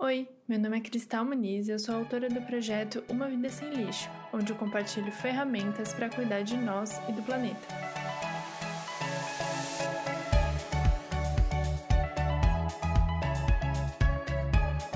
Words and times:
Oi, 0.00 0.28
meu 0.46 0.60
nome 0.60 0.78
é 0.78 0.80
Cristal 0.80 1.24
Muniz 1.24 1.66
e 1.66 1.72
eu 1.72 1.78
sou 1.80 1.96
autora 1.96 2.28
do 2.28 2.40
projeto 2.42 3.02
Uma 3.08 3.28
Vida 3.28 3.50
Sem 3.50 3.68
Lixo, 3.70 4.08
onde 4.32 4.52
eu 4.52 4.56
compartilho 4.56 5.10
ferramentas 5.10 5.92
para 5.92 6.08
cuidar 6.08 6.42
de 6.42 6.56
nós 6.56 7.00
e 7.08 7.12
do 7.12 7.20
planeta. 7.20 7.66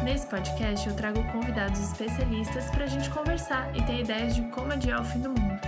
Nesse 0.05 0.29
podcast 0.29 0.89
eu 0.89 0.95
trago 0.95 1.21
convidados 1.33 1.81
especialistas 1.81 2.71
para 2.71 2.85
a 2.85 2.87
gente 2.87 3.11
conversar 3.11 3.77
e 3.77 3.85
ter 3.85 4.03
ideias 4.03 4.37
de 4.37 4.49
como 4.51 4.73
adiar 4.73 5.01
o 5.01 5.05
fim 5.05 5.21
do 5.21 5.31
mundo. 5.31 5.61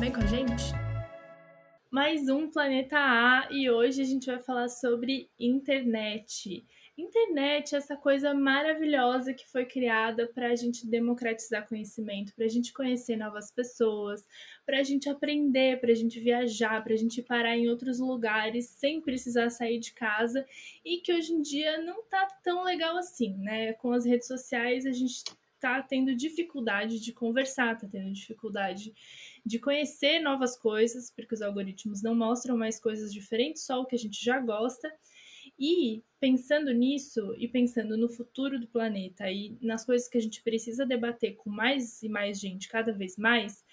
Vem 0.00 0.10
com 0.10 0.22
a 0.22 0.26
gente? 0.26 0.72
Mais 1.90 2.26
um 2.30 2.50
Planeta 2.50 2.96
A 2.96 3.48
e 3.50 3.70
hoje 3.70 4.00
a 4.00 4.04
gente 4.04 4.26
vai 4.26 4.38
falar 4.38 4.70
sobre 4.70 5.30
internet. 5.38 6.64
Internet 6.98 7.76
essa 7.76 7.94
coisa 7.94 8.32
maravilhosa 8.32 9.34
que 9.34 9.46
foi 9.46 9.66
criada 9.66 10.26
para 10.26 10.48
a 10.48 10.56
gente 10.56 10.86
democratizar 10.86 11.68
conhecimento, 11.68 12.34
para 12.34 12.46
a 12.46 12.48
gente 12.48 12.72
conhecer 12.72 13.16
novas 13.16 13.50
pessoas, 13.50 14.26
para 14.64 14.78
a 14.78 14.82
gente 14.82 15.06
aprender, 15.06 15.78
para 15.78 15.92
a 15.92 15.94
gente 15.94 16.18
viajar, 16.18 16.82
para 16.82 16.94
a 16.94 16.96
gente 16.96 17.20
parar 17.20 17.54
em 17.54 17.68
outros 17.68 17.98
lugares 17.98 18.68
sem 18.68 19.02
precisar 19.02 19.50
sair 19.50 19.78
de 19.78 19.92
casa 19.92 20.46
e 20.82 20.96
que 20.98 21.12
hoje 21.12 21.34
em 21.34 21.42
dia 21.42 21.82
não 21.82 22.02
tá 22.04 22.26
tão 22.42 22.64
legal 22.64 22.96
assim, 22.96 23.36
né? 23.36 23.74
Com 23.74 23.92
as 23.92 24.06
redes 24.06 24.26
sociais 24.26 24.86
a 24.86 24.92
gente 24.92 25.22
tá 25.60 25.82
tendo 25.82 26.14
dificuldade 26.14 26.98
de 26.98 27.12
conversar, 27.12 27.76
tá 27.76 27.86
tendo 27.86 28.10
dificuldade 28.12 28.94
de 29.44 29.58
conhecer 29.58 30.20
novas 30.20 30.56
coisas, 30.56 31.10
porque 31.10 31.34
os 31.34 31.42
algoritmos 31.42 32.02
não 32.02 32.14
mostram 32.14 32.56
mais 32.56 32.80
coisas 32.80 33.12
diferentes, 33.12 33.64
só 33.64 33.80
o 33.80 33.86
que 33.86 33.94
a 33.94 33.98
gente 33.98 34.24
já 34.24 34.38
gosta. 34.38 34.90
E 35.58 36.02
pensando 36.20 36.72
nisso 36.72 37.34
e 37.38 37.48
pensando 37.48 37.96
no 37.96 38.08
futuro 38.08 38.58
do 38.58 38.66
planeta 38.66 39.30
e 39.30 39.56
nas 39.60 39.84
coisas 39.84 40.08
que 40.08 40.18
a 40.18 40.20
gente 40.20 40.42
precisa 40.42 40.84
debater 40.84 41.36
com 41.36 41.50
mais 41.50 42.02
e 42.02 42.08
mais 42.08 42.38
gente 42.38 42.68
cada 42.68 42.92
vez 42.92 43.16
mais, 43.16 43.64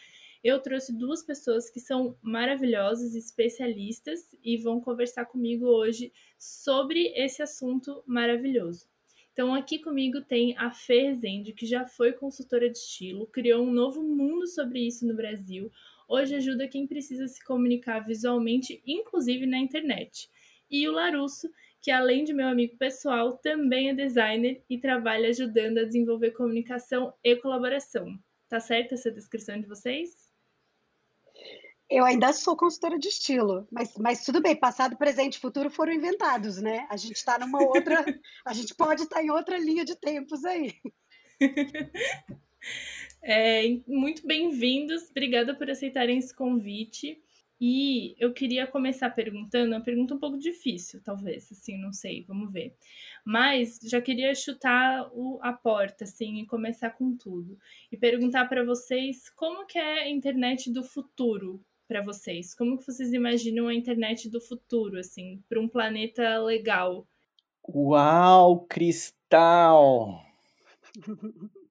eu 0.43 0.59
trouxe 0.59 0.91
duas 0.91 1.23
pessoas 1.23 1.69
que 1.69 1.79
são 1.79 2.17
maravilhosas, 2.21 3.15
especialistas 3.15 4.35
e 4.43 4.57
vão 4.57 4.81
conversar 4.81 5.25
comigo 5.25 5.65
hoje 5.65 6.11
sobre 6.37 7.13
esse 7.15 7.41
assunto 7.41 8.03
maravilhoso. 8.05 8.87
Então, 9.31 9.55
aqui 9.55 9.79
comigo 9.79 10.21
tem 10.21 10.55
a 10.57 10.69
Fê 10.69 11.07
Rezende, 11.07 11.53
que 11.53 11.65
já 11.65 11.87
foi 11.87 12.11
consultora 12.11 12.69
de 12.69 12.77
estilo, 12.77 13.25
criou 13.25 13.63
um 13.63 13.71
novo 13.71 14.03
mundo 14.03 14.45
sobre 14.45 14.85
isso 14.85 15.07
no 15.07 15.15
Brasil. 15.15 15.71
Hoje 16.07 16.35
ajuda 16.35 16.67
quem 16.67 16.85
precisa 16.85 17.27
se 17.27 17.43
comunicar 17.43 18.01
visualmente, 18.01 18.83
inclusive 18.85 19.45
na 19.45 19.57
internet. 19.57 20.29
E 20.69 20.87
o 20.87 20.91
Larusso, 20.91 21.49
que 21.83 21.91
além 21.91 22.23
de 22.23 22.33
meu 22.33 22.47
amigo 22.47 22.77
pessoal, 22.77 23.37
também 23.37 23.89
é 23.89 23.93
designer 23.93 24.63
e 24.69 24.77
trabalha 24.77 25.27
ajudando 25.27 25.79
a 25.79 25.83
desenvolver 25.83 26.31
comunicação 26.31 27.13
e 27.21 27.35
colaboração. 27.35 28.17
Tá 28.47 28.57
certa 28.61 28.95
essa 28.95 29.11
descrição 29.11 29.59
de 29.59 29.67
vocês? 29.67 30.31
Eu 31.89 32.05
ainda 32.05 32.31
sou 32.31 32.55
consultora 32.55 32.97
de 32.97 33.09
estilo, 33.09 33.67
mas, 33.69 33.97
mas 33.97 34.23
tudo 34.23 34.41
bem, 34.41 34.55
passado, 34.55 34.95
presente 34.95 35.35
e 35.35 35.41
futuro 35.41 35.69
foram 35.69 35.91
inventados, 35.91 36.61
né? 36.61 36.87
A 36.89 36.95
gente 36.95 37.17
está 37.17 37.37
numa 37.37 37.61
outra. 37.61 38.03
a 38.47 38.53
gente 38.53 38.73
pode 38.73 39.03
estar 39.03 39.17
tá 39.17 39.23
em 39.23 39.29
outra 39.29 39.57
linha 39.57 39.83
de 39.83 39.95
tempos 39.97 40.45
aí. 40.45 40.73
É, 43.25 43.63
muito 43.87 44.27
bem-vindos, 44.27 45.09
obrigada 45.09 45.55
por 45.55 45.69
aceitarem 45.69 46.17
esse 46.17 46.35
convite. 46.35 47.22
E 47.65 48.13
eu 48.19 48.33
queria 48.33 48.67
começar 48.67 49.09
perguntando, 49.11 49.73
uma 49.73 49.79
pergunta 49.79 50.13
um 50.13 50.19
pouco 50.19 50.37
difícil, 50.37 50.99
talvez, 51.01 51.49
assim, 51.49 51.77
não 51.77 51.93
sei, 51.93 52.21
vamos 52.27 52.51
ver. 52.51 52.75
Mas 53.23 53.79
já 53.81 54.01
queria 54.01 54.35
chutar 54.35 55.09
o, 55.13 55.39
a 55.41 55.53
porta, 55.53 56.03
assim, 56.03 56.41
e 56.41 56.45
começar 56.45 56.89
com 56.89 57.15
tudo. 57.15 57.57
E 57.89 57.95
perguntar 57.95 58.49
para 58.49 58.65
vocês 58.65 59.29
como 59.29 59.65
que 59.65 59.77
é 59.79 60.01
a 60.01 60.09
internet 60.09 60.69
do 60.69 60.83
futuro 60.83 61.63
para 61.87 62.01
vocês? 62.01 62.53
Como 62.53 62.77
que 62.77 62.85
vocês 62.85 63.13
imaginam 63.13 63.69
a 63.69 63.73
internet 63.73 64.29
do 64.29 64.41
futuro, 64.41 64.99
assim, 64.99 65.41
para 65.47 65.61
um 65.61 65.69
planeta 65.69 66.39
legal? 66.39 67.07
Uau, 67.65 68.65
Cristal! 68.65 70.21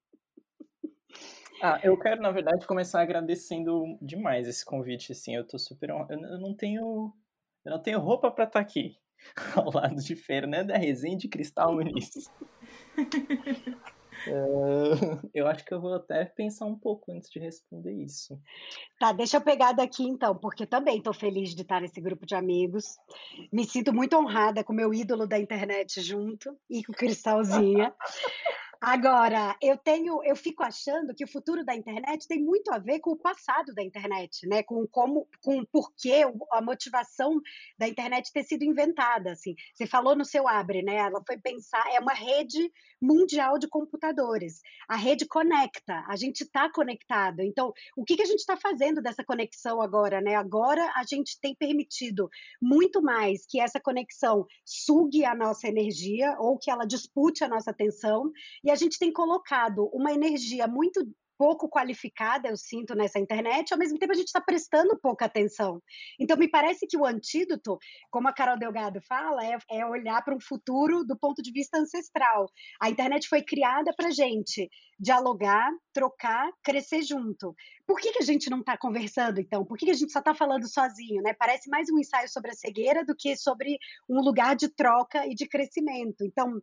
Ah, 1.65 1.79
eu 1.85 1.97
quero, 1.97 2.21
na 2.21 2.33
verdade, 2.33 2.67
começar 2.67 3.01
agradecendo 3.01 3.97
demais 4.03 4.49
esse 4.49 4.65
convite, 4.65 5.13
assim, 5.13 5.37
eu 5.37 5.47
tô 5.47 5.57
super... 5.57 5.91
Eu 5.91 6.41
não 6.41 6.57
tenho... 6.57 7.13
Eu 7.65 7.71
não 7.71 7.81
tenho 7.81 8.01
roupa 8.01 8.33
para 8.33 8.45
estar 8.45 8.59
tá 8.59 8.61
aqui, 8.61 8.97
ao 9.55 9.73
lado 9.73 9.95
de 9.95 10.17
Fernanda 10.17 10.77
Rezende 10.77 11.29
Cristal 11.29 11.73
Muniz. 11.73 12.29
Uh, 14.27 15.21
eu 15.33 15.47
acho 15.47 15.65
que 15.65 15.73
eu 15.73 15.81
vou 15.81 15.95
até 15.95 16.25
pensar 16.25 16.67
um 16.67 16.77
pouco 16.77 17.13
antes 17.13 17.31
de 17.31 17.39
responder 17.39 17.93
isso. 17.93 18.37
Tá, 18.99 19.13
deixa 19.13 19.37
eu 19.37 19.41
pegar 19.41 19.71
daqui 19.71 20.03
então, 20.03 20.37
porque 20.37 20.67
também 20.67 20.99
estou 20.99 21.15
feliz 21.15 21.55
de 21.55 21.63
estar 21.63 21.81
nesse 21.81 22.01
grupo 22.01 22.27
de 22.27 22.35
amigos. 22.35 22.97
Me 23.53 23.65
sinto 23.65 23.93
muito 23.93 24.17
honrada 24.17 24.65
com 24.65 24.73
meu 24.73 24.93
ídolo 24.93 25.29
da 25.29 25.39
internet 25.39 26.01
junto 26.01 26.59
e 26.69 26.83
com 26.83 26.91
o 26.91 26.97
Cristalzinha. 26.97 27.95
Agora, 28.85 29.57
eu 29.63 29.79
tenho, 29.79 30.25
eu 30.25 30.35
fico 30.35 30.61
achando 30.65 31.15
que 31.15 31.23
o 31.23 31.29
futuro 31.29 31.65
da 31.65 31.73
internet 31.73 32.27
tem 32.27 32.43
muito 32.43 32.69
a 32.73 32.79
ver 32.79 32.99
com 32.99 33.13
o 33.13 33.17
passado 33.17 33.73
da 33.73 33.81
internet, 33.81 34.45
né? 34.49 34.65
Com 34.65 34.89
como, 34.89 35.29
com 35.41 35.65
porquê, 35.67 36.23
a 36.51 36.61
motivação 36.61 37.41
da 37.79 37.87
internet 37.87 38.33
ter 38.33 38.43
sido 38.43 38.65
inventada, 38.65 39.31
assim. 39.31 39.55
Você 39.73 39.87
falou 39.87 40.17
no 40.17 40.25
seu 40.25 40.49
abre, 40.49 40.83
né? 40.83 40.97
Ela 40.97 41.23
foi 41.25 41.39
pensar, 41.39 41.85
é 41.95 42.01
uma 42.01 42.13
rede 42.13 42.73
mundial 43.01 43.57
de 43.57 43.69
computadores. 43.69 44.61
A 44.89 44.97
rede 44.97 45.27
conecta, 45.27 46.05
a 46.09 46.17
gente 46.17 46.41
está 46.41 46.69
conectado. 46.69 47.41
Então, 47.41 47.73
o 47.97 48.05
que, 48.05 48.17
que 48.17 48.23
a 48.23 48.27
gente 48.27 48.41
está 48.41 48.57
fazendo 48.57 49.01
dessa 49.01 49.23
conexão 49.23 49.81
agora, 49.81 50.21
né? 50.21 50.35
Agora 50.35 50.91
a 50.97 51.05
gente 51.05 51.39
tem 51.41 51.55
permitido 51.55 52.29
muito 52.61 53.01
mais 53.01 53.47
que 53.47 53.61
essa 53.61 53.79
conexão 53.79 54.45
sugue 54.65 55.25
a 55.25 55.37
nossa 55.37 55.69
energia 55.69 56.35
ou 56.41 56.59
que 56.59 56.69
ela 56.69 56.85
dispute 56.85 57.45
a 57.45 57.49
nossa 57.49 57.71
atenção 57.71 58.33
e 58.65 58.72
a 58.73 58.77
gente 58.77 58.99
tem 58.99 59.13
colocado 59.13 59.89
uma 59.93 60.13
energia 60.13 60.67
muito 60.67 61.07
pouco 61.43 61.69
qualificada, 61.69 62.49
eu 62.49 62.57
sinto, 62.57 62.95
nessa 62.95 63.19
internet, 63.19 63.73
ao 63.73 63.79
mesmo 63.79 63.99
tempo 63.99 64.13
a 64.13 64.15
gente 64.15 64.29
está 64.29 64.41
prestando 64.41 64.97
pouca 65.01 65.25
atenção. 65.25 65.83
Então, 66.21 66.37
me 66.37 66.49
parece 66.49 66.87
que 66.87 66.97
o 66.97 67.05
antídoto, 67.05 67.79
como 68.13 68.29
a 68.29 68.33
Carol 68.33 68.57
Delgado 68.57 69.01
fala, 69.03 69.45
é, 69.45 69.59
é 69.69 69.85
olhar 69.85 70.23
para 70.23 70.37
um 70.37 70.41
futuro 70.41 71.05
do 71.05 71.19
ponto 71.19 71.43
de 71.43 71.51
vista 71.51 71.79
ancestral. 71.79 72.49
A 72.81 72.89
internet 72.89 73.29
foi 73.29 73.43
criada 73.43 73.93
para 73.97 74.13
gente 74.13 74.71
dialogar, 74.97 75.69
trocar, 75.93 76.49
crescer 76.63 77.03
junto. 77.03 77.57
Por 77.85 77.99
que, 77.99 78.13
que 78.13 78.23
a 78.23 78.27
gente 78.27 78.49
não 78.49 78.61
está 78.61 78.79
conversando, 78.79 79.41
então? 79.41 79.65
Por 79.65 79.77
que, 79.77 79.87
que 79.87 79.91
a 79.91 79.97
gente 79.97 80.13
só 80.13 80.21
está 80.21 80.33
falando 80.33 80.69
sozinho? 80.69 81.23
Né? 81.25 81.35
Parece 81.37 81.69
mais 81.69 81.89
um 81.91 81.99
ensaio 81.99 82.29
sobre 82.29 82.53
a 82.53 82.55
cegueira 82.55 83.05
do 83.05 83.17
que 83.17 83.37
sobre 83.37 83.79
um 84.09 84.21
lugar 84.21 84.55
de 84.55 84.69
troca 84.69 85.27
e 85.27 85.35
de 85.35 85.49
crescimento. 85.49 86.25
Então, 86.25 86.61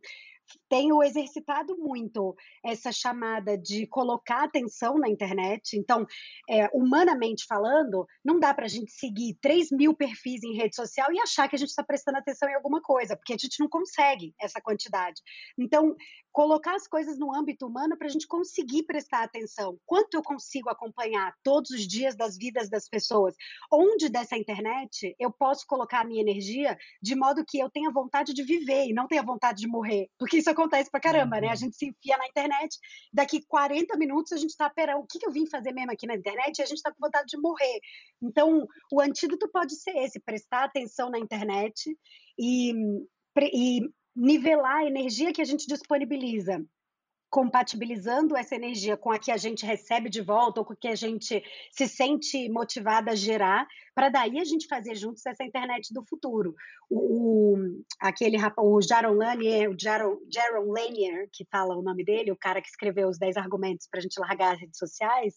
tenho 0.68 1.02
exercitado 1.02 1.76
muito 1.78 2.34
essa 2.64 2.92
chamada 2.92 3.56
de 3.56 3.86
colocar 3.86 4.44
atenção 4.44 4.98
na 4.98 5.08
internet. 5.08 5.76
Então, 5.76 6.06
é, 6.48 6.68
humanamente 6.72 7.44
falando, 7.48 8.06
não 8.24 8.38
dá 8.38 8.52
para 8.54 8.66
a 8.66 8.68
gente 8.68 8.92
seguir 8.92 9.36
3 9.40 9.70
mil 9.72 9.94
perfis 9.94 10.42
em 10.42 10.56
rede 10.56 10.74
social 10.74 11.12
e 11.12 11.20
achar 11.20 11.48
que 11.48 11.56
a 11.56 11.58
gente 11.58 11.68
está 11.68 11.82
prestando 11.82 12.18
atenção 12.18 12.48
em 12.48 12.54
alguma 12.54 12.80
coisa, 12.80 13.16
porque 13.16 13.32
a 13.32 13.38
gente 13.38 13.60
não 13.60 13.68
consegue 13.68 14.34
essa 14.40 14.60
quantidade. 14.60 15.20
Então, 15.58 15.94
colocar 16.32 16.74
as 16.74 16.86
coisas 16.86 17.18
no 17.18 17.34
âmbito 17.34 17.66
humano 17.66 17.96
para 17.96 18.06
a 18.06 18.10
gente 18.10 18.26
conseguir 18.26 18.84
prestar 18.84 19.22
atenção. 19.22 19.78
Quanto 19.84 20.14
eu 20.14 20.22
consigo 20.22 20.68
acompanhar 20.68 21.34
todos 21.42 21.70
os 21.70 21.86
dias 21.86 22.16
das 22.16 22.36
vidas 22.36 22.68
das 22.68 22.88
pessoas? 22.88 23.34
Onde 23.72 24.08
dessa 24.08 24.36
internet 24.36 25.14
eu 25.18 25.30
posso 25.32 25.66
colocar 25.66 26.00
a 26.00 26.04
minha 26.04 26.20
energia 26.20 26.76
de 27.02 27.14
modo 27.14 27.44
que 27.46 27.58
eu 27.58 27.70
tenha 27.70 27.90
vontade 27.90 28.32
de 28.32 28.42
viver 28.42 28.86
e 28.86 28.92
não 28.92 29.06
tenha 29.06 29.22
vontade 29.22 29.60
de 29.60 29.68
morrer? 29.68 30.08
Porque 30.18 30.38
isso 30.38 30.50
acontece 30.50 30.90
pra 30.90 31.00
caramba, 31.00 31.40
né? 31.40 31.48
A 31.48 31.50
uhum. 31.50 31.56
gente 31.56 31.76
se 31.76 31.86
enfia 31.86 32.16
na 32.16 32.26
internet, 32.26 32.78
daqui 33.12 33.44
40 33.46 33.96
minutos 33.96 34.32
a 34.32 34.36
gente 34.36 34.56
tá, 34.56 34.70
pera, 34.70 34.96
o 34.96 35.06
que, 35.06 35.18
que 35.18 35.26
eu 35.26 35.32
vim 35.32 35.46
fazer 35.46 35.72
mesmo 35.72 35.92
aqui 35.92 36.06
na 36.06 36.14
internet? 36.14 36.58
E 36.58 36.62
a 36.62 36.66
gente 36.66 36.82
tá 36.82 36.92
com 36.92 37.04
vontade 37.04 37.26
de 37.28 37.38
morrer. 37.38 37.80
Então, 38.22 38.66
o 38.92 39.00
antídoto 39.00 39.48
pode 39.50 39.74
ser 39.74 39.96
esse, 39.98 40.20
prestar 40.20 40.64
atenção 40.64 41.10
na 41.10 41.18
internet 41.18 41.96
e, 42.38 42.72
e 43.52 43.80
nivelar 44.14 44.78
a 44.78 44.86
energia 44.86 45.32
que 45.32 45.42
a 45.42 45.44
gente 45.44 45.66
disponibiliza 45.66 46.64
compatibilizando 47.30 48.36
essa 48.36 48.56
energia 48.56 48.96
com 48.96 49.12
a 49.12 49.18
que 49.18 49.30
a 49.30 49.36
gente 49.36 49.64
recebe 49.64 50.10
de 50.10 50.20
volta 50.20 50.60
ou 50.60 50.66
com 50.66 50.72
a 50.72 50.76
que 50.76 50.88
a 50.88 50.96
gente 50.96 51.40
se 51.70 51.86
sente 51.86 52.48
motivada 52.48 53.12
a 53.12 53.14
gerar, 53.14 53.68
para 53.94 54.08
daí 54.08 54.40
a 54.40 54.44
gente 54.44 54.66
fazer 54.66 54.96
juntos 54.96 55.24
essa 55.24 55.44
internet 55.44 55.94
do 55.94 56.04
futuro. 56.04 56.56
O, 56.90 57.54
o 57.54 57.84
aquele 58.00 58.36
o 58.58 58.82
Jaron 58.82 59.14
Lanier, 59.14 59.70
o 59.70 59.76
Jaron, 59.80 60.18
Jaron 60.28 60.72
Lanier, 60.72 61.28
que 61.32 61.46
fala 61.50 61.76
o 61.76 61.82
nome 61.82 62.04
dele, 62.04 62.32
o 62.32 62.36
cara 62.36 62.60
que 62.60 62.68
escreveu 62.68 63.08
os 63.08 63.18
10 63.18 63.36
argumentos 63.36 63.86
para 63.88 64.00
a 64.00 64.02
gente 64.02 64.18
largar 64.18 64.54
as 64.54 64.60
redes 64.60 64.78
sociais, 64.78 65.34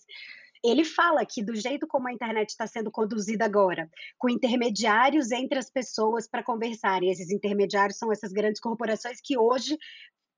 ele 0.63 0.85
fala 0.85 1.25
que 1.25 1.43
do 1.43 1.55
jeito 1.55 1.85
como 1.85 2.07
a 2.07 2.13
internet 2.13 2.49
está 2.49 2.65
sendo 2.65 2.89
conduzida 2.89 3.43
agora, 3.43 3.89
com 4.17 4.29
intermediários 4.29 5.31
entre 5.31 5.59
as 5.59 5.69
pessoas 5.69 6.27
para 6.27 6.43
conversarem, 6.43 7.11
esses 7.11 7.29
intermediários 7.29 7.97
são 7.97 8.11
essas 8.11 8.31
grandes 8.31 8.61
corporações 8.61 9.19
que 9.21 9.37
hoje 9.37 9.77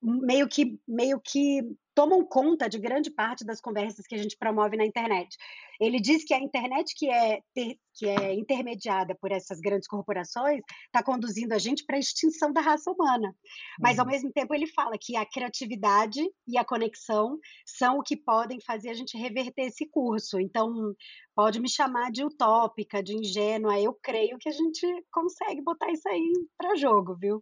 meio 0.05 0.47
que 0.47 0.79
meio 0.87 1.19
que 1.19 1.61
tomam 1.95 2.23
conta 2.25 2.69
de 2.69 2.77
grande 2.77 3.09
parte 3.09 3.45
das 3.45 3.61
conversas 3.61 4.05
que 4.05 4.13
a 4.13 4.17
gente 4.17 4.37
promove 4.37 4.75
na 4.75 4.85
internet. 4.85 5.35
Ele 5.79 5.99
diz 5.99 6.25
que 6.25 6.33
a 6.33 6.39
internet 6.39 6.93
que 6.95 7.09
é, 7.09 7.41
ter, 7.53 7.77
que 7.93 8.07
é 8.07 8.33
intermediada 8.33 9.15
por 9.15 9.31
essas 9.31 9.59
grandes 9.59 9.87
corporações 9.87 10.61
está 10.85 11.01
conduzindo 11.01 11.53
a 11.53 11.57
gente 11.57 11.85
para 11.85 11.95
a 11.95 11.99
extinção 11.99 12.51
da 12.51 12.59
raça 12.61 12.91
humana. 12.91 13.33
Mas, 13.79 13.97
ao 13.97 14.05
uhum. 14.05 14.11
mesmo 14.11 14.31
tempo, 14.31 14.53
ele 14.53 14.67
fala 14.67 14.97
que 14.99 15.15
a 15.15 15.25
criatividade 15.25 16.21
e 16.47 16.57
a 16.57 16.65
conexão 16.65 17.39
são 17.65 17.99
o 17.99 18.03
que 18.03 18.17
podem 18.17 18.59
fazer 18.61 18.89
a 18.89 18.93
gente 18.93 19.17
reverter 19.17 19.63
esse 19.63 19.85
curso. 19.87 20.39
Então, 20.39 20.93
pode 21.33 21.59
me 21.59 21.69
chamar 21.69 22.11
de 22.11 22.25
utópica, 22.25 23.01
de 23.01 23.15
ingênua. 23.15 23.79
Eu 23.79 23.93
creio 24.01 24.37
que 24.37 24.49
a 24.49 24.53
gente 24.53 24.85
consegue 25.11 25.61
botar 25.61 25.91
isso 25.91 26.07
aí 26.09 26.33
para 26.57 26.75
jogo, 26.75 27.15
viu? 27.15 27.41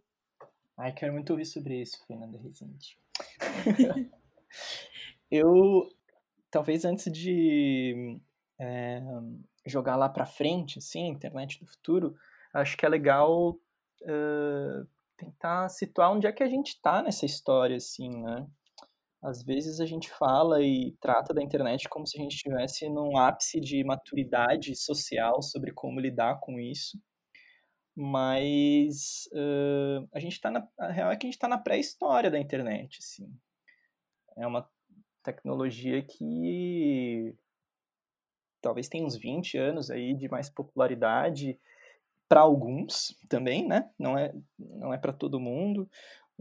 Ai, 0.76 0.92
quero 0.92 1.12
muito 1.12 1.30
ouvir 1.30 1.44
sobre 1.44 1.80
isso, 1.80 2.04
Fernanda 2.06 2.36
Rezende. 2.36 2.98
eu, 5.30 5.88
talvez 6.50 6.84
antes 6.84 7.12
de 7.12 8.20
é, 8.60 9.00
jogar 9.64 9.94
lá 9.94 10.08
para 10.08 10.26
frente, 10.26 10.80
assim, 10.80 11.06
internet 11.06 11.60
do 11.60 11.66
futuro, 11.66 12.16
acho 12.52 12.76
que 12.76 12.84
é 12.84 12.88
legal 12.88 13.50
uh, 13.52 14.88
tentar 15.16 15.68
situar 15.68 16.12
onde 16.12 16.26
é 16.26 16.32
que 16.32 16.42
a 16.42 16.48
gente 16.48 16.70
está 16.70 17.02
nessa 17.02 17.24
história, 17.24 17.76
assim, 17.76 18.10
né? 18.10 18.44
Às 19.22 19.44
vezes 19.44 19.80
a 19.80 19.86
gente 19.86 20.10
fala 20.10 20.60
e 20.60 20.96
trata 21.00 21.32
da 21.32 21.42
internet 21.42 21.88
como 21.88 22.06
se 22.06 22.18
a 22.18 22.22
gente 22.22 22.34
estivesse 22.34 22.88
num 22.90 23.16
ápice 23.16 23.60
de 23.60 23.82
maturidade 23.84 24.74
social 24.76 25.40
sobre 25.40 25.72
como 25.72 26.00
lidar 26.00 26.40
com 26.40 26.58
isso 26.58 26.98
mas 27.96 29.28
uh, 29.32 30.08
a 30.12 30.18
gente 30.18 30.32
está 30.32 30.50
na 30.50 30.66
a 30.78 30.90
real 30.90 31.10
é 31.10 31.16
que 31.16 31.26
a 31.26 31.28
gente 31.28 31.36
está 31.36 31.48
na 31.48 31.58
pré-história 31.58 32.30
da 32.30 32.38
internet 32.38 32.98
assim 33.00 33.32
é 34.36 34.46
uma 34.46 34.68
tecnologia 35.22 36.02
que 36.02 37.34
talvez 38.60 38.88
tenha 38.88 39.04
uns 39.04 39.16
20 39.16 39.58
anos 39.58 39.90
aí 39.90 40.14
de 40.14 40.28
mais 40.28 40.48
popularidade 40.48 41.58
para 42.28 42.40
alguns 42.40 43.16
também, 43.28 43.66
né? 43.66 43.90
Não 43.98 44.16
é, 44.16 44.32
não 44.58 44.92
é 44.92 44.98
para 44.98 45.12
todo 45.12 45.38
mundo. 45.40 45.88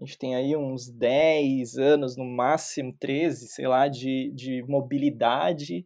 A 0.01 0.05
gente 0.05 0.17
tem 0.17 0.35
aí 0.35 0.55
uns 0.55 0.89
10 0.89 1.77
anos, 1.77 2.17
no 2.17 2.25
máximo 2.25 2.95
13, 2.97 3.47
sei 3.47 3.67
lá, 3.67 3.87
de, 3.87 4.31
de 4.33 4.63
mobilidade, 4.63 5.85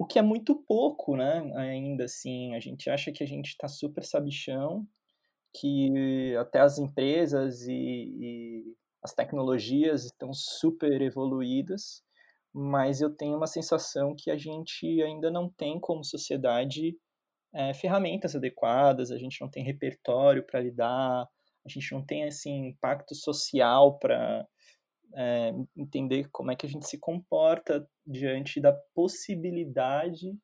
o 0.00 0.06
que 0.06 0.18
é 0.18 0.22
muito 0.22 0.56
pouco, 0.56 1.14
né? 1.14 1.52
Ainda 1.56 2.04
assim, 2.04 2.54
a 2.54 2.58
gente 2.58 2.88
acha 2.88 3.12
que 3.12 3.22
a 3.22 3.26
gente 3.26 3.48
está 3.48 3.68
super 3.68 4.02
sabichão, 4.02 4.88
que 5.54 6.34
até 6.36 6.60
as 6.60 6.78
empresas 6.78 7.66
e, 7.68 7.74
e 8.18 8.64
as 9.02 9.12
tecnologias 9.12 10.06
estão 10.06 10.32
super 10.32 11.02
evoluídas, 11.02 12.02
mas 12.50 13.02
eu 13.02 13.14
tenho 13.14 13.36
uma 13.36 13.46
sensação 13.46 14.14
que 14.16 14.30
a 14.30 14.38
gente 14.38 14.86
ainda 15.02 15.30
não 15.30 15.50
tem 15.50 15.78
como 15.78 16.02
sociedade 16.02 16.96
é, 17.54 17.74
ferramentas 17.74 18.34
adequadas, 18.34 19.10
a 19.10 19.18
gente 19.18 19.38
não 19.38 19.50
tem 19.50 19.62
repertório 19.62 20.46
para 20.46 20.62
lidar, 20.62 21.28
a 21.62 21.68
gente 21.68 21.92
não 21.92 22.02
tem 22.02 22.24
assim 22.24 22.68
impacto 22.68 23.14
social 23.14 23.98
para 23.98 24.48
é, 25.14 25.52
entender 25.76 26.28
como 26.30 26.50
é 26.50 26.56
que 26.56 26.66
a 26.66 26.68
gente 26.68 26.86
se 26.86 26.98
comporta 26.98 27.86
diante 28.06 28.60
da 28.60 28.72
possibilidade 28.94 30.36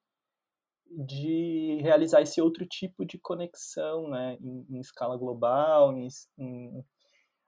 de 0.88 1.78
realizar 1.82 2.22
esse 2.22 2.40
outro 2.40 2.64
tipo 2.66 3.04
de 3.04 3.18
conexão, 3.18 4.08
né, 4.08 4.38
em, 4.40 4.66
em 4.70 4.80
escala 4.80 5.16
global, 5.16 5.96
em, 5.96 6.08
em 6.38 6.84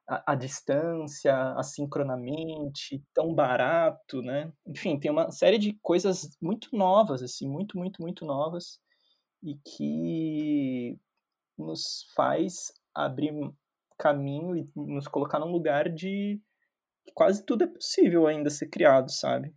a, 0.09 0.33
a, 0.33 0.35
distância, 0.35 1.53
assincronamente, 1.53 3.03
tão 3.13 3.35
barato, 3.35 4.23
né? 4.23 4.51
Enfim, 4.67 4.99
tem 4.99 5.11
uma 5.11 5.31
série 5.31 5.59
de 5.59 5.79
coisas 5.83 6.37
muito 6.41 6.75
novas, 6.75 7.23
assim, 7.23 7.47
muito, 7.47 7.77
muito, 7.77 8.01
muito 8.01 8.25
novas, 8.25 8.81
e 9.43 9.55
que 9.57 10.99
nos 11.57 12.07
faz 12.17 12.73
abrir 12.95 13.33
caminho 13.99 14.57
e 14.57 14.71
nos 14.75 15.07
colocar 15.07 15.39
num 15.39 15.53
lugar 15.53 15.89
de 15.89 16.41
quase 17.15 17.45
tudo 17.45 17.65
é 17.65 17.67
possível 17.67 18.27
ainda 18.27 18.51
ser 18.51 18.69
criado, 18.69 19.11
sabe? 19.11 19.55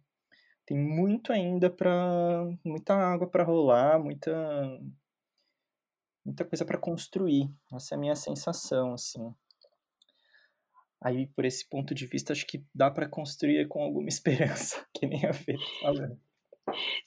Tem 0.66 0.78
muito 0.78 1.34
ainda 1.34 1.70
para 1.70 2.46
muita 2.64 2.94
água 2.94 3.28
para 3.30 3.44
rolar, 3.44 4.00
muita 4.00 4.32
muita 6.26 6.46
coisa 6.46 6.64
para 6.64 6.78
construir. 6.78 7.50
Essa 7.74 7.96
é 7.96 7.98
a 7.98 8.00
minha 8.00 8.16
sensação, 8.16 8.94
assim. 8.94 9.34
Aí, 11.04 11.28
por 11.28 11.46
esse 11.46 11.68
ponto 11.68 11.96
de 11.96 12.06
vista, 12.06 12.32
acho 12.32 12.46
que 12.46 12.64
dá 12.74 12.92
para 12.92 13.10
construir 13.10 13.68
com 13.68 13.82
alguma 13.82 14.08
esperança, 14.10 14.86
que 14.94 15.08
nem 15.08 15.26
a 15.26 15.34
Fê 15.34 15.54
tá 15.54 15.66
falando. 15.82 16.20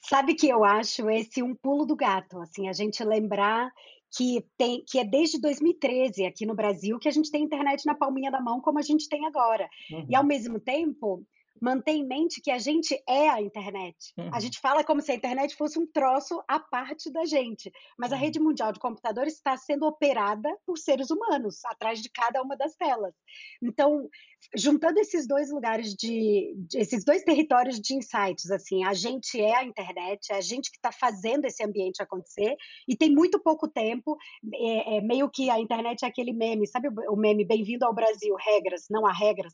Sabe 0.01 0.35
que 0.35 0.49
eu 0.49 0.63
acho 0.63 1.09
esse 1.09 1.41
um 1.41 1.55
pulo 1.55 1.85
do 1.85 1.95
gato, 1.95 2.39
assim, 2.39 2.67
a 2.67 2.73
gente 2.73 3.03
lembrar 3.03 3.71
que 4.15 4.45
tem 4.57 4.83
que 4.87 4.99
é 4.99 5.03
desde 5.03 5.39
2013 5.39 6.25
aqui 6.25 6.45
no 6.45 6.55
Brasil 6.55 6.97
que 6.99 7.07
a 7.07 7.11
gente 7.11 7.29
tem 7.29 7.43
internet 7.43 7.85
na 7.85 7.95
palminha 7.95 8.31
da 8.31 8.41
mão 8.41 8.61
como 8.61 8.79
a 8.79 8.81
gente 8.81 9.09
tem 9.09 9.25
agora. 9.25 9.69
Uhum. 9.91 10.05
E 10.09 10.15
ao 10.15 10.23
mesmo 10.23 10.59
tempo, 10.59 11.25
manter 11.61 11.91
em 11.91 12.05
mente 12.05 12.41
que 12.41 12.51
a 12.51 12.57
gente 12.57 13.01
é 13.07 13.29
a 13.29 13.41
internet. 13.41 14.13
Uhum. 14.17 14.29
A 14.33 14.39
gente 14.39 14.59
fala 14.59 14.83
como 14.83 15.01
se 15.01 15.11
a 15.11 15.15
internet 15.15 15.55
fosse 15.55 15.79
um 15.79 15.85
troço 15.85 16.43
à 16.47 16.59
parte 16.59 17.11
da 17.11 17.25
gente, 17.25 17.71
mas 17.97 18.11
uhum. 18.11 18.17
a 18.17 18.19
rede 18.19 18.39
mundial 18.39 18.71
de 18.71 18.79
computadores 18.79 19.33
está 19.33 19.55
sendo 19.57 19.85
operada 19.85 20.49
por 20.65 20.77
seres 20.77 21.09
humanos 21.09 21.63
atrás 21.65 22.01
de 22.01 22.09
cada 22.09 22.41
uma 22.41 22.55
das 22.57 22.75
telas. 22.75 23.13
Então, 23.61 24.09
juntando 24.55 24.99
esses 24.99 25.27
dois 25.27 25.51
lugares 25.51 25.95
de, 25.95 26.53
de 26.57 26.77
esses 26.77 27.03
dois 27.03 27.23
territórios 27.23 27.79
de 27.79 27.95
insights, 27.95 28.51
assim, 28.51 28.83
a 28.83 28.93
gente 28.93 29.39
é 29.39 29.55
a 29.55 29.63
internet, 29.63 30.31
é 30.31 30.35
a 30.35 30.41
gente 30.41 30.69
que 30.69 30.77
está 30.77 30.91
fazendo 30.91 31.45
esse 31.45 31.63
ambiente 31.63 32.01
acontecer 32.01 32.55
e 32.87 32.95
tem 32.95 33.13
muito 33.13 33.39
pouco 33.39 33.67
tempo, 33.67 34.17
é, 34.53 34.97
é 34.97 35.01
meio 35.01 35.29
que 35.29 35.49
a 35.49 35.59
internet 35.59 36.03
é 36.03 36.07
aquele 36.07 36.33
meme, 36.33 36.67
sabe 36.67 36.89
o 37.09 37.15
meme 37.15 37.45
Bem-vindo 37.45 37.85
ao 37.85 37.93
Brasil, 37.93 38.35
regras, 38.35 38.85
não 38.89 39.05
há 39.05 39.13
regras, 39.13 39.53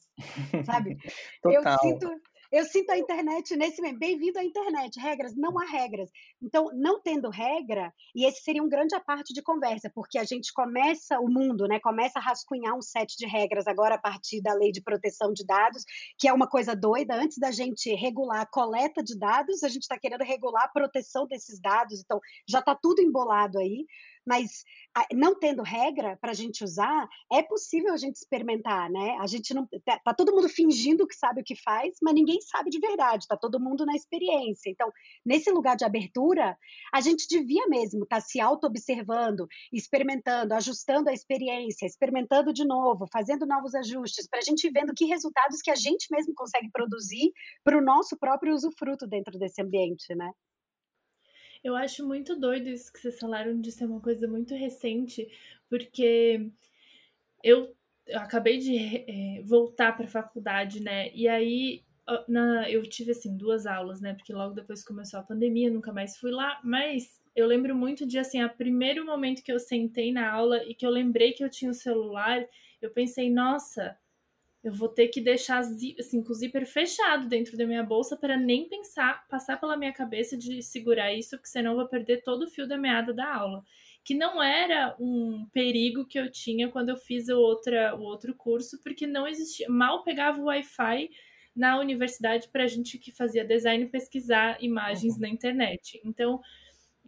sabe? 0.65 0.97
Total. 1.42 1.77
Eu 1.83 1.90
sinto 1.99 2.21
eu 2.51 2.65
sinto 2.65 2.89
a 2.89 2.97
internet 2.97 3.55
nesse 3.55 3.81
momento. 3.81 3.99
Bem-vindo 3.99 4.38
à 4.38 4.43
internet. 4.43 4.99
Regras, 4.99 5.33
não 5.38 5.57
há 5.57 5.63
regras. 5.63 6.11
Então, 6.41 6.69
não 6.73 7.01
tendo 7.01 7.29
regra, 7.29 7.93
e 8.13 8.25
esse 8.25 8.43
seria 8.43 8.61
um 8.61 8.67
grande 8.67 8.93
a 8.93 8.99
parte 8.99 9.33
de 9.33 9.41
conversa, 9.41 9.89
porque 9.95 10.17
a 10.17 10.25
gente 10.25 10.51
começa, 10.51 11.17
o 11.21 11.29
mundo, 11.29 11.65
né, 11.65 11.79
começa 11.79 12.19
a 12.19 12.21
rascunhar 12.21 12.75
um 12.75 12.81
set 12.81 13.15
de 13.15 13.25
regras 13.25 13.67
agora 13.67 13.95
a 13.95 13.97
partir 13.97 14.41
da 14.41 14.53
lei 14.53 14.69
de 14.69 14.81
proteção 14.81 15.31
de 15.31 15.45
dados, 15.45 15.85
que 16.19 16.27
é 16.27 16.33
uma 16.33 16.45
coisa 16.45 16.75
doida. 16.75 17.15
Antes 17.15 17.37
da 17.37 17.51
gente 17.51 17.95
regular 17.95 18.42
a 18.42 18.45
coleta 18.45 19.01
de 19.01 19.18
dados, 19.18 19.63
a 19.63 19.69
gente 19.69 19.83
está 19.83 19.97
querendo 19.97 20.25
regular 20.25 20.66
a 20.66 20.68
proteção 20.68 21.25
desses 21.25 21.57
dados. 21.57 22.01
Então, 22.01 22.19
já 22.45 22.59
está 22.59 22.75
tudo 22.75 23.01
embolado 23.01 23.59
aí 23.59 23.85
mas 24.25 24.63
não 25.13 25.37
tendo 25.37 25.63
regra 25.63 26.18
para 26.19 26.31
a 26.31 26.33
gente 26.33 26.63
usar, 26.63 27.07
é 27.31 27.42
possível 27.42 27.94
a 27.94 27.97
gente 27.97 28.16
experimentar, 28.16 28.90
né? 28.90 29.18
A 29.19 29.28
gente 29.28 29.54
não 29.54 29.68
tá, 29.85 29.99
tá, 30.04 30.13
todo 30.13 30.33
mundo 30.33 30.49
fingindo 30.49 31.07
que 31.07 31.16
sabe 31.16 31.42
o 31.42 31.44
que 31.44 31.56
faz, 31.56 31.97
mas 32.01 32.13
ninguém 32.13 32.40
sabe 32.42 32.69
de 32.69 32.80
verdade, 32.80 33.28
tá 33.28 33.37
todo 33.37 33.59
mundo 33.59 33.85
na 33.85 33.95
experiência. 33.95 34.69
Então, 34.69 34.92
nesse 35.25 35.49
lugar 35.51 35.75
de 35.75 35.85
abertura, 35.85 36.57
a 36.94 37.01
gente 37.01 37.28
devia 37.28 37.68
mesmo 37.68 38.04
estar 38.04 38.18
tá 38.18 38.21
se 38.21 38.40
auto-observando, 38.40 39.47
experimentando, 39.71 40.54
ajustando 40.54 41.09
a 41.09 41.13
experiência, 41.13 41.85
experimentando 41.85 42.54
de 42.54 42.66
novo, 42.66 43.07
fazendo 43.11 43.45
novos 43.45 43.73
ajustes, 43.75 44.28
para 44.28 44.40
a 44.40 44.44
gente 44.44 44.68
ir 44.68 44.71
vendo 44.71 44.94
que 44.94 45.06
resultados 45.06 45.61
que 45.61 45.71
a 45.71 45.75
gente 45.75 46.07
mesmo 46.11 46.33
consegue 46.35 46.69
produzir 46.71 47.31
para 47.63 47.78
o 47.78 47.81
nosso 47.81 48.18
próprio 48.18 48.54
usufruto 48.54 49.07
dentro 49.07 49.37
desse 49.40 49.61
ambiente, 49.61 50.13
né? 50.16 50.31
Eu 51.63 51.75
acho 51.75 52.06
muito 52.06 52.35
doido 52.35 52.69
isso 52.69 52.91
que 52.91 52.99
vocês 52.99 53.19
falaram 53.19 53.59
de 53.59 53.71
ser 53.71 53.85
uma 53.85 54.01
coisa 54.01 54.27
muito 54.27 54.56
recente, 54.56 55.27
porque 55.69 56.49
eu, 57.44 57.75
eu 58.07 58.19
acabei 58.19 58.57
de 58.57 58.77
é, 58.77 59.41
voltar 59.44 59.95
para 59.95 60.06
a 60.06 60.09
faculdade, 60.09 60.81
né? 60.81 61.11
E 61.13 61.27
aí 61.27 61.83
na, 62.27 62.69
eu 62.69 62.83
tive 62.83 63.11
assim 63.11 63.37
duas 63.37 63.65
aulas, 63.65 64.01
né? 64.01 64.13
Porque 64.13 64.33
logo 64.33 64.56
depois 64.56 64.83
começou 64.83 65.19
a 65.19 65.23
pandemia, 65.23 65.69
nunca 65.69 65.94
mais 65.94 66.18
fui 66.18 66.31
lá, 66.31 66.59
mas 66.63 67.21
eu 67.35 67.47
lembro 67.47 67.75
muito 67.75 68.06
de 68.06 68.18
assim, 68.18 68.41
a 68.41 68.49
primeiro 68.49 69.06
momento 69.06 69.44
que 69.44 69.51
eu 69.51 69.59
sentei 69.59 70.11
na 70.11 70.30
aula 70.31 70.63
e 70.65 70.73
que 70.73 70.85
eu 70.85 70.89
lembrei 70.89 71.33
que 71.33 71.44
eu 71.44 71.49
tinha 71.49 71.71
o 71.71 71.75
celular, 71.75 72.45
eu 72.81 72.91
pensei, 72.91 73.30
nossa, 73.30 73.95
eu 74.63 74.71
vou 74.71 74.87
ter 74.87 75.07
que 75.07 75.19
deixar 75.19 75.59
assim, 75.59 76.23
com 76.23 76.31
o 76.31 76.35
zíper 76.35 76.68
fechado 76.68 77.27
dentro 77.27 77.57
da 77.57 77.65
minha 77.65 77.83
bolsa 77.83 78.15
para 78.15 78.37
nem 78.37 78.69
pensar, 78.69 79.27
passar 79.27 79.59
pela 79.59 79.75
minha 79.75 79.91
cabeça 79.91 80.37
de 80.37 80.61
segurar 80.61 81.13
isso, 81.13 81.31
porque 81.31 81.49
senão 81.49 81.71
eu 81.71 81.77
vou 81.77 81.87
perder 81.87 82.23
todo 82.23 82.44
o 82.44 82.49
fio 82.49 82.68
da 82.68 82.77
meada 82.77 83.13
da 83.13 83.35
aula. 83.35 83.63
Que 84.03 84.13
não 84.13 84.41
era 84.41 84.95
um 84.99 85.47
perigo 85.51 86.06
que 86.06 86.19
eu 86.19 86.31
tinha 86.31 86.69
quando 86.69 86.89
eu 86.89 86.97
fiz 86.97 87.27
o, 87.27 87.39
outra, 87.39 87.95
o 87.95 88.01
outro 88.01 88.35
curso, 88.35 88.81
porque 88.83 89.07
não 89.07 89.27
existia, 89.27 89.68
mal 89.68 90.03
pegava 90.03 90.39
o 90.39 90.45
Wi-Fi 90.45 91.09
na 91.56 91.80
universidade 91.80 92.47
para 92.49 92.63
a 92.63 92.68
gente 92.68 92.97
que 92.97 93.11
fazia 93.11 93.44
design 93.44 93.85
pesquisar 93.87 94.57
imagens 94.63 95.15
uhum. 95.15 95.21
na 95.21 95.30
internet. 95.30 95.99
Então, 96.06 96.39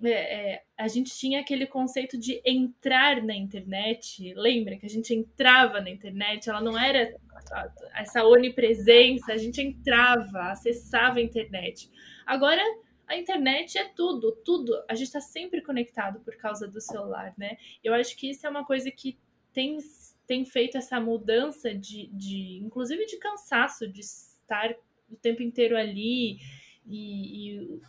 é, 0.02 0.10
é, 0.10 0.64
a 0.78 0.88
gente 0.88 1.16
tinha 1.16 1.40
aquele 1.40 1.68
conceito 1.68 2.18
de 2.18 2.42
entrar 2.46 3.22
na 3.22 3.36
internet. 3.36 4.34
Lembra 4.36 4.78
que 4.78 4.86
a 4.86 4.90
gente 4.90 5.14
entrava 5.14 5.80
na 5.80 5.90
internet? 5.90 6.50
Ela 6.50 6.62
não 6.62 6.78
era 6.78 7.16
essa 7.96 8.24
onipresença, 8.26 9.34
a 9.34 9.38
gente 9.38 9.62
entrava, 9.62 10.52
acessava 10.52 11.20
a 11.20 11.22
internet. 11.22 11.90
Agora 12.26 12.62
a 13.08 13.18
internet 13.18 13.78
é 13.78 13.86
tudo, 13.90 14.32
tudo. 14.44 14.74
A 14.90 14.96
gente 14.96 15.08
está 15.08 15.22
sempre 15.22 15.62
conectado 15.62 16.20
por 16.22 16.36
causa 16.38 16.68
do 16.68 16.82
celular, 16.82 17.34
né? 17.38 17.58
Eu 17.84 17.94
acho 17.94 18.16
que 18.18 18.30
isso 18.30 18.48
é 18.48 18.50
uma 18.50 18.66
coisa 18.66 18.90
que 18.90 19.18
tem, 19.54 19.78
tem 20.26 20.44
feito 20.46 20.78
essa 20.78 21.00
mudança 21.00 21.74
de, 21.74 22.08
de, 22.08 22.60
inclusive 22.64 23.06
de 23.06 23.18
cansaço, 23.18 23.88
de 23.88 24.00
estar 24.00 24.74
o 25.10 25.16
tempo 25.16 25.44
inteiro 25.44 25.78
ali 25.78 26.38
e, 26.86 27.60
e 27.60 27.80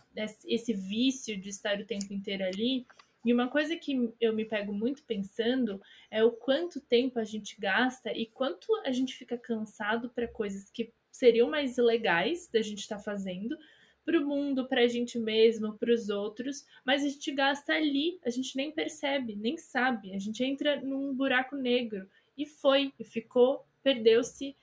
esse 0.45 0.73
vício 0.73 1.39
de 1.39 1.49
estar 1.49 1.79
o 1.79 1.85
tempo 1.85 2.13
inteiro 2.13 2.43
ali. 2.43 2.85
E 3.23 3.33
uma 3.33 3.47
coisa 3.47 3.75
que 3.75 4.13
eu 4.21 4.33
me 4.33 4.45
pego 4.45 4.71
muito 4.71 5.03
pensando 5.03 5.81
é 6.11 6.23
o 6.23 6.31
quanto 6.31 6.79
tempo 6.79 7.19
a 7.19 7.23
gente 7.23 7.59
gasta 7.59 8.11
e 8.13 8.27
quanto 8.27 8.67
a 8.85 8.91
gente 8.91 9.15
fica 9.15 9.37
cansado 9.37 10.09
para 10.09 10.27
coisas 10.27 10.69
que 10.69 10.93
seriam 11.11 11.49
mais 11.49 11.77
legais 11.77 12.47
da 12.51 12.61
gente 12.61 12.79
estar 12.79 12.97
tá 12.97 13.03
fazendo, 13.03 13.57
para 14.05 14.19
o 14.19 14.25
mundo, 14.25 14.67
para 14.67 14.81
a 14.81 14.87
gente 14.87 15.17
mesmo, 15.17 15.73
para 15.73 15.91
os 15.91 16.09
outros, 16.09 16.63
mas 16.85 17.03
a 17.03 17.09
gente 17.09 17.31
gasta 17.31 17.73
ali, 17.73 18.19
a 18.23 18.29
gente 18.29 18.55
nem 18.55 18.71
percebe, 18.71 19.35
nem 19.35 19.57
sabe, 19.57 20.13
a 20.13 20.19
gente 20.19 20.43
entra 20.43 20.79
num 20.79 21.13
buraco 21.13 21.55
negro 21.55 22.07
e 22.37 22.45
foi, 22.45 22.93
e 22.99 23.03
ficou, 23.03 23.65
perdeu-se 23.81 24.55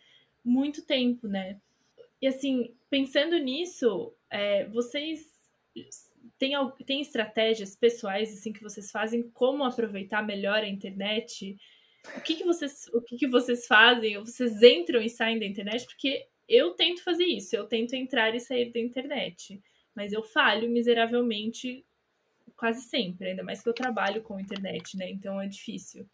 muito 0.45 0.83
tempo, 0.83 1.27
né? 1.27 1.61
E 2.23 2.29
assim, 2.29 2.73
pensando 2.89 3.37
nisso, 3.37 4.15
é, 4.31 4.65
vocês 4.69 5.27
têm, 6.39 6.53
têm 6.87 7.01
estratégias 7.01 7.75
pessoais 7.75 8.33
assim 8.33 8.53
que 8.53 8.63
vocês 8.63 8.93
fazem 8.93 9.29
como 9.31 9.65
aproveitar 9.65 10.25
melhor 10.25 10.59
a 10.59 10.69
internet? 10.69 11.57
O 12.17 12.21
que, 12.21 12.37
que 12.37 12.45
vocês 12.45 12.89
o 12.95 13.01
que, 13.01 13.17
que 13.17 13.27
vocês 13.27 13.67
fazem? 13.67 14.19
Vocês 14.19 14.63
entram 14.63 15.03
e 15.03 15.11
saem 15.11 15.41
da 15.41 15.45
internet? 15.45 15.85
Porque 15.85 16.29
eu 16.49 16.71
tento 16.75 17.03
fazer 17.03 17.25
isso, 17.25 17.57
eu 17.57 17.67
tento 17.67 17.95
entrar 17.95 18.35
e 18.37 18.41
sair 18.41 18.73
da 18.73 18.79
internet, 18.79 19.61
mas 19.93 20.13
eu 20.13 20.23
falho 20.23 20.71
miseravelmente 20.71 21.85
quase 22.57 22.83
sempre, 22.83 23.31
ainda 23.31 23.43
mais 23.43 23.61
que 23.61 23.69
eu 23.69 23.75
trabalho 23.75 24.23
com 24.23 24.39
internet, 24.39 24.97
né? 24.97 25.11
Então 25.11 25.41
é 25.41 25.49
difícil. 25.49 26.09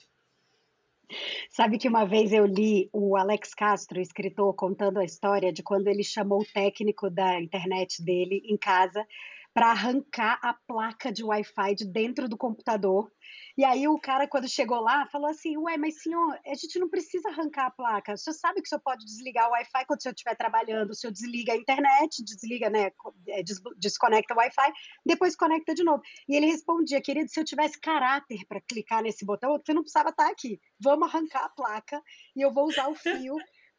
Sabe 1.50 1.78
que 1.78 1.88
uma 1.88 2.04
vez 2.04 2.32
eu 2.32 2.44
li 2.44 2.88
o 2.92 3.16
Alex 3.16 3.54
Castro, 3.54 4.00
escritor, 4.00 4.54
contando 4.54 4.98
a 4.98 5.04
história 5.04 5.52
de 5.52 5.62
quando 5.62 5.88
ele 5.88 6.04
chamou 6.04 6.40
o 6.40 6.52
técnico 6.52 7.10
da 7.10 7.40
internet 7.40 8.02
dele 8.02 8.42
em 8.44 8.56
casa 8.56 9.06
para 9.58 9.72
arrancar 9.72 10.38
a 10.40 10.54
placa 10.54 11.10
de 11.10 11.24
Wi-Fi 11.24 11.74
de 11.74 11.84
dentro 11.84 12.28
do 12.28 12.36
computador. 12.36 13.10
E 13.56 13.64
aí 13.64 13.88
o 13.88 13.98
cara, 13.98 14.28
quando 14.28 14.48
chegou 14.48 14.80
lá, 14.80 15.04
falou 15.06 15.28
assim: 15.28 15.56
Ué, 15.56 15.76
mas 15.76 16.00
senhor, 16.00 16.38
a 16.46 16.54
gente 16.54 16.78
não 16.78 16.88
precisa 16.88 17.28
arrancar 17.28 17.66
a 17.66 17.70
placa. 17.72 18.12
O 18.12 18.16
senhor 18.16 18.34
sabe 18.34 18.62
que 18.62 18.66
o 18.66 18.68
senhor 18.68 18.80
pode 18.80 19.04
desligar 19.04 19.48
o 19.48 19.50
Wi-Fi 19.50 19.84
quando 19.84 19.98
o 19.98 20.02
senhor 20.04 20.12
estiver 20.14 20.36
trabalhando. 20.36 20.90
O 20.90 20.94
senhor 20.94 21.12
desliga 21.12 21.54
a 21.54 21.56
internet, 21.56 22.22
desliga, 22.22 22.70
né? 22.70 22.92
É, 23.26 23.42
desconecta 23.76 24.32
o 24.32 24.36
Wi-Fi, 24.36 24.72
depois 25.04 25.34
conecta 25.34 25.74
de 25.74 25.82
novo. 25.82 26.04
E 26.28 26.36
ele 26.36 26.46
respondia: 26.46 27.00
Querido, 27.00 27.28
se 27.28 27.40
eu 27.40 27.44
tivesse 27.44 27.80
caráter 27.80 28.46
para 28.48 28.60
clicar 28.60 29.02
nesse 29.02 29.24
botão, 29.24 29.58
você 29.58 29.74
não 29.74 29.82
precisava 29.82 30.10
estar 30.10 30.30
aqui. 30.30 30.60
Vamos 30.78 31.12
arrancar 31.12 31.46
a 31.46 31.48
placa 31.48 32.00
e 32.36 32.42
eu 32.42 32.52
vou 32.52 32.68
usar 32.68 32.86
o 32.86 32.94
fio 32.94 33.34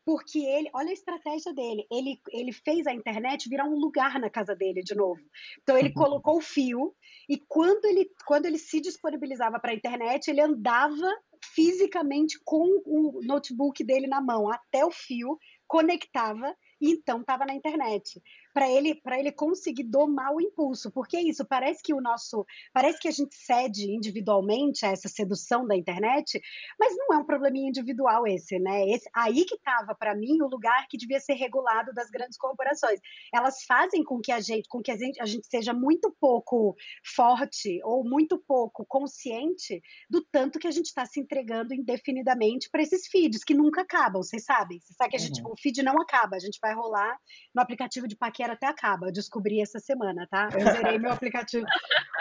porque 0.09 0.39
ele, 0.39 0.67
olha 0.73 0.89
a 0.89 0.93
estratégia 0.93 1.53
dele, 1.53 1.85
ele, 1.91 2.19
ele 2.31 2.51
fez 2.51 2.87
a 2.87 2.91
internet 2.91 3.47
virar 3.47 3.65
um 3.65 3.77
lugar 3.77 4.19
na 4.19 4.27
casa 4.27 4.55
dele 4.55 4.81
de 4.81 4.95
novo. 4.95 5.21
Então 5.61 5.77
ele 5.77 5.93
colocou 5.93 6.37
o 6.37 6.41
fio 6.41 6.95
e 7.29 7.37
quando 7.37 7.85
ele, 7.85 8.09
quando 8.25 8.47
ele 8.47 8.57
se 8.57 8.81
disponibilizava 8.81 9.59
para 9.59 9.69
a 9.69 9.75
internet, 9.75 10.27
ele 10.27 10.41
andava 10.41 11.15
fisicamente 11.53 12.39
com 12.43 12.81
o 12.87 13.19
notebook 13.21 13.83
dele 13.83 14.07
na 14.07 14.19
mão 14.19 14.49
até 14.49 14.83
o 14.83 14.89
fio, 14.89 15.37
conectava 15.67 16.55
e 16.81 16.89
então 16.89 17.21
estava 17.21 17.45
na 17.45 17.53
internet 17.53 18.19
para 18.59 18.69
ele 18.69 18.93
para 18.93 19.17
ele 19.17 19.31
conseguir 19.31 19.85
domar 19.85 20.35
o 20.35 20.41
impulso. 20.41 20.91
Porque 20.91 21.15
é 21.15 21.21
isso 21.21 21.45
parece 21.45 21.81
que 21.81 21.93
o 21.93 22.01
nosso 22.01 22.45
parece 22.73 22.99
que 22.99 23.07
a 23.07 23.11
gente 23.11 23.33
cede 23.33 23.89
individualmente 23.89 24.85
a 24.85 24.89
essa 24.89 25.07
sedução 25.07 25.65
da 25.65 25.77
internet 25.77 26.41
mas 26.77 26.93
não 26.97 27.15
é 27.15 27.17
um 27.19 27.25
probleminha 27.25 27.69
individual 27.69 28.27
esse 28.27 28.59
né? 28.59 28.85
Esse 28.89 29.09
aí 29.15 29.45
que 29.45 29.55
estava 29.55 29.95
para 29.95 30.13
mim 30.13 30.41
o 30.41 30.47
lugar 30.47 30.87
que 30.89 30.97
devia 30.97 31.21
ser 31.21 31.35
regulado 31.35 31.93
das 31.93 32.09
grandes 32.09 32.37
corporações. 32.37 32.99
Elas 33.33 33.63
fazem 33.63 34.03
com 34.03 34.19
que 34.19 34.31
a 34.33 34.41
gente 34.41 34.67
com 34.67 34.81
que 34.81 34.91
a 34.91 34.97
gente, 34.97 35.21
a 35.21 35.25
gente 35.25 35.47
seja 35.47 35.73
muito 35.73 36.13
pouco 36.19 36.75
forte 37.15 37.79
ou 37.85 38.03
muito 38.03 38.37
pouco 38.37 38.85
consciente 38.85 39.81
do 40.09 40.21
tanto 40.21 40.59
que 40.59 40.67
a 40.67 40.71
gente 40.71 40.87
está 40.87 41.05
se 41.05 41.21
entregando 41.21 41.73
indefinidamente 41.73 42.69
para 42.69 42.81
esses 42.81 43.07
feeds 43.07 43.45
que 43.45 43.53
nunca 43.53 43.83
acabam 43.83 44.21
vocês 44.21 44.43
sabem? 44.43 44.81
Você 44.81 44.93
sabe 44.95 45.11
que 45.11 45.15
a 45.15 45.19
gente 45.19 45.41
uhum. 45.41 45.53
o 45.53 45.57
feed 45.57 45.81
não 45.81 45.95
acaba 46.01 46.35
a 46.35 46.39
gente 46.39 46.59
vai 46.61 46.73
rolar 46.73 47.17
no 47.55 47.61
aplicativo 47.61 48.05
de 48.05 48.17
paquera 48.17 48.48
até 48.51 48.67
acaba. 48.67 49.11
Descobri 49.11 49.61
essa 49.61 49.79
semana, 49.79 50.27
tá? 50.29 50.49
Eu 50.53 50.61
zerei 50.61 50.97
meu 50.97 51.11
aplicativo. 51.11 51.65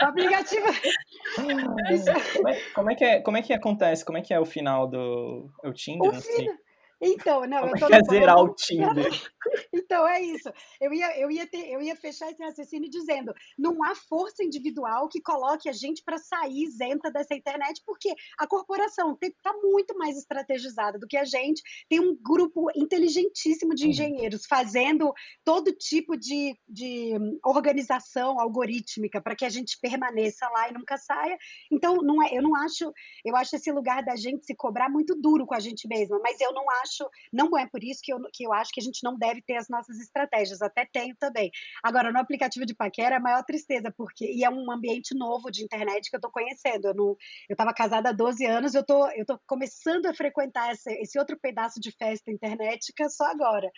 O 0.00 0.04
aplicativo. 0.04 0.66
como, 2.34 2.48
é, 2.48 2.60
como, 2.74 2.90
é, 2.90 2.94
que 2.94 3.04
é, 3.04 3.20
como 3.20 3.36
é 3.36 3.42
que 3.42 3.52
acontece? 3.52 4.04
Como 4.04 4.18
é 4.18 4.22
que 4.22 4.32
é 4.32 4.40
o 4.40 4.44
final 4.44 4.86
do. 4.88 5.50
É 5.62 5.68
o 5.68 5.72
Tinder? 5.72 6.10
O 6.10 6.20
final... 6.20 6.54
Então, 7.00 7.46
não, 7.46 7.68
eu 7.68 7.78
tô 7.78 7.86
é 7.86 8.02
zerar 8.02 8.38
o 8.38 8.54
Tinder. 8.54 9.10
Então 9.72 10.06
é 10.06 10.20
isso. 10.20 10.52
Eu 10.78 10.92
ia, 10.92 11.18
eu 11.18 11.30
ia 11.30 11.46
ter, 11.46 11.70
eu 11.70 11.80
ia 11.80 11.96
fechar 11.96 12.30
esse 12.30 12.42
raciocínio 12.42 12.90
dizendo: 12.90 13.32
não 13.56 13.82
há 13.82 13.94
força 13.94 14.44
individual 14.44 15.08
que 15.08 15.22
coloque 15.22 15.68
a 15.68 15.72
gente 15.72 16.02
para 16.04 16.18
sair 16.18 16.64
isenta 16.64 17.10
dessa 17.10 17.34
internet, 17.34 17.82
porque 17.86 18.14
a 18.38 18.46
corporação 18.46 19.16
está 19.22 19.54
muito 19.62 19.96
mais 19.96 20.18
estrategizada 20.18 20.98
do 20.98 21.06
que 21.06 21.16
a 21.16 21.24
gente. 21.24 21.62
Tem 21.88 22.00
um 22.00 22.16
grupo 22.20 22.68
inteligentíssimo 22.76 23.74
de 23.74 23.84
uhum. 23.84 23.90
engenheiros 23.90 24.44
fazendo 24.46 25.12
todo 25.44 25.72
tipo 25.72 26.16
de, 26.16 26.54
de 26.68 27.12
organização 27.44 28.38
algorítmica 28.38 29.20
para 29.20 29.36
que 29.36 29.44
a 29.44 29.50
gente 29.50 29.78
permaneça 29.80 30.48
lá 30.50 30.68
e 30.68 30.74
nunca 30.74 30.96
saia. 30.98 31.36
Então, 31.70 31.96
não 31.96 32.22
é, 32.22 32.36
eu 32.36 32.42
não 32.42 32.54
acho, 32.56 32.92
eu 33.24 33.36
acho 33.36 33.56
esse 33.56 33.70
lugar 33.72 34.02
da 34.02 34.16
gente 34.16 34.44
se 34.44 34.54
cobrar 34.54 34.88
muito 34.88 35.14
duro 35.14 35.46
com 35.46 35.54
a 35.54 35.60
gente 35.60 35.88
mesma, 35.88 36.18
mas 36.22 36.40
eu 36.40 36.52
não 36.52 36.64
acho, 36.82 36.87
não 37.32 37.56
é 37.58 37.66
por 37.66 37.82
isso 37.82 38.00
que 38.02 38.12
eu, 38.12 38.18
que 38.32 38.44
eu 38.44 38.52
acho 38.52 38.72
que 38.72 38.80
a 38.80 38.82
gente 38.82 39.02
não 39.02 39.16
deve 39.16 39.42
ter 39.42 39.56
as 39.56 39.68
nossas 39.68 39.98
estratégias, 39.98 40.62
até 40.62 40.86
tenho 40.86 41.14
também. 41.16 41.50
Agora, 41.82 42.12
no 42.12 42.18
aplicativo 42.18 42.66
de 42.66 42.74
paquera 42.74 43.16
é 43.16 43.18
a 43.18 43.20
maior 43.20 43.42
tristeza, 43.44 43.92
porque 43.96 44.24
e 44.24 44.44
é 44.44 44.50
um 44.50 44.70
ambiente 44.70 45.16
novo 45.16 45.50
de 45.50 45.64
internet 45.64 46.10
que 46.10 46.16
eu 46.16 46.18
estou 46.18 46.30
conhecendo. 46.30 46.88
Eu 46.88 47.16
estava 47.50 47.72
casada 47.72 48.10
há 48.10 48.12
12 48.12 48.44
anos, 48.46 48.74
eu 48.74 48.84
tô, 48.84 49.08
tô 49.26 49.38
começando 49.46 50.06
a 50.06 50.14
frequentar 50.14 50.72
esse, 50.72 50.90
esse 51.00 51.18
outro 51.18 51.38
pedaço 51.38 51.80
de 51.80 51.90
festa 51.92 52.30
internetica 52.30 53.08
só 53.08 53.24
agora. 53.26 53.70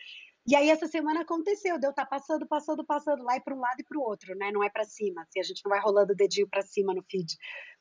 E 0.47 0.57
aí 0.57 0.71
essa 0.71 0.87
semana 0.87 1.21
aconteceu, 1.21 1.79
deu 1.79 1.93
tá 1.93 2.05
passando, 2.05 2.47
passando, 2.47 2.85
passando 2.85 3.23
lá 3.23 3.37
e 3.37 3.41
para 3.41 3.55
um 3.55 3.61
lado 3.61 3.81
e 3.81 3.85
para 3.85 3.99
o 3.99 4.03
outro, 4.03 4.35
né? 4.37 4.51
Não 4.51 4.65
é 4.65 4.71
para 4.71 4.85
cima, 4.85 5.23
assim, 5.23 5.39
a 5.39 5.43
gente 5.43 5.63
não 5.65 5.71
vai 5.71 5.81
rolando 5.81 6.13
o 6.13 6.17
dedinho 6.17 6.49
para 6.49 6.63
cima 6.63 6.95
no 6.95 7.03
feed. 7.03 7.37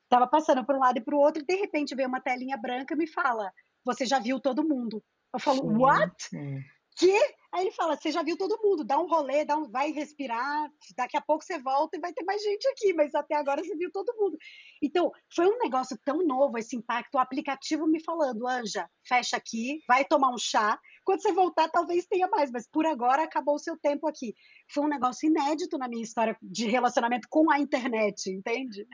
Tava 0.10 0.28
passando 0.28 0.66
para 0.66 0.76
um 0.76 0.80
lado 0.80 0.98
e 0.98 1.02
para 1.02 1.16
o 1.16 1.20
outro 1.20 1.42
e 1.42 1.46
de 1.46 1.56
repente 1.56 1.96
veio 1.96 2.08
uma 2.08 2.22
telinha 2.22 2.58
branca 2.58 2.94
e 2.94 2.98
me 2.98 3.08
fala: 3.08 3.52
"Você 3.86 4.06
já 4.06 4.20
viu 4.20 4.40
todo 4.40 4.68
mundo?" 4.68 5.04
Eu 5.34 5.40
falo: 5.40 5.62
sim, 5.62 5.78
"What?" 5.78 6.16
Sim 6.20 6.64
quê? 7.00 7.18
Aí 7.52 7.64
ele 7.64 7.72
fala: 7.72 7.96
você 7.96 8.12
já 8.12 8.22
viu 8.22 8.38
todo 8.38 8.60
mundo, 8.62 8.84
dá 8.84 9.00
um 9.00 9.08
rolê, 9.08 9.46
dá 9.46 9.58
um, 9.58 9.70
vai 9.72 9.92
respirar, 9.92 10.70
daqui 10.96 11.18
a 11.18 11.22
pouco 11.22 11.44
você 11.44 11.58
volta 11.58 11.98
e 11.98 12.00
vai 12.00 12.14
ter 12.14 12.24
mais 12.24 12.44
gente 12.44 12.68
aqui, 12.68 12.94
mas 12.94 13.16
até 13.16 13.36
agora 13.36 13.64
você 13.64 13.76
viu 13.76 13.90
todo 13.92 14.16
mundo. 14.18 14.38
Então, 14.84 15.12
foi 15.34 15.48
um 15.48 15.58
negócio 15.58 15.98
tão 16.04 16.24
novo 16.24 16.58
esse 16.58 16.76
impacto, 16.76 17.16
o 17.16 17.20
aplicativo 17.20 17.88
me 17.88 18.04
falando, 18.04 18.48
Anja, 18.48 18.88
fecha 19.08 19.38
aqui, 19.38 19.82
vai 19.88 20.06
tomar 20.06 20.30
um 20.30 20.38
chá. 20.38 20.78
Quando 21.04 21.22
você 21.22 21.32
voltar, 21.32 21.70
talvez 21.70 22.06
tenha 22.06 22.28
mais, 22.28 22.52
mas 22.52 22.70
por 22.70 22.86
agora 22.86 23.24
acabou 23.24 23.56
o 23.56 23.60
seu 23.60 23.78
tempo 23.80 24.08
aqui. 24.08 24.36
Foi 24.72 24.84
um 24.84 24.90
negócio 24.90 25.28
inédito 25.28 25.78
na 25.78 25.88
minha 25.88 26.04
história 26.04 26.38
de 26.42 26.68
relacionamento 26.68 27.28
com 27.32 27.50
a 27.50 27.60
internet, 27.60 28.30
entende? 28.30 28.86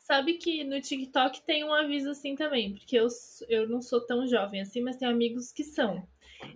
Sabe 0.00 0.34
que 0.34 0.64
no 0.64 0.80
TikTok 0.80 1.42
tem 1.42 1.64
um 1.64 1.72
aviso 1.72 2.10
assim 2.10 2.34
também, 2.34 2.74
porque 2.74 2.96
eu, 2.96 3.08
eu 3.48 3.68
não 3.68 3.80
sou 3.80 4.00
tão 4.04 4.26
jovem 4.26 4.60
assim, 4.60 4.80
mas 4.80 4.96
tenho 4.96 5.10
amigos 5.10 5.50
que 5.52 5.64
são. 5.64 6.06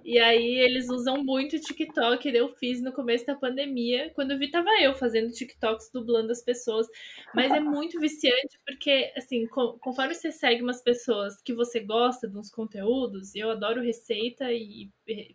E 0.04 0.18
aí 0.18 0.58
eles 0.58 0.88
usam 0.88 1.22
muito 1.22 1.56
o 1.56 1.60
TikTok, 1.60 2.28
eu 2.28 2.48
fiz 2.48 2.80
no 2.80 2.92
começo 2.92 3.26
da 3.26 3.34
pandemia. 3.34 4.10
Quando 4.14 4.32
eu 4.32 4.38
vi, 4.38 4.50
tava 4.50 4.70
eu 4.80 4.94
fazendo 4.94 5.32
TikToks, 5.32 5.90
dublando 5.92 6.32
as 6.32 6.42
pessoas. 6.42 6.86
Mas 7.34 7.52
é 7.52 7.60
muito 7.60 7.98
viciante, 8.00 8.58
porque, 8.66 9.12
assim, 9.16 9.46
conforme 9.46 10.14
você 10.14 10.30
segue 10.30 10.62
umas 10.62 10.82
pessoas 10.82 11.40
que 11.42 11.54
você 11.54 11.80
gosta 11.80 12.28
de 12.28 12.36
uns 12.36 12.50
conteúdos, 12.50 13.34
eu 13.34 13.50
adoro 13.50 13.82
receita 13.82 14.52
e 14.52 14.90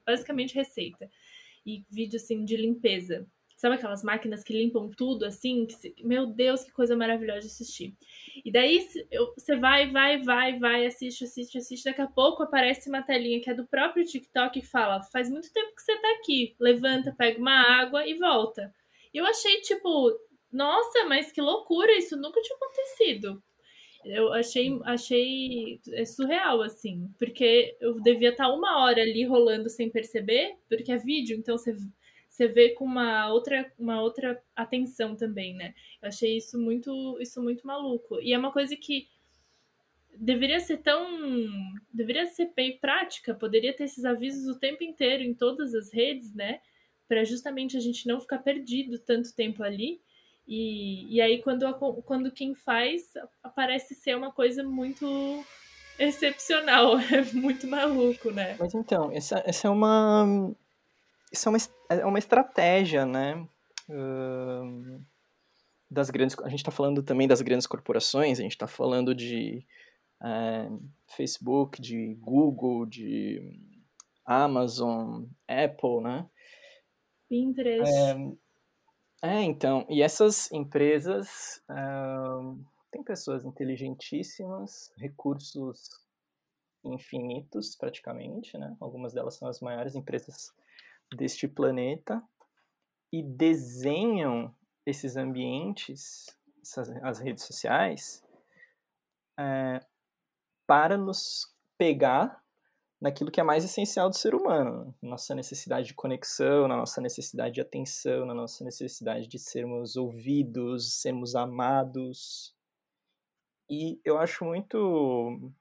basicamente 0.05 0.55
receita. 0.55 1.09
E 1.65 1.83
vídeo, 1.89 2.17
assim, 2.17 2.43
de 2.43 2.57
limpeza. 2.57 3.25
Sabe 3.63 3.75
aquelas 3.75 4.03
máquinas 4.03 4.43
que 4.43 4.51
limpam 4.51 4.89
tudo 4.89 5.23
assim? 5.23 5.65
Que, 5.65 5.95
meu 6.03 6.25
Deus, 6.25 6.65
que 6.65 6.71
coisa 6.73 6.97
maravilhosa 6.97 7.39
de 7.39 7.45
assistir. 7.45 7.95
E 8.43 8.51
daí 8.51 8.85
você 9.37 9.55
vai, 9.55 9.89
vai, 9.89 10.21
vai, 10.21 10.59
vai, 10.59 10.85
assiste, 10.85 11.23
assiste, 11.23 11.57
assiste. 11.57 11.85
Daqui 11.85 12.01
a 12.01 12.07
pouco 12.07 12.43
aparece 12.43 12.89
uma 12.89 13.01
telinha 13.01 13.39
que 13.39 13.49
é 13.49 13.53
do 13.53 13.65
próprio 13.65 14.03
TikTok 14.03 14.59
que 14.59 14.67
fala: 14.67 15.01
faz 15.03 15.29
muito 15.29 15.49
tempo 15.53 15.73
que 15.73 15.81
você 15.81 15.95
tá 15.95 16.11
aqui. 16.19 16.53
Levanta, 16.59 17.15
pega 17.17 17.39
uma 17.39 17.55
água 17.79 18.05
e 18.05 18.15
volta. 18.15 18.69
E 19.13 19.17
eu 19.17 19.25
achei, 19.25 19.61
tipo, 19.61 20.11
nossa, 20.51 21.05
mas 21.05 21.31
que 21.31 21.39
loucura, 21.39 21.97
isso 21.97 22.17
nunca 22.17 22.41
tinha 22.41 22.57
acontecido. 22.57 23.41
Eu 24.03 24.33
achei, 24.33 24.77
achei 24.83 25.79
é 25.93 26.03
surreal, 26.03 26.61
assim, 26.61 27.09
porque 27.17 27.77
eu 27.79 28.01
devia 28.01 28.31
estar 28.31 28.49
uma 28.49 28.83
hora 28.83 29.01
ali 29.01 29.23
rolando 29.23 29.69
sem 29.69 29.89
perceber, 29.89 30.57
porque 30.67 30.91
é 30.91 30.97
vídeo, 30.97 31.37
então 31.37 31.57
você, 31.57 31.73
você 32.33 32.47
vê 32.47 32.69
com 32.69 32.83
uma 32.83 33.31
outra, 33.31 33.71
uma 33.77 34.01
outra 34.01 34.41
atenção 34.55 35.15
também, 35.15 35.53
né? 35.53 35.75
Eu 36.01 36.07
achei 36.07 36.35
isso 36.35 36.57
muito, 36.57 37.15
isso 37.21 37.39
muito 37.43 37.65
maluco. 37.65 38.19
E 38.19 38.33
é 38.33 38.37
uma 38.37 38.51
coisa 38.51 38.75
que 38.75 39.07
deveria 40.17 40.59
ser 40.59 40.77
tão. 40.77 41.07
deveria 41.93 42.25
ser 42.25 42.51
bem 42.55 42.79
prática, 42.79 43.35
poderia 43.35 43.71
ter 43.71 43.83
esses 43.83 44.03
avisos 44.03 44.47
o 44.47 44.59
tempo 44.59 44.83
inteiro 44.83 45.21
em 45.21 45.35
todas 45.35 45.75
as 45.75 45.93
redes, 45.93 46.33
né? 46.33 46.59
Para 47.07 47.23
justamente 47.23 47.77
a 47.77 47.79
gente 47.79 48.07
não 48.07 48.19
ficar 48.19 48.39
perdido 48.39 48.97
tanto 48.97 49.35
tempo 49.35 49.61
ali. 49.61 50.01
E, 50.47 51.15
e 51.15 51.21
aí, 51.21 51.39
quando, 51.39 51.71
quando 52.03 52.31
quem 52.31 52.55
faz, 52.55 53.13
aparece 53.43 53.93
ser 53.93 54.17
uma 54.17 54.31
coisa 54.31 54.63
muito 54.63 55.05
excepcional, 55.99 56.97
é 57.13 57.21
muito 57.31 57.67
maluco, 57.67 58.31
né? 58.31 58.55
Mas 58.59 58.73
então, 58.73 59.11
essa, 59.11 59.43
essa 59.45 59.67
é 59.67 59.69
uma. 59.69 60.51
Isso 61.33 61.49
é 61.49 61.51
uma, 61.51 61.57
é 61.89 62.05
uma 62.05 62.19
estratégia, 62.19 63.05
né? 63.05 63.35
Uh, 63.89 65.03
das 65.89 66.09
grandes. 66.09 66.37
A 66.39 66.49
gente 66.49 66.59
está 66.59 66.71
falando 66.71 67.01
também 67.01 67.27
das 67.27 67.41
grandes 67.41 67.65
corporações, 67.65 68.39
a 68.39 68.43
gente 68.43 68.51
está 68.51 68.67
falando 68.67 69.15
de 69.15 69.65
é, 70.23 70.69
Facebook, 71.15 71.81
de 71.81 72.15
Google, 72.15 72.85
de 72.85 73.41
Amazon, 74.25 75.25
Apple, 75.47 76.01
né? 76.01 76.29
Pinterest. 77.29 77.91
É, 79.23 79.29
é 79.29 79.41
então, 79.41 79.85
e 79.89 80.01
essas 80.01 80.51
empresas 80.51 81.61
uh, 81.69 82.63
têm 82.91 83.03
pessoas 83.03 83.43
inteligentíssimas, 83.43 84.91
recursos 84.97 85.89
infinitos 86.83 87.75
praticamente, 87.75 88.57
né? 88.57 88.75
Algumas 88.79 89.13
delas 89.13 89.35
são 89.35 89.47
as 89.47 89.59
maiores 89.59 89.95
empresas 89.95 90.53
deste 91.15 91.47
planeta 91.47 92.21
e 93.11 93.21
desenham 93.21 94.53
esses 94.85 95.15
ambientes, 95.15 96.25
essas, 96.61 96.89
as 97.03 97.19
redes 97.19 97.43
sociais, 97.43 98.23
é, 99.39 99.79
para 100.67 100.97
nos 100.97 101.53
pegar 101.77 102.43
naquilo 102.99 103.29
que 103.29 103.41
é 103.41 103.43
mais 103.43 103.65
essencial 103.65 104.09
do 104.09 104.15
ser 104.15 104.33
humano, 104.33 104.95
nossa 105.01 105.35
necessidade 105.35 105.87
de 105.87 105.93
conexão, 105.93 106.69
na 106.69 106.75
nossa 106.77 107.01
necessidade 107.01 107.55
de 107.55 107.61
atenção, 107.61 108.25
na 108.25 108.33
nossa 108.33 108.63
necessidade 108.63 109.27
de 109.27 109.37
sermos 109.37 109.97
ouvidos, 109.97 111.01
sermos 111.01 111.35
amados. 111.35 112.55
E 113.69 113.99
eu 114.05 114.17
acho 114.17 114.45
muito 114.45 115.51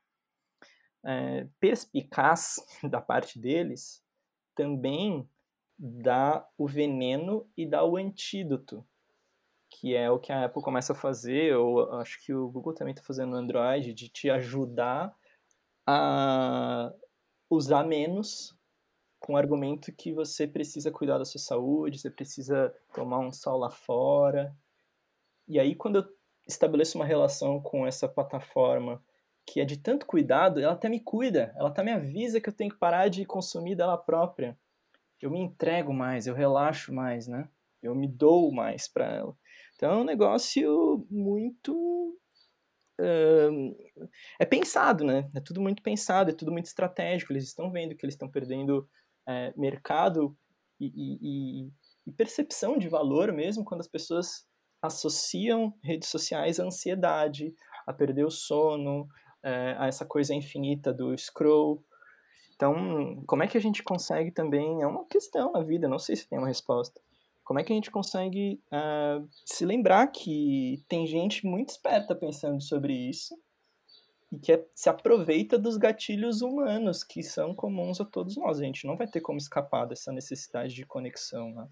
é, 1.04 1.48
perspicaz 1.58 2.64
da 2.88 3.00
parte 3.00 3.40
deles 3.40 4.02
também 4.54 5.28
dar 5.84 6.48
o 6.56 6.66
veneno 6.66 7.46
e 7.56 7.66
dar 7.66 7.84
o 7.84 7.96
antídoto 7.96 8.86
que 9.72 9.96
é 9.96 10.10
o 10.10 10.18
que 10.18 10.30
a 10.30 10.44
Apple 10.44 10.62
começa 10.62 10.92
a 10.92 10.96
fazer, 10.96 11.56
ou 11.56 11.90
acho 11.94 12.22
que 12.24 12.32
o 12.32 12.48
Google 12.48 12.74
também 12.74 12.92
está 12.92 13.02
fazendo 13.02 13.30
no 13.30 13.36
Android, 13.36 13.94
de 13.94 14.08
te 14.08 14.28
ajudar 14.28 15.14
a 15.86 16.92
usar 17.48 17.84
menos 17.84 18.54
com 19.18 19.34
o 19.34 19.36
argumento 19.36 19.92
que 19.92 20.12
você 20.12 20.46
precisa 20.46 20.90
cuidar 20.90 21.18
da 21.18 21.24
sua 21.24 21.40
saúde, 21.40 21.98
você 21.98 22.10
precisa 22.10 22.74
tomar 22.92 23.20
um 23.20 23.32
sol 23.32 23.58
lá 23.58 23.70
fora. 23.70 24.54
E 25.48 25.58
aí, 25.58 25.74
quando 25.74 25.96
eu 25.96 26.04
estabeleço 26.46 26.98
uma 26.98 27.06
relação 27.06 27.60
com 27.60 27.86
essa 27.86 28.08
plataforma 28.08 29.02
que 29.46 29.60
é 29.60 29.64
de 29.64 29.76
tanto 29.76 30.06
cuidado, 30.06 30.60
ela 30.60 30.72
até 30.72 30.88
me 30.88 31.00
cuida, 31.00 31.52
ela 31.56 31.68
até 31.68 31.82
me 31.82 31.90
avisa 31.90 32.40
que 32.40 32.48
eu 32.48 32.52
tenho 32.52 32.70
que 32.70 32.78
parar 32.78 33.08
de 33.08 33.24
consumir 33.24 33.74
dela 33.74 33.96
própria. 33.96 34.58
Eu 35.22 35.30
me 35.30 35.38
entrego 35.38 35.94
mais, 35.94 36.26
eu 36.26 36.34
relaxo 36.34 36.92
mais, 36.92 37.28
né? 37.28 37.48
Eu 37.80 37.94
me 37.94 38.08
dou 38.08 38.52
mais 38.52 38.88
para 38.88 39.06
ela. 39.06 39.36
Então 39.76 39.92
é 39.92 39.96
um 39.96 40.04
negócio 40.04 41.06
muito. 41.08 42.18
Uh, 43.00 43.74
é 44.38 44.44
pensado, 44.44 45.04
né? 45.04 45.30
É 45.34 45.40
tudo 45.40 45.60
muito 45.60 45.82
pensado, 45.82 46.30
é 46.30 46.34
tudo 46.34 46.52
muito 46.52 46.66
estratégico. 46.66 47.32
Eles 47.32 47.44
estão 47.44 47.70
vendo 47.70 47.94
que 47.94 48.04
eles 48.04 48.14
estão 48.14 48.28
perdendo 48.28 48.88
é, 49.28 49.52
mercado 49.56 50.36
e, 50.80 50.86
e, 50.86 51.70
e, 52.06 52.12
percepção 52.12 52.76
de 52.76 52.88
valor 52.88 53.32
mesmo 53.32 53.64
quando 53.64 53.80
as 53.80 53.88
pessoas 53.88 54.44
associam 54.80 55.72
redes 55.82 56.08
sociais 56.08 56.58
à 56.58 56.64
ansiedade, 56.64 57.54
a 57.86 57.92
perder 57.92 58.24
o 58.24 58.30
sono, 58.30 59.06
é, 59.42 59.76
a 59.78 59.86
essa 59.86 60.04
coisa 60.04 60.34
infinita 60.34 60.92
do 60.92 61.16
scroll. 61.16 61.84
Então, 62.62 63.22
como 63.26 63.42
é 63.42 63.48
que 63.48 63.58
a 63.58 63.60
gente 63.60 63.82
consegue 63.82 64.30
também? 64.30 64.82
É 64.82 64.86
uma 64.86 65.04
questão 65.06 65.50
na 65.52 65.62
vida, 65.62 65.88
não 65.88 65.98
sei 65.98 66.14
se 66.14 66.28
tem 66.28 66.38
uma 66.38 66.46
resposta 66.46 67.00
como 67.44 67.58
é 67.60 67.64
que 67.64 67.72
a 67.72 67.76
gente 67.76 67.90
consegue 67.90 68.62
uh, 68.68 69.28
se 69.44 69.66
lembrar 69.66 70.06
que 70.06 70.82
tem 70.88 71.06
gente 71.06 71.46
muito 71.46 71.70
esperta 71.70 72.14
pensando 72.14 72.62
sobre 72.62 72.94
isso 72.94 73.36
e 74.30 74.38
que 74.38 74.52
é, 74.52 74.66
se 74.74 74.88
aproveita 74.88 75.58
dos 75.58 75.76
gatilhos 75.76 76.40
humanos 76.40 77.04
que 77.04 77.22
são 77.22 77.54
comuns 77.54 78.00
a 78.00 78.04
todos 78.04 78.36
nós. 78.36 78.58
A 78.58 78.64
gente 78.64 78.86
não 78.86 78.96
vai 78.96 79.06
ter 79.06 79.20
como 79.20 79.38
escapar 79.38 79.86
dessa 79.86 80.12
necessidade 80.12 80.74
de 80.74 80.86
conexão. 80.86 81.52
Né? 81.52 81.68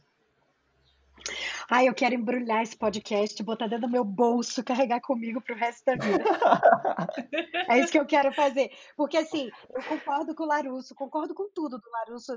Ai, 1.70 1.88
eu 1.88 1.94
quero 1.94 2.14
embrulhar 2.14 2.62
esse 2.62 2.76
podcast, 2.76 3.42
botar 3.42 3.66
dentro 3.66 3.86
do 3.86 3.92
meu 3.92 4.04
bolso, 4.04 4.64
carregar 4.64 5.00
comigo 5.00 5.40
pro 5.40 5.54
resto 5.54 5.84
da 5.84 5.94
vida. 5.94 6.24
é 7.68 7.78
isso 7.78 7.92
que 7.92 7.98
eu 7.98 8.06
quero 8.06 8.32
fazer. 8.32 8.70
Porque, 8.96 9.16
assim, 9.16 9.50
eu 9.74 9.82
concordo 9.84 10.34
com 10.34 10.44
o 10.44 10.46
Larusso, 10.46 10.94
concordo 10.94 11.34
com 11.34 11.48
tudo 11.54 11.78
do 11.78 11.90
Larusso. 11.90 12.32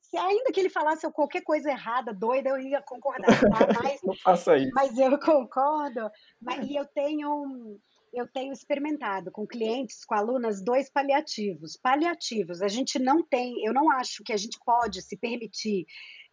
Se 0.00 0.16
ainda 0.16 0.52
que 0.52 0.60
ele 0.60 0.70
falasse 0.70 1.10
qualquer 1.12 1.42
coisa 1.42 1.70
errada, 1.70 2.12
doida, 2.12 2.50
eu 2.50 2.58
ia 2.60 2.80
concordar. 2.82 3.26
Tá? 3.26 3.82
Mas, 3.82 4.00
Não 4.02 4.14
faça 4.14 4.56
isso. 4.56 4.70
Mas 4.74 4.98
eu 4.98 5.18
concordo. 5.18 6.10
Mas, 6.40 6.68
e 6.68 6.76
eu 6.76 6.86
tenho 6.86 7.78
eu 8.16 8.26
tenho 8.26 8.50
experimentado 8.50 9.30
com 9.30 9.46
clientes, 9.46 10.02
com 10.04 10.14
alunas, 10.14 10.62
dois 10.62 10.90
paliativos. 10.90 11.76
Paliativos, 11.76 12.62
a 12.62 12.68
gente 12.68 12.98
não 12.98 13.22
tem, 13.22 13.62
eu 13.62 13.74
não 13.74 13.90
acho 13.90 14.24
que 14.24 14.32
a 14.32 14.36
gente 14.38 14.58
pode 14.64 15.02
se 15.02 15.18
permitir 15.18 15.86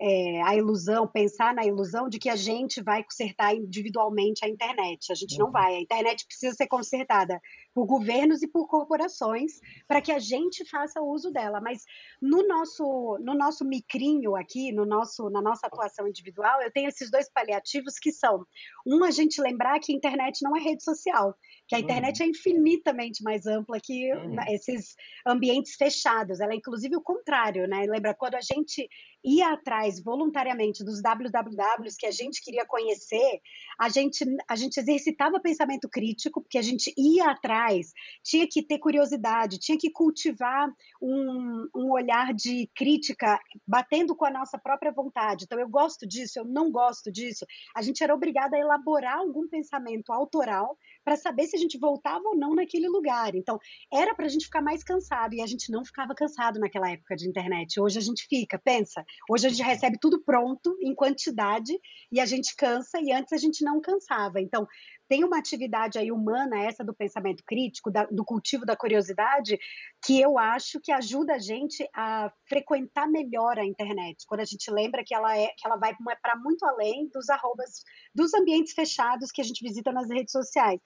é, 0.06 0.42
a 0.42 0.54
ilusão, 0.54 1.08
pensar 1.08 1.56
na 1.56 1.66
ilusão 1.66 2.10
de 2.10 2.20
que 2.20 2.28
a 2.28 2.36
gente 2.36 2.84
vai 2.84 3.02
consertar 3.06 3.56
individualmente 3.56 4.44
a 4.44 4.50
internet. 4.50 5.10
A 5.14 5.16
gente 5.16 5.38
não 5.38 5.46
uhum. 5.46 5.52
vai. 5.54 5.76
A 5.76 5.80
internet 5.80 6.26
precisa 6.28 6.54
ser 6.54 6.68
consertada 6.68 7.40
por 7.74 7.86
governos 7.86 8.44
e 8.44 8.48
por 8.48 8.68
corporações 8.68 9.62
para 9.88 10.02
que 10.02 10.12
a 10.12 10.20
gente 10.20 10.66
faça 10.66 11.02
uso 11.02 11.32
dela. 11.32 11.62
Mas 11.62 11.86
no 12.22 12.46
nosso, 12.46 13.18
no 13.22 13.34
nosso 13.34 13.64
micrinho 13.64 14.36
aqui, 14.36 14.74
no 14.74 14.86
nosso, 14.86 15.30
na 15.30 15.42
nossa 15.42 15.68
atuação 15.68 16.06
individual, 16.06 16.62
eu 16.62 16.72
tenho 16.72 16.90
esses 16.90 17.10
dois 17.10 17.32
paliativos 17.32 17.98
que 17.98 18.12
são 18.12 18.46
um 18.86 19.06
a 19.06 19.12
gente 19.12 19.42
lembrar 19.42 19.80
que 19.80 19.94
a 19.94 19.96
internet 19.96 20.44
não 20.44 20.58
é 20.58 20.60
rede 20.60 20.84
social, 20.84 21.34
que 21.66 21.76
a 21.78 21.80
internet 21.80 22.20
uhum. 22.20 22.28
é 22.28 22.30
infinitamente 22.30 23.24
mais 23.24 23.46
ampla 23.46 23.80
que 23.80 24.14
uhum. 24.14 24.36
esses 24.50 24.98
ambientes 25.26 25.76
fechados. 25.76 26.42
Ela 26.42 26.52
é 26.52 26.58
inclusive 26.58 26.98
o 26.98 27.02
contrário, 27.02 27.70
né? 27.70 27.86
Lembra 27.88 28.14
quando 28.14 28.36
a 28.36 28.42
gente 28.42 28.90
ia 29.24 29.54
atrás 29.54 30.02
voluntariamente 30.02 30.84
dos 30.84 31.02
wwws 31.02 31.96
que 31.98 32.06
a 32.06 32.12
gente 32.12 32.44
queria 32.44 32.66
conhecer, 32.66 33.42
a 33.80 33.90
gente, 33.90 34.26
a 34.48 34.56
gente 34.56 34.78
exercitava 34.78 35.40
pensamento 35.40 35.90
crítico, 35.90 36.42
porque 36.42 36.58
a 36.58 36.62
gente 36.62 36.94
ia 36.98 37.32
atrás, 37.32 37.94
tinha 38.24 38.48
que 38.48 38.62
ter 38.62 38.80
curiosidade, 38.80 39.60
tinha 39.60 39.78
que 39.78 39.90
cultivar 39.90 40.70
um, 41.02 41.68
um 41.76 41.92
olhar 41.92 42.34
de 42.34 42.70
crítica, 42.76 43.40
batendo 43.68 44.16
com 44.16 44.26
a 44.26 44.32
nossa 44.32 44.58
própria 44.58 44.92
vontade. 44.92 45.46
Então, 45.46 45.60
eu 45.60 45.70
gosto 45.70 46.08
disso, 46.08 46.40
eu 46.40 46.46
não 46.46 46.72
gosto 46.72 47.12
disso. 47.12 47.46
A 47.76 47.82
gente 47.82 48.04
era 48.04 48.14
obrigada 48.14 48.56
a 48.56 48.60
elaborar 48.60 49.18
algum 49.18 49.48
pensamento 49.48 50.12
autoral 50.12 50.78
para 51.04 51.16
saber 51.16 51.46
se 51.48 51.56
a 51.56 51.60
gente 51.60 51.78
voltava 51.78 52.24
ou 52.26 52.36
não 52.36 52.56
naquele 52.56 52.88
lugar. 52.88 53.36
Então, 53.36 53.60
era 53.92 54.16
para 54.16 54.26
a 54.26 54.30
gente 54.30 54.46
ficar 54.46 54.62
mais 54.62 54.84
cansado, 54.84 55.34
e 55.34 55.42
a 55.42 55.48
gente 55.48 55.72
não 55.72 55.84
ficava 55.84 56.14
cansado 56.16 56.60
naquela 56.60 56.90
época 56.90 57.16
de 57.16 57.28
internet. 57.28 57.80
Hoje 57.80 57.98
a 57.98 58.02
gente 58.02 58.26
fica, 58.28 58.60
pensa, 58.60 59.04
hoje 59.30 59.48
a 59.48 59.50
gente 59.50 59.64
recebe 59.64 59.98
tudo 60.00 60.24
pronto, 60.24 60.76
em 60.82 60.94
quantidade, 60.96 61.74
e 62.12 62.20
a 62.20 62.26
gente 62.26 62.56
cansa, 62.56 63.00
e 63.02 63.12
antes 63.12 63.34
a 63.34 63.38
gente 63.38 63.64
não 63.64 63.82
cansava. 63.82 64.40
Então, 64.40 64.68
tem 65.08 65.24
uma 65.24 65.38
atividade 65.38 65.98
aí 66.00 66.12
humana, 66.12 66.64
essa 66.64 66.84
do 66.84 66.94
pensamento 66.94 67.44
crítico, 67.46 67.92
da, 67.92 68.06
do 68.06 68.24
cultivo 68.24 68.66
da 68.66 68.76
curiosidade, 68.76 69.58
que 70.04 70.20
eu 70.20 70.38
acho 70.38 70.80
que 70.82 70.92
ajuda 70.92 71.36
a 71.36 71.40
gente 71.40 71.88
a 71.94 72.32
frequentar 72.48 73.08
melhor 73.08 73.58
a 73.60 73.66
internet. 73.66 74.26
Quando 74.28 74.42
a 74.42 74.46
gente 74.46 74.70
lembra 74.72 75.04
que 75.06 75.14
ela, 75.14 75.38
é, 75.38 75.48
que 75.48 75.66
ela 75.66 75.78
vai 75.78 75.94
para 76.22 76.36
muito 76.38 76.66
além 76.66 77.10
dos 77.14 77.30
arrobas, 77.30 77.84
dos 78.14 78.34
ambientes 78.34 78.74
fechados 78.74 79.32
que 79.32 79.42
a 79.42 79.46
gente 79.46 79.64
visita 79.64 79.92
nas 79.92 80.10
redes 80.10 80.32
sociais. 80.32 80.80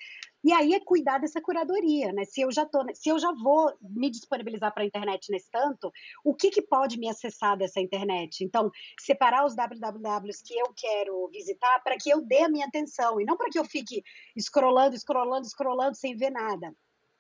E 0.48 0.54
aí 0.54 0.74
é 0.74 0.80
cuidar 0.80 1.18
dessa 1.18 1.42
curadoria, 1.42 2.14
né? 2.14 2.24
Se 2.24 2.40
eu 2.40 2.50
já 2.50 2.66
tô, 2.66 2.82
se 2.94 3.10
eu 3.10 3.20
já 3.20 3.34
vou 3.34 3.70
me 3.82 4.10
disponibilizar 4.10 4.74
para 4.74 4.84
a 4.84 4.86
internet 4.86 5.30
nesse 5.30 5.52
tanto, 5.52 5.92
o 6.24 6.34
que, 6.34 6.50
que 6.50 6.62
pode 6.62 6.98
me 6.98 7.10
acessar 7.10 7.58
dessa 7.58 7.82
internet? 7.82 8.46
Então, 8.46 8.72
separar 8.98 9.46
os 9.46 9.54
wwws 9.54 10.42
que 10.42 10.58
eu 10.58 10.74
quero 10.74 11.28
visitar 11.34 11.82
para 11.84 11.98
que 11.98 12.10
eu 12.10 12.26
dê 12.26 12.44
a 12.44 12.50
minha 12.50 12.66
atenção 12.66 13.20
e 13.20 13.26
não 13.26 13.36
para 13.36 13.50
que 13.50 13.60
eu 13.60 13.66
fique 13.66 14.02
scrollando, 14.40 14.98
scrollando, 14.98 15.46
scrollando 15.50 15.98
sem 15.98 16.16
ver 16.16 16.30
nada. 16.30 16.74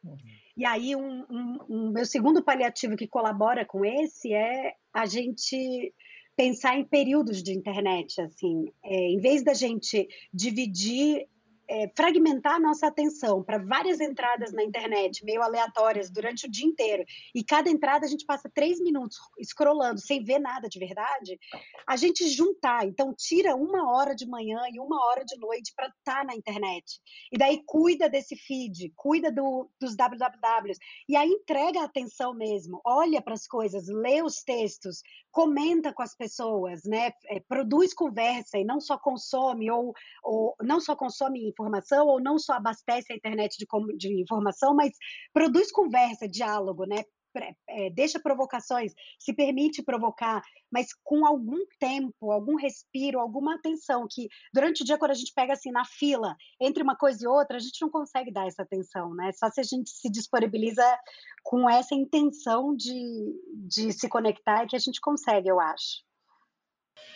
Uhum. 0.06 0.16
E 0.56 0.66
aí, 0.66 0.96
um, 0.96 1.26
um, 1.30 1.58
um, 1.68 1.92
meu 1.92 2.06
segundo 2.06 2.42
paliativo 2.42 2.96
que 2.96 3.10
colabora 3.10 3.66
com 3.66 3.84
esse 3.84 4.34
é 4.34 4.74
a 4.94 5.06
gente 5.06 5.94
pensar 6.34 6.78
em 6.78 6.86
períodos 6.86 7.44
de 7.44 7.52
internet, 7.52 8.22
assim, 8.22 8.72
é, 8.86 8.96
em 9.10 9.20
vez 9.20 9.44
da 9.44 9.54
gente 9.54 10.08
dividir 10.34 11.28
é, 11.70 11.92
fragmentar 11.96 12.56
a 12.56 12.60
nossa 12.60 12.88
atenção 12.88 13.44
para 13.44 13.58
várias 13.58 14.00
entradas 14.00 14.54
na 14.54 14.64
internet, 14.64 15.24
meio 15.24 15.42
aleatórias, 15.42 16.10
durante 16.10 16.48
o 16.48 16.52
dia 16.52 16.66
inteiro, 16.66 17.04
e 17.36 17.44
cada 17.44 17.70
entrada 17.70 18.06
a 18.06 18.10
gente 18.10 18.26
passa 18.26 18.50
três 18.54 18.80
minutos 18.80 19.18
scrollando, 19.44 20.00
sem 20.00 20.24
ver 20.24 20.40
nada 20.40 20.70
de 20.70 20.80
verdade, 20.80 21.40
a 21.88 21.96
gente 21.98 22.28
juntar. 22.30 22.86
Então, 22.86 23.14
tira 23.14 23.56
uma 23.56 23.92
hora 23.92 24.16
de 24.16 24.26
manhã 24.26 24.60
e 24.72 24.80
uma 24.80 25.06
hora 25.08 25.26
de 25.26 25.38
noite 25.38 25.74
para 25.76 25.88
estar 25.88 26.22
tá 26.22 26.24
na 26.24 26.36
internet. 26.36 27.00
E 27.32 27.38
daí 27.38 27.62
cuida 27.66 28.10
desse 28.10 28.36
feed, 28.36 28.94
cuida 28.96 29.32
do, 29.32 29.70
dos 29.80 29.96
wwws. 29.96 30.78
E 31.10 31.16
aí 31.16 31.30
entrega 31.30 31.82
a 31.82 31.86
atenção 31.86 32.34
mesmo, 32.34 32.82
olha 32.86 33.22
para 33.22 33.34
as 33.34 33.48
coisas, 33.48 33.88
lê 33.88 34.22
os 34.22 34.44
textos, 34.44 35.02
comenta 35.32 35.94
com 35.94 36.02
as 36.02 36.16
pessoas, 36.16 36.84
né? 36.84 37.12
É, 37.28 37.40
produz 37.40 37.94
conversa 37.94 38.58
e 38.58 38.64
não 38.64 38.80
só 38.80 38.98
consome 38.98 39.70
ou, 39.70 39.94
ou 40.24 40.56
não 40.62 40.80
só 40.80 40.96
consome 40.96 41.54
informação 41.58 42.08
ou 42.08 42.22
não 42.22 42.38
só 42.38 42.54
abastece 42.54 43.12
a 43.12 43.16
internet 43.16 43.58
de, 43.58 43.66
de 43.98 44.22
informação, 44.22 44.76
mas 44.76 44.94
produz 45.34 45.72
conversa, 45.72 46.28
diálogo, 46.28 46.86
né? 46.86 47.04
É, 47.70 47.92
deixa 47.92 48.20
provocações, 48.20 48.94
se 49.20 49.32
permite 49.32 49.84
provocar, 49.84 50.42
mas 50.72 50.88
com 51.04 51.24
algum 51.24 51.60
tempo, 51.80 52.32
algum 52.32 52.56
respiro, 52.56 53.20
alguma 53.20 53.54
atenção, 53.54 54.08
que 54.10 54.28
durante 54.52 54.82
o 54.82 54.86
dia, 54.86 54.98
quando 54.98 55.12
a 55.12 55.14
gente 55.14 55.34
pega 55.36 55.54
assim 55.54 55.70
na 55.70 55.86
fila, 55.86 56.36
entre 56.60 56.82
uma 56.82 56.96
coisa 56.96 57.24
e 57.24 57.28
outra, 57.28 57.58
a 57.58 57.60
gente 57.60 57.80
não 57.80 57.92
consegue 57.92 58.32
dar 58.32 58.48
essa 58.48 58.64
atenção, 58.64 59.14
né? 59.14 59.32
Só 59.34 59.52
se 59.52 59.60
a 59.60 59.64
gente 59.64 59.92
se 59.92 60.10
disponibiliza 60.10 60.84
com 61.44 61.70
essa 61.70 61.94
intenção 61.94 62.76
de, 62.76 63.40
de 63.68 63.92
se 63.92 64.10
conectar 64.10 64.64
é 64.64 64.68
que 64.68 64.76
a 64.76 64.80
gente 64.80 65.00
consegue, 65.00 65.48
eu 65.48 65.60
acho. 65.60 66.07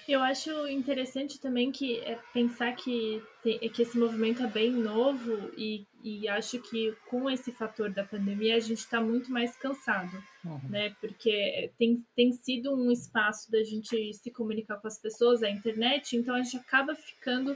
Eu 0.07 0.21
acho 0.21 0.67
interessante 0.67 1.39
também 1.39 1.71
que 1.71 1.99
é 1.99 2.17
pensar 2.33 2.75
que, 2.75 3.21
tem, 3.43 3.59
que 3.59 3.81
esse 3.81 3.97
movimento 3.97 4.43
é 4.43 4.47
bem 4.47 4.71
novo 4.71 5.51
e, 5.55 5.85
e 6.03 6.27
acho 6.27 6.59
que 6.59 6.93
com 7.07 7.29
esse 7.29 7.51
fator 7.51 7.89
da 7.89 8.03
pandemia 8.03 8.55
a 8.55 8.59
gente 8.59 8.79
está 8.79 8.99
muito 8.99 9.31
mais 9.31 9.55
cansado, 9.55 10.21
uhum. 10.43 10.59
né? 10.69 10.95
Porque 10.99 11.71
tem, 11.77 12.03
tem 12.15 12.31
sido 12.31 12.73
um 12.73 12.91
espaço 12.91 13.51
da 13.51 13.63
gente 13.63 14.13
se 14.13 14.31
comunicar 14.31 14.77
com 14.77 14.87
as 14.87 14.97
pessoas, 14.97 15.43
a 15.43 15.49
internet, 15.49 16.17
então 16.17 16.35
a 16.35 16.41
gente 16.41 16.57
acaba 16.57 16.95
ficando 16.95 17.55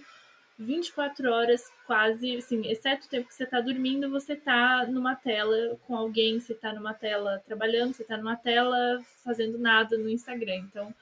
24 0.57 1.31
horas 1.31 1.69
quase, 1.85 2.37
assim, 2.37 2.65
exceto 2.67 3.07
o 3.07 3.09
tempo 3.09 3.27
que 3.27 3.33
você 3.33 3.43
está 3.43 3.59
dormindo, 3.59 4.09
você 4.09 4.33
está 4.33 4.85
numa 4.85 5.15
tela 5.15 5.77
com 5.85 5.95
alguém, 5.97 6.39
você 6.39 6.53
está 6.53 6.71
numa 6.73 6.93
tela 6.93 7.43
trabalhando, 7.45 7.93
você 7.93 8.03
está 8.03 8.17
numa 8.17 8.37
tela 8.37 9.01
fazendo 9.23 9.57
nada 9.57 9.97
no 9.97 10.09
Instagram. 10.09 10.55
Então, 10.55 10.95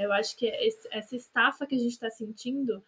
eu 0.00 0.12
acho 0.12 0.36
que 0.36 0.46
essa 0.90 1.16
estafa 1.16 1.66
que 1.66 1.74
a 1.74 1.78
gente 1.78 1.92
está 1.92 2.10
sentindo 2.10 2.82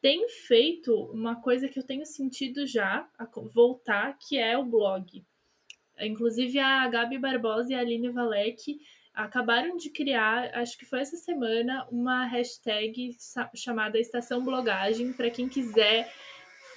tem 0.00 0.28
feito 0.28 0.94
uma 1.12 1.40
coisa 1.40 1.68
que 1.68 1.78
eu 1.78 1.84
tenho 1.84 2.04
sentido 2.04 2.66
já 2.66 3.08
voltar, 3.54 4.18
que 4.18 4.36
é 4.36 4.58
o 4.58 4.64
blog. 4.64 5.24
Inclusive 6.00 6.58
a 6.58 6.88
Gabi 6.88 7.18
Barbosa 7.18 7.72
e 7.72 7.74
a 7.74 7.80
Aline 7.80 8.10
Valek 8.10 8.80
acabaram 9.14 9.76
de 9.76 9.90
criar, 9.90 10.50
acho 10.54 10.76
que 10.76 10.86
foi 10.86 11.00
essa 11.00 11.16
semana, 11.16 11.86
uma 11.90 12.24
hashtag 12.24 13.16
chamada 13.54 13.98
Estação 13.98 14.42
Blogagem 14.42 15.12
para 15.12 15.30
quem 15.30 15.48
quiser 15.48 16.12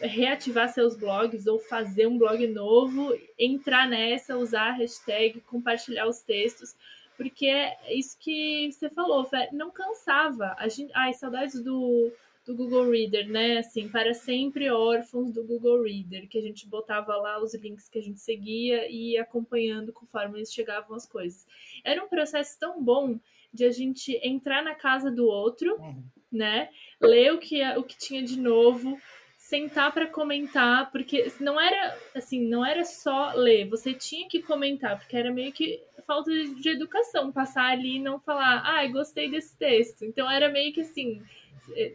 reativar 0.01 0.67
seus 0.69 0.95
blogs 0.95 1.47
ou 1.47 1.57
fazer 1.59 2.07
um 2.07 2.17
blog 2.17 2.45
novo, 2.47 3.17
entrar 3.39 3.87
nessa, 3.87 4.37
usar 4.37 4.69
a 4.69 4.73
hashtag, 4.73 5.39
compartilhar 5.41 6.07
os 6.07 6.21
textos, 6.21 6.75
porque 7.17 7.47
é 7.47 7.93
isso 7.93 8.17
que 8.19 8.71
você 8.71 8.89
falou, 8.89 9.27
não 9.51 9.71
cansava. 9.71 10.55
A 10.57 10.67
gente, 10.67 10.91
ai, 10.93 11.13
saudades 11.13 11.61
do, 11.63 12.11
do 12.45 12.55
Google 12.55 12.91
Reader, 12.91 13.27
né? 13.27 13.57
Assim, 13.57 13.89
para 13.89 14.13
sempre 14.13 14.69
órfãos 14.69 15.31
do 15.31 15.43
Google 15.43 15.83
Reader, 15.83 16.27
que 16.29 16.37
a 16.37 16.41
gente 16.41 16.67
botava 16.67 17.15
lá 17.15 17.41
os 17.41 17.55
links 17.55 17.89
que 17.89 17.97
a 17.97 18.01
gente 18.01 18.19
seguia 18.19 18.87
e 18.89 19.13
ia 19.13 19.23
acompanhando 19.23 19.91
conforme 19.91 20.37
eles 20.37 20.53
chegavam 20.53 20.95
as 20.95 21.07
coisas. 21.07 21.47
Era 21.83 22.03
um 22.03 22.07
processo 22.07 22.59
tão 22.59 22.83
bom 22.83 23.19
de 23.51 23.65
a 23.65 23.71
gente 23.71 24.19
entrar 24.21 24.63
na 24.63 24.75
casa 24.75 25.09
do 25.09 25.25
outro, 25.25 25.75
uhum. 25.79 26.03
né? 26.31 26.69
Ler 27.01 27.33
o 27.33 27.39
que, 27.39 27.63
o 27.77 27.83
que 27.83 27.97
tinha 27.97 28.21
de 28.21 28.39
novo, 28.39 28.99
sentar 29.45 29.93
para 29.93 30.07
comentar, 30.07 30.89
porque 30.89 31.31
não 31.39 31.61
era 31.61 31.95
assim, 32.15 32.47
não 32.47 32.65
era 32.65 32.83
só 32.83 33.31
ler, 33.33 33.69
você 33.69 33.93
tinha 33.93 34.27
que 34.27 34.41
comentar, 34.41 34.97
porque 34.97 35.15
era 35.15 35.31
meio 35.31 35.53
que 35.53 35.83
falta 36.07 36.31
de 36.31 36.67
educação, 36.67 37.31
passar 37.31 37.65
ali 37.65 37.97
e 37.97 37.99
não 37.99 38.19
falar, 38.19 38.63
ai, 38.65 38.87
ah, 38.87 38.91
gostei 38.91 39.29
desse 39.29 39.55
texto. 39.55 40.03
Então 40.03 40.29
era 40.29 40.49
meio 40.49 40.73
que 40.73 40.81
assim, 40.81 41.21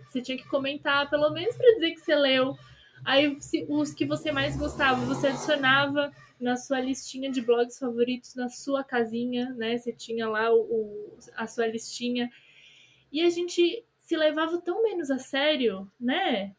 você 0.08 0.22
tinha 0.22 0.38
que 0.38 0.46
comentar, 0.46 1.10
pelo 1.10 1.28
menos 1.30 1.56
para 1.56 1.74
dizer 1.74 1.90
que 1.90 2.00
você 2.00 2.14
leu. 2.14 2.56
Aí 3.04 3.36
os 3.68 3.92
que 3.94 4.06
você 4.06 4.30
mais 4.30 4.56
gostava, 4.56 5.04
você 5.04 5.26
adicionava 5.26 6.12
na 6.40 6.54
sua 6.54 6.78
listinha 6.78 7.32
de 7.32 7.42
blogs 7.42 7.80
favoritos, 7.80 8.36
na 8.36 8.48
sua 8.48 8.84
casinha, 8.84 9.50
né? 9.54 9.76
Você 9.76 9.92
tinha 9.92 10.28
lá 10.28 10.52
o, 10.52 10.60
o 10.60 11.18
a 11.34 11.48
sua 11.48 11.66
listinha. 11.66 12.30
E 13.10 13.22
a 13.22 13.30
gente 13.30 13.84
se 13.98 14.16
levava 14.16 14.58
tão 14.58 14.84
menos 14.84 15.10
a 15.10 15.18
sério, 15.18 15.90
né? 15.98 16.54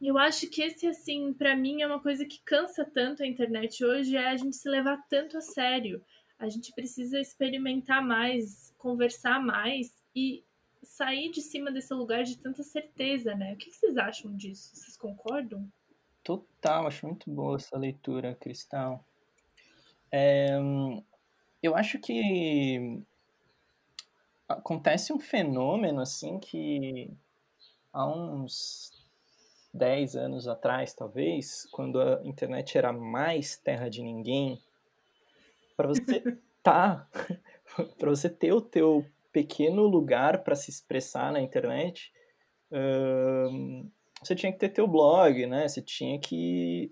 Eu 0.00 0.18
acho 0.18 0.48
que 0.48 0.62
esse, 0.62 0.86
assim, 0.86 1.32
para 1.32 1.56
mim 1.56 1.82
é 1.82 1.86
uma 1.86 2.00
coisa 2.00 2.24
que 2.24 2.40
cansa 2.44 2.84
tanto 2.84 3.22
a 3.22 3.26
internet 3.26 3.84
hoje, 3.84 4.16
é 4.16 4.28
a 4.28 4.36
gente 4.36 4.56
se 4.56 4.68
levar 4.68 5.02
tanto 5.08 5.38
a 5.38 5.40
sério. 5.40 6.04
A 6.38 6.48
gente 6.48 6.72
precisa 6.72 7.18
experimentar 7.18 8.02
mais, 8.04 8.74
conversar 8.76 9.40
mais 9.40 9.94
e 10.14 10.44
sair 10.82 11.30
de 11.30 11.40
cima 11.40 11.70
desse 11.70 11.92
lugar 11.94 12.24
de 12.24 12.38
tanta 12.38 12.62
certeza, 12.62 13.34
né? 13.34 13.54
O 13.54 13.56
que 13.56 13.72
vocês 13.72 13.96
acham 13.96 14.36
disso? 14.36 14.76
Vocês 14.76 14.96
concordam? 14.96 15.66
Total, 16.22 16.86
acho 16.86 17.06
muito 17.06 17.30
boa 17.30 17.56
essa 17.56 17.78
leitura, 17.78 18.34
Cristal. 18.34 19.04
É, 20.12 20.56
eu 21.62 21.74
acho 21.74 21.98
que 21.98 23.02
acontece 24.48 25.12
um 25.12 25.18
fenômeno 25.18 26.00
assim 26.00 26.38
que 26.38 27.10
há 27.92 28.06
uns 28.06 28.95
10 29.76 30.16
anos 30.16 30.48
atrás, 30.48 30.94
talvez, 30.94 31.66
quando 31.70 32.00
a 32.00 32.20
internet 32.24 32.76
era 32.76 32.92
mais 32.92 33.56
terra 33.56 33.88
de 33.88 34.02
ninguém, 34.02 34.58
para 35.76 35.88
você 35.88 36.22
tá, 36.62 37.08
para 37.98 38.10
você 38.10 38.28
ter 38.28 38.52
o 38.52 38.60
teu 38.60 39.04
pequeno 39.32 39.82
lugar 39.82 40.42
para 40.42 40.56
se 40.56 40.70
expressar 40.70 41.32
na 41.32 41.40
internet, 41.40 42.12
uh, 42.72 43.90
você 44.22 44.34
tinha 44.34 44.50
que 44.52 44.58
ter 44.58 44.70
teu 44.70 44.88
blog, 44.88 45.46
né? 45.46 45.68
Você 45.68 45.82
tinha 45.82 46.18
que 46.18 46.90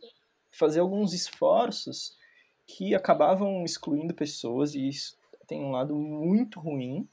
fazer 0.51 0.81
alguns 0.81 1.13
esforços 1.13 2.17
que 2.67 2.95
acabavam 2.95 3.65
excluindo 3.65 4.15
pessoas 4.15 4.75
e 4.75 4.89
isso 4.89 5.17
tem 5.47 5.61
um 5.61 5.71
lado 5.71 5.95
muito 5.95 6.61
ruim, 6.61 7.09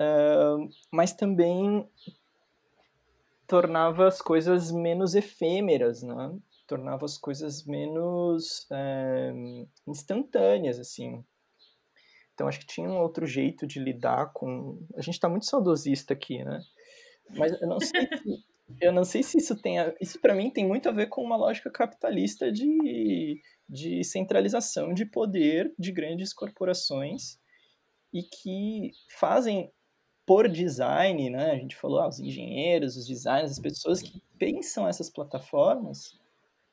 uh, 0.00 0.68
mas 0.90 1.12
também 1.12 1.88
tornava 3.54 4.08
as 4.08 4.20
coisas 4.20 4.72
menos 4.72 5.14
efêmeras, 5.14 6.02
né? 6.02 6.36
Tornava 6.66 7.04
as 7.04 7.16
coisas 7.16 7.64
menos 7.64 8.66
é, 8.72 9.32
instantâneas, 9.86 10.80
assim. 10.80 11.24
Então 12.34 12.48
acho 12.48 12.58
que 12.58 12.66
tinha 12.66 12.90
um 12.90 12.98
outro 12.98 13.24
jeito 13.24 13.64
de 13.64 13.78
lidar 13.78 14.32
com. 14.32 14.84
A 14.96 15.00
gente 15.00 15.14
está 15.14 15.28
muito 15.28 15.46
saudosista 15.46 16.14
aqui, 16.14 16.42
né? 16.42 16.58
Mas 17.30 17.52
eu 17.62 17.68
não 17.68 17.78
sei 17.78 18.08
se, 18.08 18.44
eu 18.80 18.92
não 18.92 19.04
sei 19.04 19.22
se 19.22 19.38
isso 19.38 19.54
tem. 19.62 19.78
A... 19.78 19.94
Isso 20.00 20.20
para 20.20 20.34
mim 20.34 20.50
tem 20.50 20.66
muito 20.66 20.88
a 20.88 20.92
ver 20.92 21.06
com 21.06 21.22
uma 21.22 21.36
lógica 21.36 21.70
capitalista 21.70 22.50
de, 22.50 23.40
de 23.68 24.02
centralização 24.02 24.92
de 24.92 25.06
poder 25.06 25.72
de 25.78 25.92
grandes 25.92 26.34
corporações 26.34 27.38
e 28.12 28.20
que 28.24 28.90
fazem 29.16 29.70
por 30.26 30.48
design, 30.48 31.30
né? 31.30 31.50
A 31.50 31.56
gente 31.56 31.76
falou, 31.76 32.00
ah, 32.00 32.08
os 32.08 32.18
engenheiros, 32.18 32.96
os 32.96 33.06
designers, 33.06 33.52
as 33.52 33.58
pessoas 33.58 34.00
que 34.02 34.22
pensam 34.38 34.88
essas 34.88 35.10
plataformas 35.10 36.18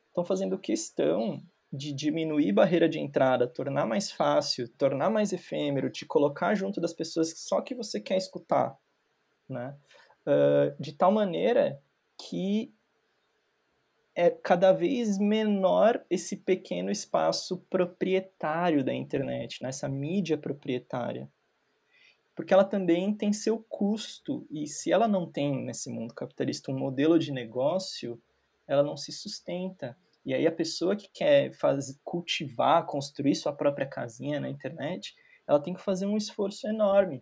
estão 0.07 0.23
fazendo 0.23 0.57
questão 0.57 1.41
de 1.71 1.93
diminuir 1.93 2.51
barreira 2.51 2.89
de 2.89 2.99
entrada, 2.99 3.47
tornar 3.47 3.85
mais 3.85 4.11
fácil, 4.11 4.67
tornar 4.67 5.09
mais 5.09 5.31
efêmero, 5.31 5.89
te 5.89 6.05
colocar 6.05 6.53
junto 6.53 6.81
das 6.81 6.93
pessoas 6.93 7.33
só 7.37 7.61
que 7.61 7.73
você 7.73 7.99
quer 7.99 8.17
escutar, 8.17 8.77
né? 9.47 9.77
Uh, 10.25 10.75
de 10.79 10.93
tal 10.93 11.11
maneira 11.11 11.81
que 12.17 12.73
é 14.13 14.29
cada 14.29 14.71
vez 14.73 15.17
menor 15.17 16.03
esse 16.09 16.35
pequeno 16.35 16.91
espaço 16.91 17.65
proprietário 17.69 18.83
da 18.83 18.93
internet, 18.93 19.63
nessa 19.63 19.87
né? 19.87 19.95
mídia 19.95 20.37
proprietária. 20.37 21.29
Porque 22.35 22.53
ela 22.53 22.63
também 22.63 23.13
tem 23.13 23.33
seu 23.33 23.59
custo, 23.69 24.47
e 24.49 24.65
se 24.67 24.91
ela 24.91 25.07
não 25.07 25.29
tem, 25.29 25.63
nesse 25.65 25.89
mundo 25.89 26.13
capitalista, 26.13 26.71
um 26.71 26.77
modelo 26.77 27.19
de 27.19 27.31
negócio, 27.31 28.21
ela 28.67 28.83
não 28.83 28.95
se 28.95 29.11
sustenta. 29.11 29.97
E 30.25 30.33
aí 30.33 30.47
a 30.47 30.51
pessoa 30.51 30.95
que 30.95 31.09
quer 31.13 31.51
fazer, 31.53 31.97
cultivar, 32.03 32.85
construir 32.85 33.35
sua 33.35 33.51
própria 33.51 33.85
casinha 33.85 34.39
na 34.39 34.49
internet, 34.49 35.13
ela 35.47 35.59
tem 35.59 35.73
que 35.73 35.81
fazer 35.81 36.05
um 36.05 36.15
esforço 36.15 36.67
enorme. 36.67 37.21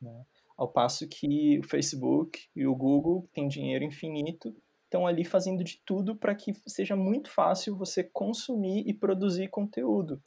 Né? 0.00 0.24
Ao 0.56 0.68
passo 0.68 1.08
que 1.08 1.58
o 1.58 1.68
Facebook 1.68 2.46
e 2.54 2.66
o 2.66 2.74
Google, 2.76 3.22
que 3.22 3.32
têm 3.32 3.48
dinheiro 3.48 3.84
infinito, 3.84 4.54
estão 4.84 5.06
ali 5.06 5.24
fazendo 5.24 5.64
de 5.64 5.80
tudo 5.84 6.14
para 6.14 6.34
que 6.34 6.52
seja 6.66 6.94
muito 6.94 7.28
fácil 7.28 7.76
você 7.76 8.04
consumir 8.04 8.84
e 8.86 8.94
produzir 8.94 9.48
conteúdo. 9.48 10.22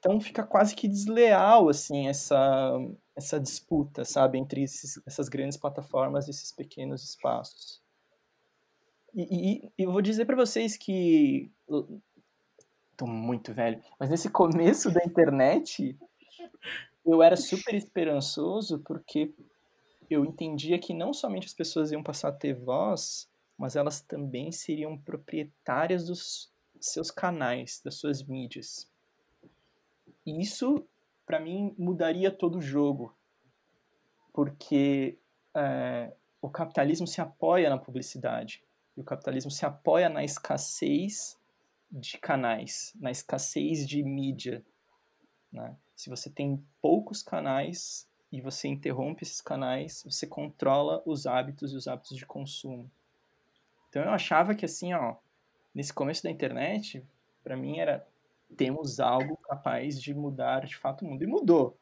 Então 0.00 0.18
fica 0.18 0.42
quase 0.42 0.74
que 0.74 0.88
desleal 0.88 1.68
assim 1.68 2.08
essa 2.08 2.74
essa 3.14 3.38
disputa, 3.38 4.02
sabe, 4.02 4.38
entre 4.38 4.62
esses, 4.62 4.98
essas 5.06 5.28
grandes 5.28 5.58
plataformas 5.58 6.26
e 6.26 6.30
esses 6.30 6.50
pequenos 6.50 7.04
espaços. 7.04 7.82
E, 9.14 9.66
e, 9.66 9.72
eu 9.76 9.92
vou 9.92 10.00
dizer 10.00 10.24
para 10.24 10.36
vocês 10.36 10.76
que 10.76 11.52
tô 12.96 13.06
muito 13.06 13.52
velho, 13.52 13.82
mas 13.98 14.08
nesse 14.08 14.30
começo 14.30 14.90
da 14.90 15.04
internet 15.04 15.98
eu 17.04 17.22
era 17.22 17.36
super 17.36 17.74
esperançoso 17.74 18.78
porque 18.80 19.34
eu 20.08 20.24
entendia 20.24 20.78
que 20.78 20.94
não 20.94 21.12
somente 21.12 21.46
as 21.46 21.54
pessoas 21.54 21.92
iam 21.92 22.02
passar 22.02 22.28
a 22.28 22.32
ter 22.32 22.54
voz, 22.54 23.28
mas 23.56 23.76
elas 23.76 24.00
também 24.00 24.50
seriam 24.50 24.96
proprietárias 24.96 26.06
dos 26.06 26.50
seus 26.80 27.10
canais, 27.10 27.80
das 27.84 27.96
suas 27.96 28.22
mídias. 28.22 28.89
Isso, 30.26 30.86
para 31.26 31.40
mim, 31.40 31.74
mudaria 31.78 32.30
todo 32.30 32.58
o 32.58 32.62
jogo, 32.62 33.16
porque 34.32 35.18
é, 35.54 36.12
o 36.40 36.48
capitalismo 36.48 37.06
se 37.06 37.20
apoia 37.20 37.70
na 37.70 37.78
publicidade, 37.78 38.62
e 38.96 39.00
o 39.00 39.04
capitalismo 39.04 39.50
se 39.50 39.64
apoia 39.64 40.08
na 40.08 40.24
escassez 40.24 41.38
de 41.90 42.18
canais, 42.18 42.92
na 43.00 43.10
escassez 43.10 43.86
de 43.86 44.02
mídia. 44.02 44.64
Né? 45.52 45.76
Se 45.96 46.08
você 46.08 46.30
tem 46.30 46.64
poucos 46.80 47.22
canais 47.22 48.08
e 48.30 48.40
você 48.40 48.68
interrompe 48.68 49.24
esses 49.24 49.40
canais, 49.40 50.02
você 50.04 50.26
controla 50.26 51.02
os 51.04 51.26
hábitos 51.26 51.72
e 51.72 51.76
os 51.76 51.88
hábitos 51.88 52.16
de 52.16 52.24
consumo. 52.24 52.90
Então 53.88 54.02
eu 54.02 54.10
achava 54.10 54.54
que 54.54 54.64
assim, 54.64 54.94
ó, 54.94 55.16
nesse 55.74 55.92
começo 55.92 56.22
da 56.22 56.30
internet, 56.30 57.04
para 57.42 57.56
mim 57.56 57.78
era 57.78 58.06
temos 58.56 59.00
algo 59.00 59.36
capaz 59.38 60.00
de 60.00 60.14
mudar 60.14 60.66
de 60.66 60.76
fato 60.76 61.04
o 61.04 61.08
mundo 61.08 61.22
e 61.22 61.26
mudou. 61.26 61.78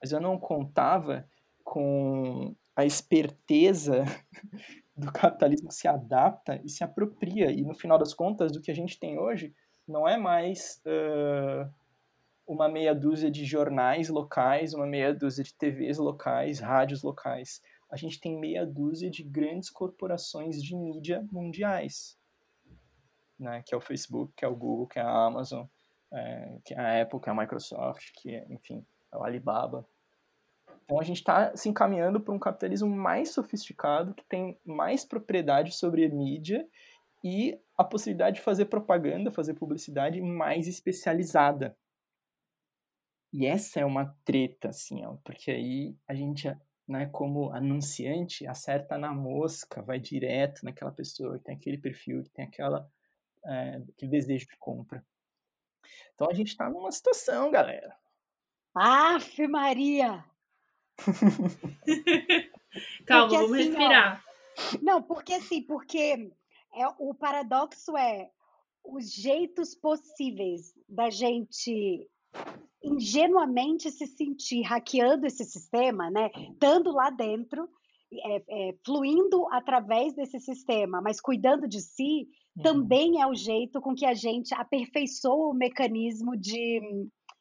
Mas 0.00 0.12
eu 0.12 0.20
não 0.20 0.38
contava 0.38 1.28
com 1.62 2.54
a 2.76 2.84
esperteza 2.84 4.04
do 4.96 5.10
capitalismo 5.12 5.68
que 5.68 5.74
se 5.74 5.88
adapta 5.88 6.60
e 6.64 6.68
se 6.68 6.84
apropria. 6.84 7.50
E 7.50 7.62
no 7.62 7.74
final 7.74 7.98
das 7.98 8.14
contas, 8.14 8.52
do 8.52 8.60
que 8.60 8.70
a 8.70 8.74
gente 8.74 8.98
tem 8.98 9.18
hoje 9.18 9.54
não 9.86 10.08
é 10.08 10.16
mais 10.16 10.80
uh, 10.86 11.70
uma 12.46 12.68
meia 12.68 12.94
dúzia 12.94 13.30
de 13.30 13.44
jornais 13.44 14.08
locais, 14.08 14.72
uma 14.72 14.86
meia 14.86 15.12
dúzia 15.12 15.44
de 15.44 15.54
TVs 15.54 15.98
locais, 15.98 16.58
rádios 16.58 17.02
locais 17.02 17.60
a 17.94 17.96
gente 17.96 18.20
tem 18.20 18.36
meia 18.36 18.66
dúzia 18.66 19.08
de 19.08 19.22
grandes 19.22 19.70
corporações 19.70 20.60
de 20.60 20.74
mídia 20.74 21.24
mundiais, 21.30 22.18
né? 23.38 23.62
Que 23.64 23.72
é 23.72 23.78
o 23.78 23.80
Facebook, 23.80 24.32
que 24.36 24.44
é 24.44 24.48
o 24.48 24.56
Google, 24.56 24.88
que 24.88 24.98
é 24.98 25.02
a 25.02 25.26
Amazon, 25.26 25.64
é, 26.14 26.58
que 26.64 26.74
a 26.74 27.02
Apple, 27.02 27.20
que 27.20 27.28
é 27.28 27.32
a 27.32 27.34
Microsoft, 27.34 28.12
que 28.14 28.34
é, 28.34 28.46
enfim, 28.48 28.84
é 29.12 29.16
o 29.16 29.24
Alibaba. 29.24 29.86
Então 30.84 31.00
a 31.00 31.02
gente 31.02 31.18
está 31.18 31.56
se 31.56 31.68
encaminhando 31.68 32.20
para 32.20 32.34
um 32.34 32.38
capitalismo 32.38 32.88
mais 32.88 33.30
sofisticado, 33.30 34.14
que 34.14 34.24
tem 34.24 34.58
mais 34.64 35.04
propriedade 35.04 35.74
sobre 35.74 36.04
a 36.04 36.08
mídia 36.08 36.66
e 37.22 37.58
a 37.76 37.82
possibilidade 37.82 38.36
de 38.36 38.42
fazer 38.42 38.66
propaganda, 38.66 39.30
fazer 39.30 39.54
publicidade 39.54 40.20
mais 40.20 40.68
especializada. 40.68 41.76
E 43.32 43.46
essa 43.46 43.80
é 43.80 43.84
uma 43.84 44.16
treta, 44.24 44.68
assim, 44.68 45.04
ó, 45.04 45.16
porque 45.24 45.50
aí 45.50 45.96
a 46.06 46.14
gente 46.14 46.48
né, 46.86 47.06
como 47.06 47.50
anunciante, 47.50 48.46
acerta 48.46 48.98
na 48.98 49.12
mosca, 49.12 49.82
vai 49.82 49.98
direto 49.98 50.64
naquela 50.64 50.92
pessoa 50.92 51.38
que 51.38 51.44
tem 51.44 51.56
aquele 51.56 51.78
perfil, 51.78 52.22
que 52.22 52.30
tem 52.30 52.44
aquela, 52.44 52.88
é, 53.46 53.82
aquele 53.88 54.10
desejo 54.10 54.46
de 54.46 54.56
compra. 54.58 55.04
Então 56.14 56.28
a 56.28 56.34
gente 56.34 56.48
está 56.48 56.68
numa 56.68 56.92
situação, 56.92 57.50
galera. 57.50 57.96
Aff, 58.74 59.46
Maria! 59.46 60.24
Calma, 63.06 63.28
porque, 63.28 63.36
vamos 63.36 63.52
assim, 63.52 63.68
respirar. 63.68 64.24
Ó, 64.26 64.78
não, 64.82 65.02
porque 65.02 65.34
assim, 65.34 65.62
porque 65.62 66.32
é, 66.74 66.88
o 66.98 67.14
paradoxo 67.14 67.96
é 67.96 68.30
os 68.84 69.12
jeitos 69.12 69.74
possíveis 69.74 70.74
da 70.88 71.10
gente 71.10 72.08
ingenuamente 72.82 73.90
se 73.90 74.06
sentir 74.06 74.62
hackeando 74.62 75.26
esse 75.26 75.44
sistema, 75.44 76.10
né? 76.10 76.30
Estando 76.52 76.92
lá 76.92 77.08
dentro, 77.10 77.68
é, 78.20 78.42
é, 78.48 78.74
fluindo 78.84 79.46
através 79.50 80.14
desse 80.14 80.38
sistema, 80.40 81.00
mas 81.00 81.20
cuidando 81.20 81.68
de 81.68 81.80
si, 81.80 82.26
uhum. 82.56 82.62
também 82.62 83.20
é 83.20 83.26
o 83.26 83.34
jeito 83.34 83.80
com 83.80 83.94
que 83.94 84.06
a 84.06 84.14
gente 84.14 84.54
aperfeiçoa 84.54 85.50
o 85.50 85.54
mecanismo 85.54 86.36
de 86.36 86.80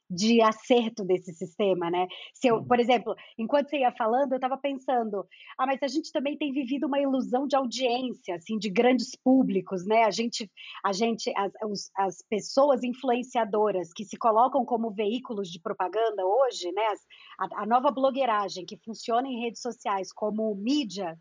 de 0.10 0.42
acerto 0.42 1.04
desse 1.04 1.34
sistema, 1.34 1.90
né? 1.90 2.08
Se 2.34 2.48
eu, 2.48 2.64
por 2.64 2.80
exemplo, 2.80 3.16
enquanto 3.38 3.70
você 3.70 3.80
ia 3.80 3.92
falando, 3.92 4.34
eu 4.34 4.38
estava 4.38 4.58
pensando, 4.58 5.26
ah, 5.58 5.66
mas 5.66 5.82
a 5.82 5.88
gente 5.88 6.12
também 6.12 6.38
tem 6.38 6.52
vivido 6.52 6.88
uma 6.88 7.00
ilusão 7.00 7.48
de 7.48 7.56
audiência, 7.56 8.36
assim, 8.36 8.58
de 8.58 8.70
grandes 8.70 9.16
públicos, 9.16 9.86
né? 9.86 10.04
A 10.04 10.12
gente, 10.12 10.50
a 10.84 10.94
gente, 10.94 11.34
as, 11.36 11.92
as 11.98 12.24
pessoas 12.30 12.84
influenciadoras 12.84 13.92
que 13.94 14.06
se 14.06 14.18
colocam 14.18 14.66
como 14.66 14.92
veículos 14.92 15.50
de 15.50 15.60
propaganda 15.60 16.26
hoje, 16.26 16.72
né? 16.72 16.84
As, 16.88 17.00
a, 17.40 17.64
a 17.64 17.66
nova 17.66 17.92
blogueiragem 17.92 18.66
que 18.66 18.78
funciona 18.78 19.28
em 19.28 19.42
redes 19.42 19.62
sociais 19.62 20.12
como 20.14 20.54
mídia, 20.56 21.18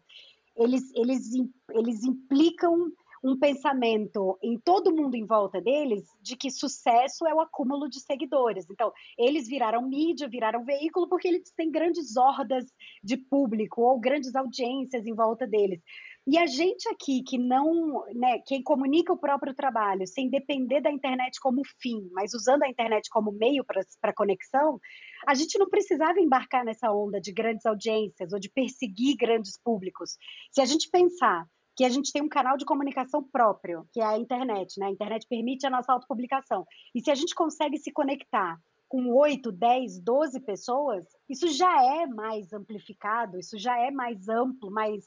eles, 0.57 0.93
eles, 0.95 1.31
eles 1.71 2.05
implicam 2.05 2.93
um 3.23 3.39
pensamento 3.39 4.37
em 4.43 4.59
todo 4.59 4.95
mundo 4.95 5.15
em 5.15 5.25
volta 5.25 5.61
deles 5.61 6.05
de 6.21 6.37
que 6.37 6.51
sucesso 6.51 7.27
é 7.27 7.33
o 7.33 7.41
acúmulo 7.41 7.89
de 7.89 8.01
seguidores. 8.01 8.67
Então, 8.69 8.93
eles 9.17 9.47
viraram 9.47 9.89
mídia, 9.89 10.29
viraram 10.29 10.65
veículo 10.65 11.09
porque 11.09 11.29
eles 11.29 11.53
têm 11.57 11.71
grandes 11.71 12.17
hordas 12.17 12.65
de 13.03 13.17
público 13.17 13.83
ou 13.83 14.01
grandes 14.01 14.35
audiências 14.35 15.07
em 15.07 15.15
volta 15.15 15.47
deles. 15.47 15.81
E 16.27 16.39
a 16.39 16.47
gente 16.47 16.89
aqui 16.89 17.23
que 17.23 17.37
não, 17.37 18.05
né, 18.15 18.39
quem 18.47 18.63
comunica 18.63 19.13
o 19.13 19.19
próprio 19.19 19.55
trabalho 19.55 20.07
sem 20.07 20.29
depender 20.29 20.81
da 20.81 20.91
internet 20.91 21.41
como 21.41 21.63
fim, 21.81 22.09
mas 22.13 22.33
usando 22.33 22.63
a 22.63 22.69
internet 22.69 23.09
como 23.11 23.33
meio 23.33 23.65
para 23.65 24.15
conexão, 24.15 24.81
a 25.27 25.35
gente 25.35 25.59
não 25.59 25.69
precisava 25.69 26.21
embarcar 26.21 26.65
nessa 26.65 26.93
onda 26.93 27.21
de 27.21 27.33
grandes 27.33 27.67
audiências 27.67 28.33
ou 28.33 28.39
de 28.39 28.49
perseguir 28.49 29.17
grandes 29.17 29.61
públicos. 29.61 30.17
Se 30.53 30.61
a 30.61 30.65
gente 30.65 30.89
pensar 30.91 31.45
que 31.77 31.85
a 31.85 31.89
gente 31.89 32.13
tem 32.13 32.23
um 32.23 32.29
canal 32.29 32.57
de 32.57 32.65
comunicação 32.65 33.23
próprio, 33.23 33.87
que 33.93 34.01
é 34.01 34.05
a 34.05 34.19
internet, 34.19 34.79
né? 34.79 34.87
A 34.87 34.91
internet 34.91 35.27
permite 35.29 35.67
a 35.67 35.71
nossa 35.71 35.93
autopublicação. 35.93 36.67
E 36.95 37.01
se 37.01 37.11
a 37.11 37.15
gente 37.15 37.35
consegue 37.35 37.79
se 37.79 37.91
conectar 37.93 38.59
com 38.89 39.09
8, 39.09 39.51
10, 39.51 40.01
12 40.01 40.41
pessoas, 40.41 41.07
isso 41.27 41.49
já 41.49 41.83
é 41.83 42.07
mais 42.07 42.53
amplificado, 42.53 43.39
isso 43.39 43.59
já 43.59 43.79
é 43.79 43.91
mais 43.91 44.29
amplo, 44.29 44.71
mais, 44.71 45.07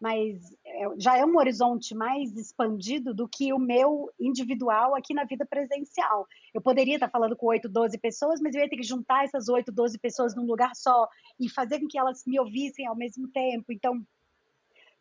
mais 0.00 0.38
é, 0.64 0.84
já 0.98 1.16
é 1.16 1.26
um 1.26 1.36
horizonte 1.36 1.96
mais 1.96 2.36
expandido 2.36 3.12
do 3.12 3.28
que 3.28 3.52
o 3.52 3.58
meu 3.58 4.08
individual 4.20 4.94
aqui 4.94 5.12
na 5.12 5.24
vida 5.24 5.44
presencial. 5.44 6.28
Eu 6.54 6.62
poderia 6.62 6.94
estar 6.94 7.10
falando 7.10 7.34
com 7.34 7.46
8, 7.46 7.68
12 7.68 7.98
pessoas, 7.98 8.40
mas 8.40 8.54
eu 8.54 8.62
ia 8.62 8.70
ter 8.70 8.76
que 8.76 8.84
juntar 8.84 9.24
essas 9.24 9.48
8, 9.48 9.72
12 9.72 9.98
pessoas 9.98 10.36
num 10.36 10.46
lugar 10.46 10.70
só 10.76 11.08
e 11.40 11.50
fazer 11.50 11.80
com 11.80 11.88
que 11.88 11.98
elas 11.98 12.22
me 12.24 12.38
ouvissem 12.38 12.86
ao 12.86 12.94
mesmo 12.94 13.26
tempo. 13.32 13.72
Então, 13.72 14.00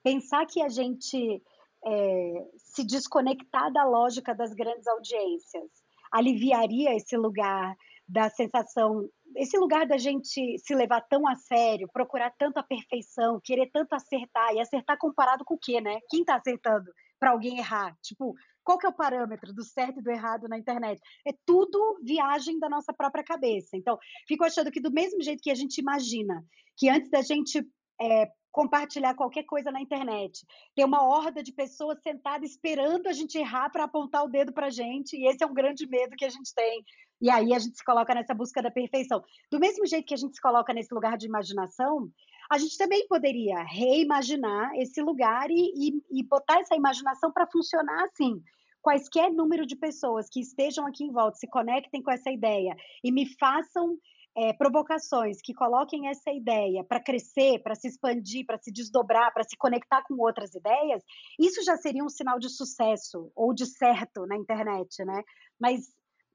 pensar 0.04 0.46
que 0.46 0.62
a 0.62 0.70
gente 0.70 1.42
é, 1.86 2.48
se 2.58 2.86
desconectar 2.86 3.72
da 3.72 3.84
lógica 3.86 4.36
das 4.36 4.54
grandes 4.54 4.88
audiências 4.88 5.72
aliviaria 6.12 6.96
esse 6.96 7.18
lugar 7.18 7.76
da 8.08 8.30
sensação, 8.30 9.10
esse 9.36 9.58
lugar 9.58 9.88
da 9.88 9.98
gente 9.98 10.60
se 10.60 10.76
levar 10.76 11.02
tão 11.02 11.28
a 11.28 11.36
sério, 11.36 11.90
procurar 11.92 12.32
tanto 12.38 12.60
a 12.60 12.64
perfeição, 12.64 13.42
querer 13.44 13.72
tanto 13.72 13.94
acertar, 13.94 14.54
e 14.54 14.60
acertar 14.60 14.98
comparado 15.00 15.44
com 15.44 15.56
o 15.56 15.60
quê, 15.60 15.82
né? 15.82 15.98
Quem 16.10 16.22
está 16.22 16.36
acertando 16.36 16.92
para 17.20 17.32
alguém 17.32 17.58
errar? 17.58 17.98
Tipo, 18.04 18.36
qual 18.64 18.78
que 18.78 18.86
é 18.86 18.90
o 18.90 18.96
parâmetro 18.96 19.54
do 19.54 19.64
certo 19.64 20.00
e 20.00 20.04
do 20.04 20.12
errado 20.12 20.48
na 20.48 20.58
internet? 20.58 21.02
É 21.26 21.32
tudo 21.46 21.98
viagem 22.04 22.60
da 22.60 22.70
nossa 22.70 22.94
própria 22.94 23.24
cabeça. 23.24 23.76
Então, 23.76 23.98
fico 24.28 24.44
achando 24.44 24.70
que 24.70 24.82
do 24.82 24.92
mesmo 24.92 25.22
jeito 25.24 25.42
que 25.42 25.52
a 25.52 25.56
gente 25.56 25.80
imagina 25.80 26.44
que 26.78 26.90
antes 26.90 27.10
da 27.10 27.22
gente 27.22 27.66
é, 28.00 28.32
compartilhar 28.52 29.16
qualquer 29.16 29.44
coisa 29.44 29.72
na 29.72 29.82
internet. 29.82 30.46
Tem 30.76 30.86
uma 30.86 31.04
horda 31.04 31.42
de 31.42 31.52
pessoas 31.52 32.00
sentadas 32.02 32.52
esperando 32.52 33.08
a 33.08 33.14
gente 33.14 33.38
errar 33.38 33.70
para 33.70 33.86
apontar 33.86 34.24
o 34.24 34.30
dedo 34.30 34.54
para 34.54 34.70
gente, 34.70 35.18
e 35.18 35.28
esse 35.28 35.44
é 35.44 35.48
um 35.48 35.54
grande 35.54 35.88
medo 35.88 36.16
que 36.16 36.26
a 36.26 36.30
gente 36.30 36.54
tem. 36.54 36.84
E 37.20 37.30
aí 37.30 37.54
a 37.54 37.60
gente 37.60 37.78
se 37.78 37.84
coloca 37.84 38.14
nessa 38.14 38.34
busca 38.34 38.62
da 38.62 38.70
perfeição. 38.70 39.24
Do 39.52 39.60
mesmo 39.60 39.86
jeito 39.88 40.06
que 40.06 40.14
a 40.14 40.18
gente 40.18 40.36
se 40.36 40.42
coloca 40.42 40.74
nesse 40.74 40.94
lugar 40.94 41.18
de 41.18 41.26
imaginação, 41.26 42.10
a 42.52 42.58
gente 42.58 42.78
também 42.78 43.08
poderia 43.08 43.64
reimaginar 43.64 44.72
esse 44.76 45.02
lugar 45.02 45.50
e, 45.50 45.74
e, 45.76 46.20
e 46.20 46.24
botar 46.24 46.60
essa 46.60 46.76
imaginação 46.76 47.32
para 47.32 47.48
funcionar 47.48 48.04
assim 48.04 48.42
quaisquer 48.84 49.32
número 49.32 49.66
de 49.66 49.78
pessoas 49.78 50.28
que 50.30 50.42
estejam 50.42 50.86
aqui 50.86 51.06
em 51.06 51.12
volta, 51.12 51.38
se 51.38 51.48
conectem 51.48 52.04
com 52.04 52.12
essa 52.12 52.30
ideia 52.30 52.76
e 53.02 53.14
me 53.14 53.26
façam 53.40 53.98
é, 54.36 54.54
provocações 54.54 55.42
que 55.42 55.54
coloquem 55.54 56.08
essa 56.08 56.32
ideia 56.32 56.84
para 56.84 57.04
crescer, 57.04 57.60
para 57.62 57.76
se 57.76 57.88
expandir, 57.88 58.46
para 58.46 58.58
se 58.58 58.72
desdobrar, 58.72 59.34
para 59.34 59.44
se 59.44 59.56
conectar 59.56 60.04
com 60.04 60.16
outras 60.16 60.56
ideias, 60.56 61.04
isso 61.40 61.64
já 61.64 61.78
seria 61.78 62.04
um 62.04 62.10
sinal 62.10 62.40
de 62.40 62.50
sucesso 62.50 63.32
ou 63.36 63.54
de 63.54 63.66
certo 63.66 64.26
na 64.26 64.36
internet, 64.36 65.04
né? 65.06 65.24
Mas 65.60 65.94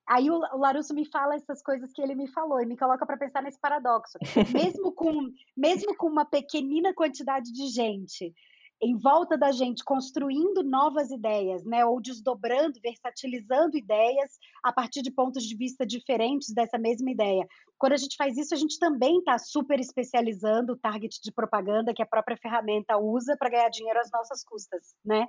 aí 0.09 0.31
o, 0.31 0.37
o 0.37 0.59
Larusso 0.59 0.95
me 0.95 1.05
fala 1.11 1.35
essas 1.35 1.63
coisas 1.63 1.93
que 1.93 2.01
ele 2.01 2.15
me 2.15 2.29
falou 2.29 2.61
e 2.61 2.67
me 2.67 2.77
coloca 2.77 3.05
para 3.05 3.19
pensar 3.19 3.43
nesse 3.43 3.61
paradoxo. 3.61 4.19
mesmo 4.53 4.93
com 4.93 5.31
mesmo 5.57 5.97
com 5.97 6.07
uma 6.07 6.25
pequenina 6.25 6.95
quantidade 6.95 7.53
de 7.53 7.67
gente 7.67 8.33
em 8.81 8.97
volta 8.97 9.37
da 9.37 9.51
gente, 9.51 9.83
construindo 9.85 10.62
novas 10.62 11.11
ideias, 11.11 11.64
né? 11.64 11.85
Ou 11.85 12.01
desdobrando, 12.01 12.81
versatilizando 12.81 13.77
ideias 13.77 14.38
a 14.62 14.73
partir 14.73 15.03
de 15.03 15.11
pontos 15.11 15.45
de 15.45 15.57
vista 15.57 15.85
diferentes 15.85 16.53
dessa 16.55 16.79
mesma 16.79 17.11
ideia. 17.11 17.47
Quando 17.77 17.95
a 17.95 17.97
gente 17.97 18.17
faz 18.17 18.37
isso, 18.37 18.55
a 18.55 18.57
gente 18.57 18.79
também 18.79 19.19
está 19.19 19.37
super 19.38 19.81
especializando 19.81 20.73
o 20.73 20.77
target 20.79 21.21
de 21.23 21.33
propaganda 21.33 21.93
que 21.93 22.03
a 22.03 22.07
própria 22.07 22.37
ferramenta 22.37 22.97
usa 22.97 23.37
para 23.37 23.51
ganhar 23.51 23.69
dinheiro 23.69 23.99
às 23.99 24.11
nossas 24.12 24.45
custas, 24.45 24.95
né? 25.05 25.27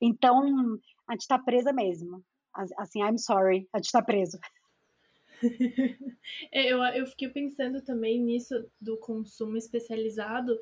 Então, 0.00 0.78
a 1.08 1.12
gente 1.12 1.22
está 1.22 1.38
presa 1.38 1.72
mesmo. 1.72 2.22
Assim, 2.78 3.02
I'm 3.02 3.18
sorry, 3.18 3.68
a 3.72 3.78
gente 3.78 3.86
está 3.86 4.02
preso. 4.02 4.38
É, 6.52 6.72
eu, 6.72 6.80
eu 6.84 7.06
fiquei 7.06 7.28
pensando 7.28 7.82
também 7.82 8.20
nisso 8.20 8.54
do 8.80 8.96
consumo 8.98 9.56
especializado, 9.56 10.56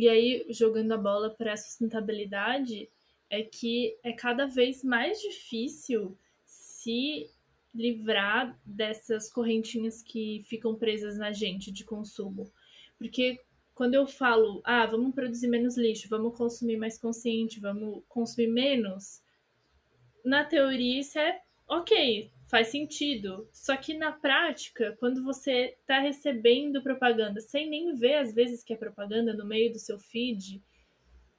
e 0.00 0.08
aí, 0.08 0.46
jogando 0.48 0.92
a 0.92 0.96
bola 0.96 1.28
para 1.28 1.52
a 1.52 1.56
sustentabilidade, 1.58 2.88
é 3.28 3.42
que 3.42 3.98
é 4.02 4.12
cada 4.12 4.46
vez 4.46 4.82
mais 4.82 5.20
difícil 5.20 6.16
se 6.46 7.28
livrar 7.74 8.58
dessas 8.64 9.30
correntinhas 9.30 10.02
que 10.02 10.42
ficam 10.46 10.74
presas 10.74 11.18
na 11.18 11.32
gente 11.32 11.70
de 11.70 11.84
consumo. 11.84 12.50
Porque 12.96 13.38
quando 13.74 13.94
eu 13.94 14.06
falo, 14.06 14.62
ah, 14.64 14.86
vamos 14.86 15.14
produzir 15.14 15.48
menos 15.48 15.76
lixo, 15.76 16.08
vamos 16.08 16.34
consumir 16.34 16.78
mais 16.78 16.98
consciente, 16.98 17.60
vamos 17.60 18.02
consumir 18.08 18.48
menos, 18.48 19.20
na 20.24 20.44
teoria 20.44 21.00
isso 21.00 21.18
é 21.18 21.42
ok, 21.68 22.30
faz 22.50 22.68
sentido. 22.68 23.48
Só 23.52 23.76
que 23.76 23.94
na 23.94 24.10
prática, 24.10 24.96
quando 24.98 25.22
você 25.22 25.76
está 25.80 26.00
recebendo 26.00 26.82
propaganda 26.82 27.40
sem 27.40 27.70
nem 27.70 27.94
ver 27.94 28.16
às 28.16 28.34
vezes 28.34 28.64
que 28.64 28.72
é 28.72 28.76
propaganda 28.76 29.32
no 29.32 29.46
meio 29.46 29.72
do 29.72 29.78
seu 29.78 29.98
feed, 29.98 30.60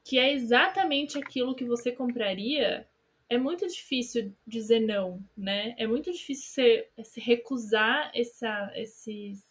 que 0.04 0.18
é 0.18 0.34
exatamente 0.34 1.18
aquilo 1.18 1.54
que 1.54 1.66
você 1.66 1.92
compraria, 1.92 2.88
é 3.30 3.38
muito 3.38 3.68
difícil 3.68 4.34
dizer 4.48 4.80
não, 4.80 5.24
né? 5.38 5.76
É 5.78 5.86
muito 5.86 6.12
difícil 6.12 6.84
se 7.04 7.20
recusar 7.20 8.12
essa, 8.16 8.72
esses, 8.76 9.46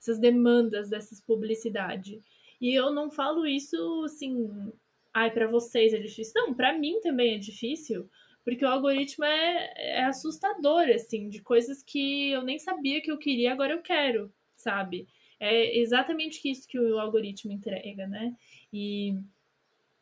essas 0.00 0.18
demandas 0.18 0.88
dessas 0.88 1.20
publicidade. 1.20 2.20
E 2.60 2.72
eu 2.74 2.92
não 2.92 3.10
falo 3.10 3.46
isso 3.46 4.04
assim, 4.04 4.72
ai, 5.12 5.30
para 5.30 5.48
vocês 5.48 5.92
é 5.92 5.98
difícil. 5.98 6.32
Não, 6.36 6.54
para 6.54 6.76
mim 6.76 7.00
também 7.00 7.34
é 7.34 7.38
difícil, 7.38 8.08
porque 8.44 8.64
o 8.64 8.68
algoritmo 8.68 9.24
é, 9.24 9.72
é 9.76 10.04
assustador, 10.04 10.88
assim, 10.88 11.28
de 11.28 11.40
coisas 11.42 11.82
que 11.82 12.30
eu 12.30 12.42
nem 12.42 12.58
sabia 12.58 13.00
que 13.00 13.10
eu 13.10 13.18
queria, 13.18 13.52
agora 13.52 13.72
eu 13.72 13.82
quero, 13.82 14.32
sabe? 14.56 15.06
É 15.38 15.78
exatamente 15.78 16.48
isso 16.50 16.68
que 16.68 16.78
o 16.78 16.98
algoritmo 16.98 17.52
entrega, 17.52 18.06
né? 18.06 18.34
E, 18.72 19.14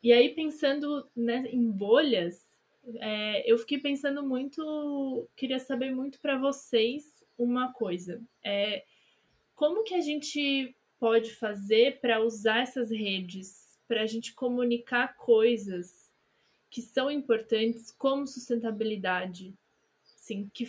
e 0.03 0.13
aí, 0.13 0.31
pensando 0.31 1.09
né, 1.15 1.49
em 1.51 1.71
bolhas, 1.71 2.45
é, 2.97 3.51
eu 3.51 3.59
fiquei 3.59 3.79
pensando 3.79 4.23
muito, 4.23 5.29
queria 5.37 5.59
saber 5.59 5.95
muito 5.95 6.21
para 6.21 6.39
vocês 6.39 7.23
uma 7.37 7.73
coisa. 7.73 8.21
É, 8.43 8.85
como 9.55 9.85
que 9.85 9.95
a 9.95 10.01
gente 10.01 10.75
pode 10.99 11.33
fazer 11.35 12.01
para 12.01 12.21
usar 12.21 12.63
essas 12.63 12.91
redes, 12.91 13.79
para 13.87 14.03
a 14.03 14.07
gente 14.07 14.35
comunicar 14.35 15.17
coisas 15.17 16.08
que 16.71 16.83
são 16.83 17.11
importantes 17.11 17.91
como 17.91 18.27
sustentabilidade. 18.27 19.55
Sim, 20.05 20.51
que 20.53 20.69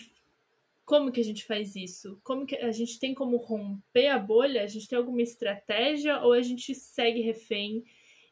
como 0.85 1.11
que 1.11 1.19
a 1.21 1.23
gente 1.23 1.45
faz 1.45 1.75
isso? 1.75 2.19
Como 2.23 2.47
que 2.47 2.55
a 2.55 2.71
gente 2.71 2.99
tem 2.99 3.13
como 3.13 3.37
romper 3.37 4.07
a 4.07 4.17
bolha? 4.17 4.63
A 4.63 4.67
gente 4.67 4.87
tem 4.87 4.97
alguma 4.97 5.21
estratégia 5.21 6.19
ou 6.21 6.33
a 6.33 6.41
gente 6.41 6.73
segue 6.73 7.21
refém 7.21 7.83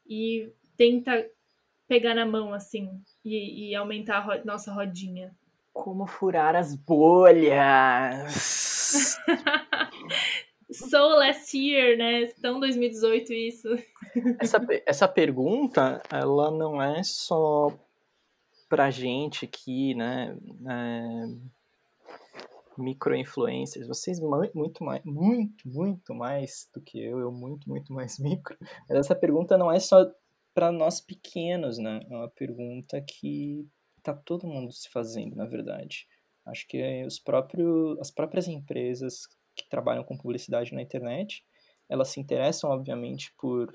e 0.10 0.50
tenta 0.76 1.30
pegar 1.88 2.16
na 2.16 2.26
mão 2.26 2.52
assim 2.54 3.00
e, 3.24 3.70
e 3.70 3.76
aumentar 3.76 4.18
a 4.18 4.22
ro 4.22 4.44
nossa 4.44 4.74
rodinha? 4.74 5.36
Como 5.72 6.08
furar 6.08 6.56
as 6.56 6.76
bolhas? 6.76 8.28
So 10.70 11.16
last 11.16 11.58
year, 11.58 11.98
né? 11.98 12.26
Tão 12.42 12.60
2018 12.60 13.34
isso. 13.34 13.70
Essa, 14.40 14.66
essa 14.86 15.08
pergunta, 15.08 16.02
ela 16.12 16.52
não 16.52 16.82
é 16.82 17.04
só 17.04 17.74
pra 18.70 18.92
gente 18.92 19.46
aqui, 19.46 19.94
né? 19.96 20.38
É, 20.70 21.58
micro-influencers. 22.78 23.88
Vocês 23.88 24.20
muito 24.54 24.84
mais, 24.84 25.04
muito, 25.04 25.68
muito 25.68 26.14
mais 26.14 26.70
do 26.74 26.82
que 26.82 27.00
eu, 27.00 27.20
eu 27.20 27.32
muito, 27.32 27.70
muito 27.70 27.94
mais 27.94 28.18
micro. 28.20 28.58
Mas 28.88 29.00
essa 29.00 29.16
pergunta 29.16 29.58
não 29.58 29.72
é 29.72 29.80
só 29.80 30.06
para 30.54 30.72
nós 30.72 31.02
pequenos, 31.02 31.78
né? 31.78 32.00
É 32.10 32.16
uma 32.16 32.30
pergunta 32.30 33.02
que 33.02 33.68
tá 34.02 34.14
todo 34.14 34.48
mundo 34.48 34.72
se 34.72 34.90
fazendo, 34.90 35.36
na 35.36 35.46
verdade. 35.46 36.08
Acho 36.46 36.68
que 36.68 37.06
os 37.06 37.20
próprios, 37.20 38.00
as 38.00 38.10
próprias 38.10 38.48
empresas 38.48 39.28
que 39.56 39.68
trabalham 39.70 40.04
com 40.04 40.18
publicidade 40.18 40.74
na 40.74 40.82
internet, 40.82 41.44
elas 41.90 42.10
se 42.10 42.20
interessam, 42.20 42.70
obviamente, 42.70 43.34
por 43.38 43.72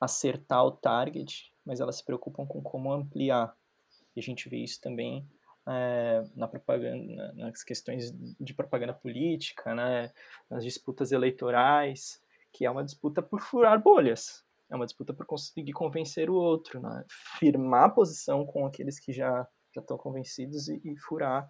acertar 0.00 0.64
o 0.64 0.72
target, 0.72 1.52
mas 1.64 1.80
elas 1.80 1.96
se 1.96 2.04
preocupam 2.04 2.46
com 2.46 2.62
como 2.62 2.92
ampliar. 2.92 3.54
E 4.14 4.20
a 4.20 4.22
gente 4.22 4.48
vê 4.48 4.58
isso 4.58 4.80
também 4.80 5.28
é, 5.68 6.24
na 6.34 6.48
propaganda, 6.48 7.32
nas 7.34 7.62
questões 7.62 8.10
de 8.40 8.54
propaganda 8.54 8.94
política, 8.94 9.74
né, 9.74 10.10
nas 10.48 10.64
disputas 10.64 11.12
eleitorais, 11.12 12.22
que 12.52 12.64
é 12.64 12.70
uma 12.70 12.84
disputa 12.84 13.22
por 13.22 13.40
furar 13.40 13.80
bolhas, 13.80 14.44
é 14.70 14.76
uma 14.76 14.86
disputa 14.86 15.12
por 15.12 15.26
conseguir 15.26 15.72
convencer 15.72 16.30
o 16.30 16.34
outro, 16.34 16.80
né, 16.80 17.04
firmar 17.38 17.94
posição 17.94 18.46
com 18.46 18.66
aqueles 18.66 18.98
que 18.98 19.12
já 19.12 19.46
já 19.74 19.82
estão 19.82 19.98
convencidos 19.98 20.68
e, 20.68 20.80
e 20.82 20.96
furar. 20.96 21.46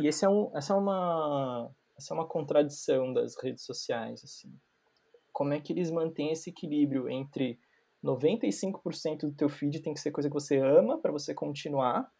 E 0.00 0.08
esse 0.08 0.24
é 0.24 0.28
um, 0.28 0.50
essa 0.56 0.74
é 0.74 0.76
uma 0.76 1.70
essa 1.96 2.12
é 2.12 2.14
uma 2.14 2.26
contradição 2.26 3.12
das 3.12 3.36
redes 3.40 3.64
sociais, 3.64 4.22
assim. 4.22 4.52
Como 5.32 5.54
é 5.54 5.60
que 5.60 5.72
eles 5.72 5.90
mantêm 5.90 6.32
esse 6.32 6.50
equilíbrio 6.50 7.08
entre 7.08 7.58
95% 8.06 9.20
do 9.20 9.32
teu 9.32 9.48
feed 9.48 9.80
tem 9.80 9.92
que 9.92 10.00
ser 10.00 10.10
coisa 10.10 10.28
que 10.28 10.34
você 10.34 10.58
ama 10.58 10.98
para 10.98 11.12
você 11.12 11.34
continuar 11.34 12.10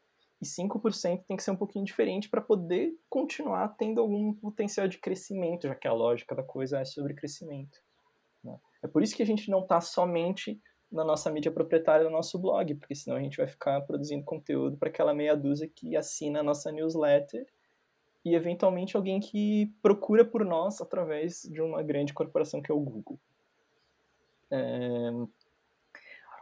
e 0.40 0.44
5% 0.44 1.24
tem 1.26 1.36
que 1.36 1.42
ser 1.42 1.50
um 1.50 1.56
pouquinho 1.56 1.84
diferente 1.84 2.28
para 2.28 2.40
poder 2.40 2.94
continuar 3.08 3.68
tendo 3.76 4.00
algum 4.00 4.34
potencial 4.34 4.86
de 4.86 4.98
crescimento, 4.98 5.66
já 5.66 5.74
que 5.74 5.88
a 5.88 5.92
lógica 5.92 6.34
da 6.34 6.42
coisa 6.42 6.80
é 6.80 6.84
sobre 6.84 7.14
crescimento. 7.14 7.80
Né? 8.44 8.58
É 8.82 8.88
por 8.88 9.02
isso 9.02 9.16
que 9.16 9.22
a 9.22 9.26
gente 9.26 9.50
não 9.50 9.60
está 9.60 9.80
somente 9.80 10.60
na 10.90 11.04
nossa 11.04 11.30
mídia 11.30 11.50
proprietária 11.50 12.04
do 12.04 12.10
nosso 12.10 12.38
blog, 12.38 12.74
porque 12.74 12.94
senão 12.94 13.16
a 13.16 13.22
gente 13.22 13.36
vai 13.36 13.46
ficar 13.46 13.80
produzindo 13.82 14.24
conteúdo 14.24 14.76
para 14.76 14.88
aquela 14.88 15.14
meia 15.14 15.36
dúzia 15.36 15.68
que 15.74 15.96
assina 15.96 16.40
a 16.40 16.42
nossa 16.42 16.70
newsletter 16.70 17.46
e 18.24 18.34
eventualmente 18.34 18.96
alguém 18.96 19.20
que 19.20 19.72
procura 19.80 20.24
por 20.24 20.44
nós 20.44 20.80
através 20.80 21.42
de 21.42 21.60
uma 21.60 21.82
grande 21.82 22.12
corporação 22.12 22.60
que 22.60 22.70
é 22.70 22.74
o 22.74 22.80
Google. 22.80 23.18
É... 24.50 25.10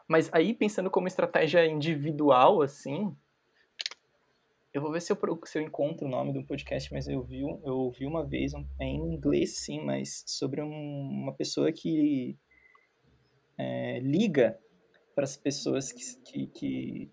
Mas 0.06 0.28
aí, 0.32 0.54
pensando 0.54 0.90
como 0.90 1.06
estratégia 1.06 1.66
individual, 1.66 2.62
assim, 2.62 3.16
eu 4.72 4.82
vou 4.82 4.92
ver 4.92 5.00
se 5.00 5.12
eu, 5.12 5.40
se 5.44 5.58
eu 5.58 5.62
encontro 5.62 6.06
o 6.06 6.10
nome 6.10 6.32
do 6.32 6.44
podcast, 6.44 6.92
mas 6.92 7.08
eu 7.08 7.22
vi, 7.22 7.40
eu 7.40 7.78
ouvi 7.78 8.06
uma 8.06 8.24
vez, 8.24 8.52
é 8.78 8.84
em 8.84 9.14
inglês 9.14 9.58
sim, 9.58 9.80
mas 9.80 10.24
sobre 10.26 10.60
um, 10.60 10.68
uma 10.68 11.32
pessoa 11.32 11.72
que 11.72 12.36
é, 13.56 14.00
liga 14.00 14.58
para 15.14 15.24
as 15.24 15.36
pessoas 15.36 15.92
que, 15.92 16.02
que, 16.24 16.46
que 16.48 17.10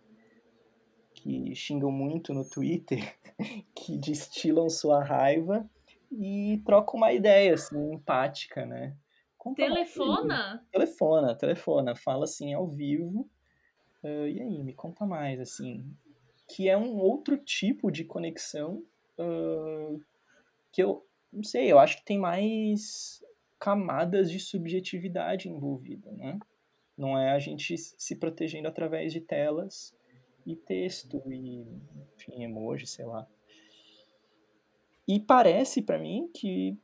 que 1.22 1.54
xingam 1.56 1.92
muito 1.92 2.34
no 2.34 2.44
Twitter, 2.44 3.16
que 3.76 3.98
destilam 3.98 4.70
sua 4.70 5.04
raiva 5.04 5.70
e 6.12 6.62
trocam 6.66 6.98
uma 6.98 7.14
ideia 7.14 7.54
assim, 7.54 7.94
empática, 7.94 8.66
né? 8.66 8.96
Telefona? 9.56 10.66
Telefona, 10.72 11.36
telefona. 11.36 11.96
Fala 11.96 12.26
assim 12.26 12.54
ao 12.54 12.68
vivo. 12.68 13.30
Uh, 14.04 14.28
e 14.28 14.42
aí, 14.42 14.64
me 14.64 14.74
conta 14.74 15.06
mais, 15.06 15.40
assim. 15.40 15.86
Que 16.48 16.70
é 16.70 16.78
um 16.78 16.98
outro 16.98 17.38
tipo 17.38 17.92
de 17.92 18.04
conexão 18.04 18.84
uh, 19.18 20.00
que 20.72 20.84
eu 20.84 21.06
não 21.32 21.44
sei, 21.44 21.72
eu 21.72 21.80
acho 21.80 21.98
que 21.98 22.06
tem 22.06 22.20
mais 22.20 23.24
camadas 23.58 24.30
de 24.30 24.40
subjetividade 24.40 25.48
envolvida, 25.48 26.12
né? 26.12 26.38
Não 26.98 27.18
é 27.18 27.32
a 27.32 27.40
gente 27.40 27.78
se 27.78 28.16
protegendo 28.16 28.68
através 28.68 29.14
de 29.14 29.22
telas 29.22 29.96
e 30.46 30.56
texto 30.56 31.22
e, 31.28 31.66
enfim, 32.16 32.44
emoji, 32.44 32.86
sei 32.86 33.06
lá. 33.06 33.28
E 35.08 35.20
parece 35.20 35.82
para 35.82 35.98
mim 35.98 36.30
que 36.34 36.78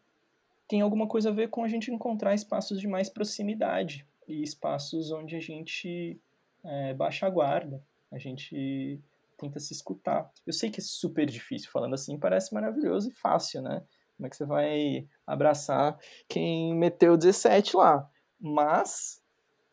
tem 0.67 0.81
alguma 0.81 1.07
coisa 1.07 1.29
a 1.29 1.33
ver 1.33 1.49
com 1.49 1.63
a 1.63 1.67
gente 1.67 1.91
encontrar 1.91 2.35
espaços 2.35 2.79
de 2.79 2.87
mais 2.87 3.09
proximidade 3.09 4.05
e 4.27 4.43
espaços 4.43 5.11
onde 5.11 5.35
a 5.35 5.39
gente 5.39 6.19
é, 6.63 6.93
baixa 6.93 7.25
a 7.25 7.29
guarda, 7.29 7.81
a 8.11 8.17
gente 8.17 8.99
tenta 9.37 9.59
se 9.59 9.73
escutar. 9.73 10.29
Eu 10.45 10.51
sei 10.51 10.69
que 10.69 10.79
é 10.79 10.83
super 10.83 11.25
difícil 11.25 11.69
falando 11.71 11.93
assim, 11.93 12.17
parece 12.17 12.53
maravilhoso 12.53 13.09
e 13.09 13.13
fácil, 13.13 13.61
né? 13.61 13.83
Como 14.17 14.25
é 14.25 14.29
que 14.29 14.35
você 14.35 14.45
vai 14.45 15.07
abraçar 15.25 15.97
quem 16.27 16.73
meteu 16.75 17.15
17 17.15 17.77
lá? 17.77 18.09
Mas 18.39 19.21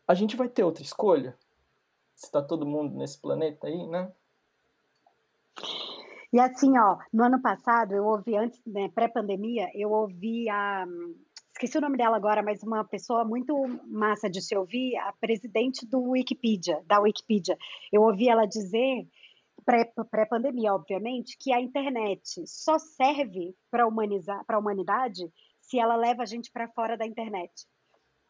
a 0.07 0.13
gente 0.13 0.35
vai 0.35 0.47
ter 0.47 0.63
outra 0.63 0.83
escolha. 0.83 1.35
Se 2.15 2.31
tá 2.31 2.41
todo 2.41 2.65
mundo 2.65 2.95
nesse 2.95 3.19
planeta 3.19 3.67
aí, 3.67 3.87
né? 3.87 4.11
E 6.35 6.39
assim, 6.41 6.77
ó, 6.77 6.97
no 7.13 7.23
ano 7.23 7.41
passado, 7.41 7.93
eu 7.93 8.03
ouvi 8.03 8.35
antes, 8.35 8.61
né, 8.65 8.89
pré-pandemia, 8.89 9.71
eu 9.73 9.89
ouvi 9.89 10.49
a. 10.49 10.85
Esqueci 11.53 11.77
o 11.77 11.81
nome 11.81 11.95
dela 11.95 12.17
agora, 12.17 12.43
mas 12.43 12.61
uma 12.61 12.83
pessoa 12.83 13.23
muito 13.23 13.55
massa 13.87 14.29
de 14.29 14.41
se 14.41 14.53
ouvir, 14.53 14.97
a 14.97 15.13
presidente 15.13 15.87
do 15.87 16.09
Wikipedia, 16.09 16.83
da 16.87 16.99
Wikipedia. 16.99 17.57
Eu 17.89 18.01
ouvi 18.01 18.27
ela 18.27 18.45
dizer 18.45 19.07
pré-pandemia, 20.11 20.73
obviamente, 20.73 21.37
que 21.39 21.53
a 21.53 21.61
internet 21.61 22.45
só 22.45 22.77
serve 22.77 23.55
para 23.71 23.85
a 23.85 24.59
humanidade 24.59 25.31
se 25.61 25.79
ela 25.79 25.95
leva 25.95 26.23
a 26.23 26.25
gente 26.25 26.51
para 26.51 26.67
fora 26.67 26.97
da 26.97 27.05
internet. 27.05 27.65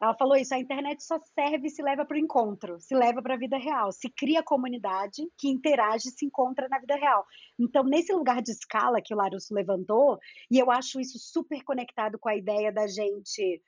Ela 0.01 0.13
falou 0.15 0.35
isso, 0.35 0.53
a 0.53 0.59
internet 0.59 1.03
só 1.03 1.17
serve 1.19 1.69
se 1.69 1.81
leva 1.81 2.05
para 2.05 2.15
o 2.15 2.19
encontro, 2.19 2.79
se 2.79 2.93
leva 2.93 3.21
para 3.21 3.35
a 3.35 3.37
vida 3.37 3.57
real, 3.57 3.91
se 3.91 4.09
cria 4.09 4.43
comunidade 4.43 5.23
que 5.37 5.47
interage 5.47 6.09
e 6.09 6.11
se 6.11 6.25
encontra 6.25 6.67
na 6.67 6.79
vida 6.79 6.95
real. 6.95 7.25
Então, 7.57 7.83
nesse 7.83 8.13
lugar 8.13 8.41
de 8.41 8.51
escala 8.51 9.01
que 9.01 9.13
o 9.13 9.17
Larusso 9.17 9.53
levantou, 9.53 10.19
e 10.51 10.59
eu 10.59 10.69
acho 10.69 10.99
isso 10.99 11.17
super 11.17 11.63
conectado 11.63 12.19
com 12.19 12.27
a 12.27 12.35
ideia 12.35 12.71
da 12.71 12.87
gente 12.87 13.61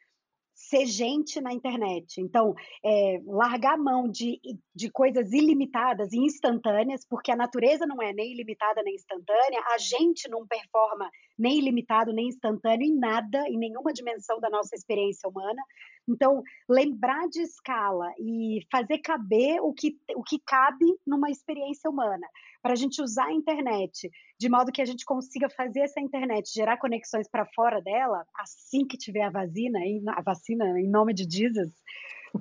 ser 0.57 0.87
gente 0.87 1.39
na 1.39 1.53
internet. 1.53 2.19
Então, 2.19 2.55
é, 2.83 3.21
largar 3.25 3.75
a 3.75 3.77
mão 3.77 4.09
de, 4.09 4.41
de 4.75 4.89
coisas 4.89 5.31
ilimitadas 5.31 6.11
e 6.11 6.17
instantâneas, 6.17 7.05
porque 7.07 7.31
a 7.31 7.35
natureza 7.35 7.85
não 7.85 8.01
é 8.01 8.11
nem 8.11 8.33
ilimitada 8.33 8.81
nem 8.83 8.95
instantânea, 8.95 9.61
a 9.73 9.77
gente 9.77 10.27
não 10.27 10.47
performa 10.47 11.09
nem 11.37 11.59
ilimitado 11.59 12.11
nem 12.11 12.27
instantâneo 12.27 12.87
em 12.87 12.97
nada, 12.97 13.47
em 13.47 13.57
nenhuma 13.57 13.93
dimensão 13.93 14.39
da 14.39 14.49
nossa 14.49 14.75
experiência 14.75 15.29
humana. 15.29 15.61
Então, 16.07 16.41
lembrar 16.69 17.27
de 17.27 17.41
escala 17.41 18.11
e 18.17 18.59
fazer 18.71 18.99
caber 18.99 19.59
o 19.61 19.73
que, 19.73 19.97
o 20.15 20.23
que 20.23 20.39
cabe 20.39 20.85
numa 21.05 21.29
experiência 21.29 21.89
humana, 21.89 22.25
para 22.61 22.73
a 22.73 22.75
gente 22.75 23.01
usar 23.01 23.25
a 23.25 23.33
internet 23.33 24.09
de 24.39 24.49
modo 24.49 24.71
que 24.71 24.81
a 24.81 24.85
gente 24.85 25.03
consiga 25.03 25.49
fazer 25.49 25.81
essa 25.81 25.99
internet 25.99 26.53
gerar 26.53 26.77
conexões 26.77 27.27
para 27.29 27.45
fora 27.45 27.81
dela, 27.81 28.25
assim 28.35 28.85
que 28.85 28.97
tiver 28.97 29.23
a 29.23 29.31
vacina, 29.31 29.79
a 30.15 30.21
vacina 30.21 30.79
em 30.79 30.89
nome 30.89 31.13
de 31.13 31.23
Jesus, 31.29 31.73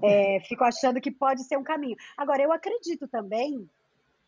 é, 0.02 0.40
fico 0.46 0.64
achando 0.64 1.00
que 1.00 1.10
pode 1.10 1.44
ser 1.44 1.56
um 1.56 1.64
caminho. 1.64 1.96
Agora, 2.16 2.42
eu 2.42 2.52
acredito 2.52 3.08
também 3.08 3.68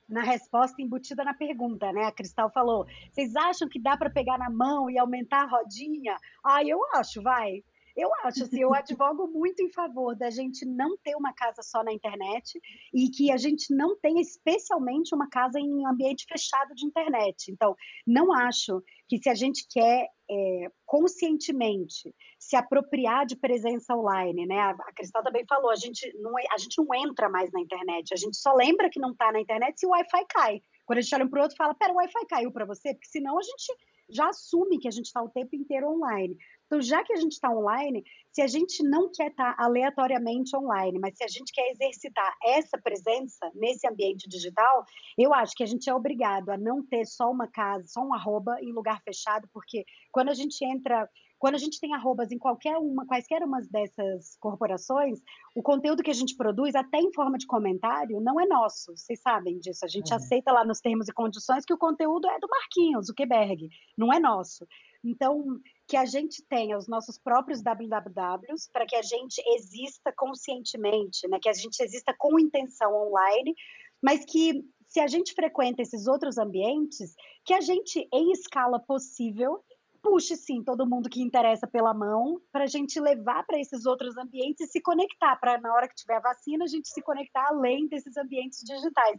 na 0.09 0.23
resposta 0.23 0.81
embutida 0.81 1.23
na 1.23 1.35
pergunta, 1.35 1.93
né? 1.93 2.05
A 2.05 2.13
Cristal 2.13 2.51
falou: 2.51 2.87
vocês 3.11 3.37
acham 3.37 3.69
que 3.69 3.81
dá 3.81 3.97
para 3.97 4.11
pegar 4.11 4.39
na 4.39 4.51
mão 4.51 4.89
e 4.89 4.99
aumentar 4.99 5.43
a 5.43 5.47
rodinha? 5.47 6.17
Ah, 6.43 6.65
eu 6.65 6.79
acho, 6.95 7.23
vai. 7.23 7.63
Eu 7.99 8.11
acho, 8.23 8.45
assim, 8.45 8.61
eu 8.61 8.73
advogo 8.73 9.27
muito 9.27 9.61
em 9.61 9.73
favor 9.73 10.15
da 10.15 10.31
gente 10.31 10.65
não 10.65 10.97
ter 10.99 11.17
uma 11.17 11.33
casa 11.33 11.65
só 11.65 11.83
na 11.83 11.93
internet 11.93 12.61
e 12.95 13.11
que 13.11 13.33
a 13.33 13.37
gente 13.37 13.75
não 13.75 13.99
tenha 13.99 14.23
especialmente 14.23 15.13
uma 15.13 15.29
casa 15.29 15.59
em 15.59 15.85
ambiente 15.85 16.25
fechado 16.25 16.77
de 16.77 16.87
internet. 16.87 17.51
Então, 17.51 17.75
não 18.07 18.33
acho 18.33 18.81
que 19.09 19.19
se 19.19 19.29
a 19.29 19.35
gente 19.35 19.67
quer 19.69 20.07
é, 20.31 20.71
conscientemente 20.87 22.15
se 22.39 22.55
apropriar 22.55 23.27
de 23.27 23.35
presença 23.35 23.97
online, 23.97 24.47
né? 24.47 24.61
A 24.61 24.93
Cristal 24.95 25.25
também 25.25 25.45
falou, 25.45 25.69
a 25.69 25.77
gente 25.77 26.17
não, 26.21 26.39
é, 26.39 26.45
a 26.53 26.59
gente 26.59 26.79
não 26.79 26.95
entra 26.95 27.29
mais 27.29 27.51
na 27.51 27.61
internet, 27.61 28.15
a 28.15 28.17
gente 28.17 28.37
só 28.37 28.55
lembra 28.55 28.89
que 28.89 29.01
não 29.01 29.11
está 29.11 29.33
na 29.33 29.41
internet 29.41 29.81
se 29.81 29.87
o 29.87 29.91
Wi-Fi 29.91 30.25
cai. 30.29 30.63
Quando 30.87 30.99
a 30.99 31.03
gente 31.03 31.15
olha 31.17 31.25
um 31.25 31.29
para 31.29 31.41
o 31.41 31.43
outro, 31.43 31.57
fala, 31.57 31.75
pera, 31.75 31.93
o 31.93 31.97
Wi-Fi 31.97 32.27
caiu 32.29 32.53
para 32.53 32.65
você? 32.65 32.95
Porque 32.95 33.09
senão 33.09 33.37
a 33.37 33.43
gente 33.43 33.75
já 34.09 34.29
assume 34.29 34.79
que 34.79 34.89
a 34.89 34.91
gente 34.91 35.07
está 35.07 35.23
o 35.23 35.29
tempo 35.29 35.55
inteiro 35.55 35.91
online. 35.91 36.37
Então, 36.69 36.83
já 36.83 37.03
que 37.03 37.15
a 37.15 37.17
gente 37.17 37.33
está 37.33 37.51
online, 37.51 38.05
se 38.31 38.43
a 38.43 38.47
gente 38.47 38.83
não 38.87 39.11
quer 39.11 39.31
estar 39.31 39.57
tá 39.57 39.65
aleatoriamente 39.65 40.55
online, 40.55 40.99
mas 40.99 41.17
se 41.17 41.25
a 41.25 41.29
gente 41.29 41.51
quer 41.51 41.71
exercitar 41.71 42.37
essa 42.45 42.79
presença 42.79 43.51
nesse 43.55 43.89
ambiente 43.89 44.29
digital, 44.29 44.85
eu 45.17 45.33
acho 45.33 45.55
que 45.57 45.63
a 45.63 45.67
gente 45.67 45.89
é 45.89 45.95
obrigado 45.95 46.51
a 46.51 46.59
não 46.59 46.85
ter 46.87 47.07
só 47.07 47.31
uma 47.31 47.49
casa, 47.49 47.89
só 47.89 48.03
um 48.03 48.13
arroba 48.13 48.59
em 48.61 48.71
lugar 48.71 49.01
fechado, 49.03 49.49
porque 49.53 49.85
quando 50.13 50.29
a 50.29 50.35
gente 50.35 50.63
entra 50.63 51.09
quando 51.39 51.55
a 51.55 51.59
gente 51.59 51.79
tem 51.79 51.95
arrobas 51.95 52.33
em 52.33 52.39
qualquer 52.39 52.77
uma, 52.79 53.07
quaisquer 53.07 53.43
umas 53.45 53.69
dessas 53.69 54.37
corporações, 54.41 55.21
o 55.55 55.63
conteúdo 55.63 56.03
que 56.03 56.11
a 56.11 56.15
gente 56.15 56.37
produz, 56.37 56.75
até 56.75 56.99
em 56.99 57.13
forma 57.13 57.39
de 57.39 57.47
comentário, 57.47 58.21
não 58.21 58.41
é 58.41 58.47
nosso. 58.47 58.97
Vocês 58.97 59.21
sabem 59.21 59.59
disso. 59.61 59.85
A 59.85 59.89
gente 59.89 60.11
uhum. 60.11 60.17
aceita 60.17 60.51
lá 60.51 60.65
nos 60.65 60.81
termos 60.81 61.09
e 61.09 61.13
condições 61.13 61.65
que 61.65 61.73
o 61.73 61.79
conteúdo 61.79 62.29
é 62.29 62.41
do 62.41 62.49
Marquinhos, 62.49 63.07
Zuckerberg, 63.07 63.69
não 63.97 64.13
é 64.13 64.19
nosso. 64.19 64.67
Então, 65.05 65.61
que 65.89 65.97
a 65.97 66.05
gente 66.05 66.45
tenha 66.45 66.77
os 66.77 66.87
nossos 66.87 67.19
próprios 67.19 67.63
wwws 67.63 68.69
para 68.71 68.85
que 68.87 68.95
a 68.95 69.01
gente 69.01 69.43
exista 69.55 70.13
conscientemente, 70.15 71.27
né? 71.27 71.39
que 71.41 71.49
a 71.49 71.55
gente 71.55 71.81
exista 71.81 72.15
com 72.17 72.39
intenção 72.39 72.95
online, 72.95 73.55
mas 74.01 74.23
que 74.27 74.63
se 74.87 75.01
a 75.01 75.07
gente 75.07 75.33
frequenta 75.33 75.81
esses 75.81 76.07
outros 76.07 76.37
ambientes, 76.37 77.15
que 77.43 77.55
a 77.55 77.61
gente, 77.63 78.07
em 78.13 78.31
escala 78.33 78.79
possível, 78.79 79.65
puxe 80.03 80.37
sim 80.37 80.63
todo 80.63 80.87
mundo 80.87 81.09
que 81.09 81.23
interessa 81.23 81.67
pela 81.67 81.95
mão 81.95 82.41
para 82.53 82.65
a 82.65 82.69
gente 82.69 83.01
levar 83.01 83.45
para 83.47 83.59
esses 83.59 83.87
outros 83.87 84.17
ambientes 84.19 84.69
e 84.69 84.71
se 84.71 84.81
conectar, 84.83 85.37
para 85.37 85.59
na 85.59 85.73
hora 85.73 85.89
que 85.89 85.95
tiver 85.95 86.17
a 86.17 86.21
vacina 86.21 86.65
a 86.65 86.69
gente 86.69 86.89
se 86.89 87.03
conectar 87.03 87.49
além 87.49 87.89
desses 87.89 88.17
ambientes 88.17 88.61
digitais. 88.63 89.19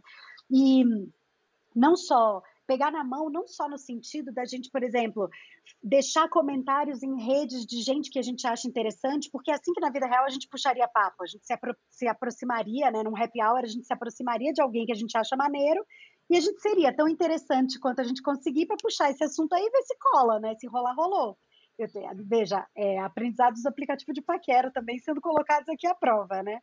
E 0.50 0.84
não 1.74 1.96
só 1.96 2.42
pegar 2.70 2.92
na 2.92 3.02
mão, 3.02 3.28
não 3.28 3.48
só 3.48 3.68
no 3.68 3.76
sentido 3.76 4.32
da 4.32 4.44
gente, 4.44 4.70
por 4.70 4.84
exemplo, 4.84 5.28
deixar 5.82 6.28
comentários 6.28 7.02
em 7.02 7.20
redes 7.20 7.66
de 7.66 7.82
gente 7.82 8.08
que 8.08 8.18
a 8.20 8.22
gente 8.22 8.46
acha 8.46 8.68
interessante, 8.68 9.28
porque 9.28 9.50
é 9.50 9.54
assim 9.54 9.72
que 9.72 9.80
na 9.80 9.90
vida 9.90 10.06
real 10.06 10.24
a 10.24 10.28
gente 10.28 10.46
puxaria 10.46 10.86
papo, 10.86 11.24
a 11.24 11.26
gente 11.26 11.44
se, 11.44 11.52
apro 11.52 11.74
se 11.88 12.06
aproximaria, 12.06 12.88
né, 12.92 13.02
num 13.02 13.20
happy 13.20 13.42
hour, 13.42 13.64
a 13.64 13.66
gente 13.66 13.84
se 13.84 13.92
aproximaria 13.92 14.52
de 14.52 14.62
alguém 14.62 14.86
que 14.86 14.92
a 14.92 14.94
gente 14.94 15.18
acha 15.18 15.36
maneiro, 15.36 15.84
e 16.30 16.36
a 16.36 16.40
gente 16.40 16.60
seria 16.60 16.94
tão 16.94 17.08
interessante 17.08 17.76
quanto 17.80 18.02
a 18.02 18.04
gente 18.04 18.22
conseguir 18.22 18.66
para 18.66 18.76
puxar 18.76 19.10
esse 19.10 19.24
assunto 19.24 19.52
aí 19.52 19.64
e 19.64 19.70
ver 19.70 19.82
se 19.82 19.96
cola, 19.98 20.38
né, 20.38 20.54
se 20.54 20.68
rolar, 20.68 20.94
rolou. 20.94 21.36
Tenho, 21.76 22.08
veja, 22.24 22.64
é, 22.76 23.00
aprendizados 23.00 23.64
do 23.64 23.68
aplicativo 23.68 24.12
de 24.12 24.22
paquera 24.22 24.70
também 24.70 24.96
sendo 25.00 25.20
colocados 25.20 25.68
aqui 25.68 25.88
à 25.88 25.94
prova, 25.94 26.40
né? 26.40 26.60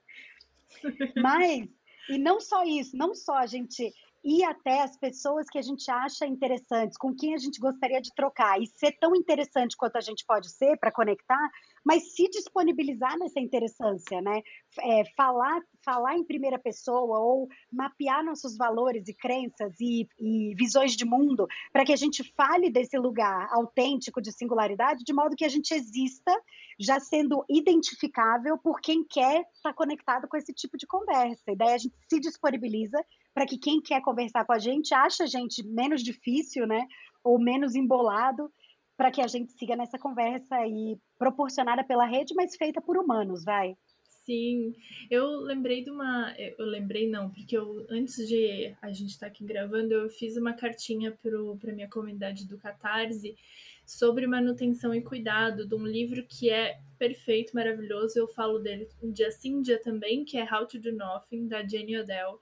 Mas, 1.22 1.68
e 2.10 2.18
não 2.18 2.40
só 2.40 2.64
isso, 2.64 2.96
não 2.96 3.14
só 3.14 3.36
a 3.36 3.46
gente 3.46 3.92
ir 4.24 4.44
até 4.44 4.82
as 4.82 4.98
pessoas 4.98 5.48
que 5.50 5.58
a 5.58 5.62
gente 5.62 5.90
acha 5.90 6.26
interessantes, 6.26 6.98
com 6.98 7.14
quem 7.16 7.34
a 7.34 7.38
gente 7.38 7.60
gostaria 7.60 8.02
de 8.02 8.14
trocar 8.14 8.62
e 8.62 8.68
ser 8.68 8.92
tão 9.00 9.16
interessante 9.16 9.76
quanto 9.78 9.96
a 9.96 10.02
gente 10.02 10.26
pode 10.26 10.50
ser 10.50 10.78
para 10.78 10.92
conectar, 10.92 11.50
mas 11.86 12.14
se 12.14 12.28
disponibilizar 12.30 13.18
nessa 13.18 13.40
interessância, 13.40 14.22
né? 14.22 14.42
É, 14.80 15.04
falar, 15.16 15.62
falar 15.84 16.16
em 16.16 16.24
primeira 16.24 16.60
pessoa 16.60 17.20
ou 17.20 17.48
mapear 17.72 18.24
nossos 18.24 18.58
valores 18.58 19.08
e 19.08 19.14
crenças 19.14 19.74
e, 19.80 20.08
e 20.20 20.54
visões 20.56 20.96
de 20.96 21.06
mundo 21.06 21.48
para 21.72 21.86
que 21.86 21.94
a 21.94 21.98
gente 21.98 22.24
fale 22.36 22.70
desse 22.70 22.98
lugar 22.98 23.48
autêntico 23.52 24.22
de 24.22 24.32
singularidade, 24.32 25.04
de 25.04 25.14
modo 25.14 25.36
que 25.36 25.46
a 25.46 25.50
gente 25.50 25.74
exista 25.74 26.36
já 26.80 27.00
sendo 27.00 27.44
identificável 27.50 28.58
por 28.58 28.82
quem 28.82 29.04
quer 29.04 29.42
estar 29.54 29.70
tá 29.70 29.74
conectado 29.74 30.28
com 30.28 30.38
esse 30.38 30.54
tipo 30.54 30.78
de 30.78 30.86
conversa. 30.86 31.52
E 31.52 31.56
daí 31.56 31.74
a 31.74 31.78
gente 31.78 31.96
se 32.10 32.20
disponibiliza 32.20 33.04
para 33.38 33.46
que 33.46 33.60
quem 33.60 33.80
quer 33.80 34.02
conversar 34.02 34.46
com 34.46 34.52
a 34.52 34.58
gente 34.58 34.96
ache 34.96 35.22
a 35.22 35.28
gente 35.28 35.64
menos 35.64 36.02
difícil, 36.02 36.66
né? 36.66 36.88
Ou 37.24 37.38
menos 37.38 37.76
embolado, 37.76 38.52
para 38.98 39.12
que 39.12 39.22
a 39.22 39.28
gente 39.28 39.52
siga 39.52 39.76
nessa 39.76 40.00
conversa 40.00 40.56
aí 40.56 40.98
proporcionada 41.20 41.84
pela 41.84 42.08
rede, 42.08 42.34
mas 42.34 42.56
feita 42.56 42.82
por 42.82 42.98
humanos, 42.98 43.44
vai. 43.44 43.78
Sim, 44.26 44.74
eu 45.12 45.42
lembrei 45.42 45.84
de 45.84 45.92
uma. 45.92 46.34
Eu 46.58 46.66
lembrei 46.66 47.08
não, 47.08 47.30
porque 47.30 47.56
eu, 47.56 47.86
antes 47.92 48.28
de 48.28 48.76
a 48.82 48.92
gente 48.92 49.12
estar 49.12 49.28
tá 49.28 49.32
aqui 49.32 49.46
gravando, 49.46 49.94
eu 49.94 50.10
fiz 50.10 50.36
uma 50.36 50.54
cartinha 50.54 51.16
para 51.62 51.74
minha 51.74 51.88
comunidade 51.88 52.48
do 52.48 52.58
Catarse 52.58 53.38
sobre 53.86 54.26
manutenção 54.26 54.96
e 54.96 55.02
cuidado, 55.04 55.68
de 55.68 55.76
um 55.76 55.86
livro 55.86 56.26
que 56.28 56.50
é 56.50 56.80
perfeito, 56.98 57.54
maravilhoso. 57.54 58.18
Eu 58.18 58.28
falo 58.28 58.58
dele 58.58 58.90
um 59.00 59.12
dia 59.12 59.30
sim, 59.30 59.58
um 59.58 59.62
dia 59.62 59.80
também, 59.80 60.26
que 60.26 60.40
é 60.40 60.52
How 60.52 60.66
to 60.66 60.80
Do 60.80 60.92
Nothing, 60.92 61.48
da 61.48 61.64
Jenny 61.64 62.00
Odell. 62.00 62.42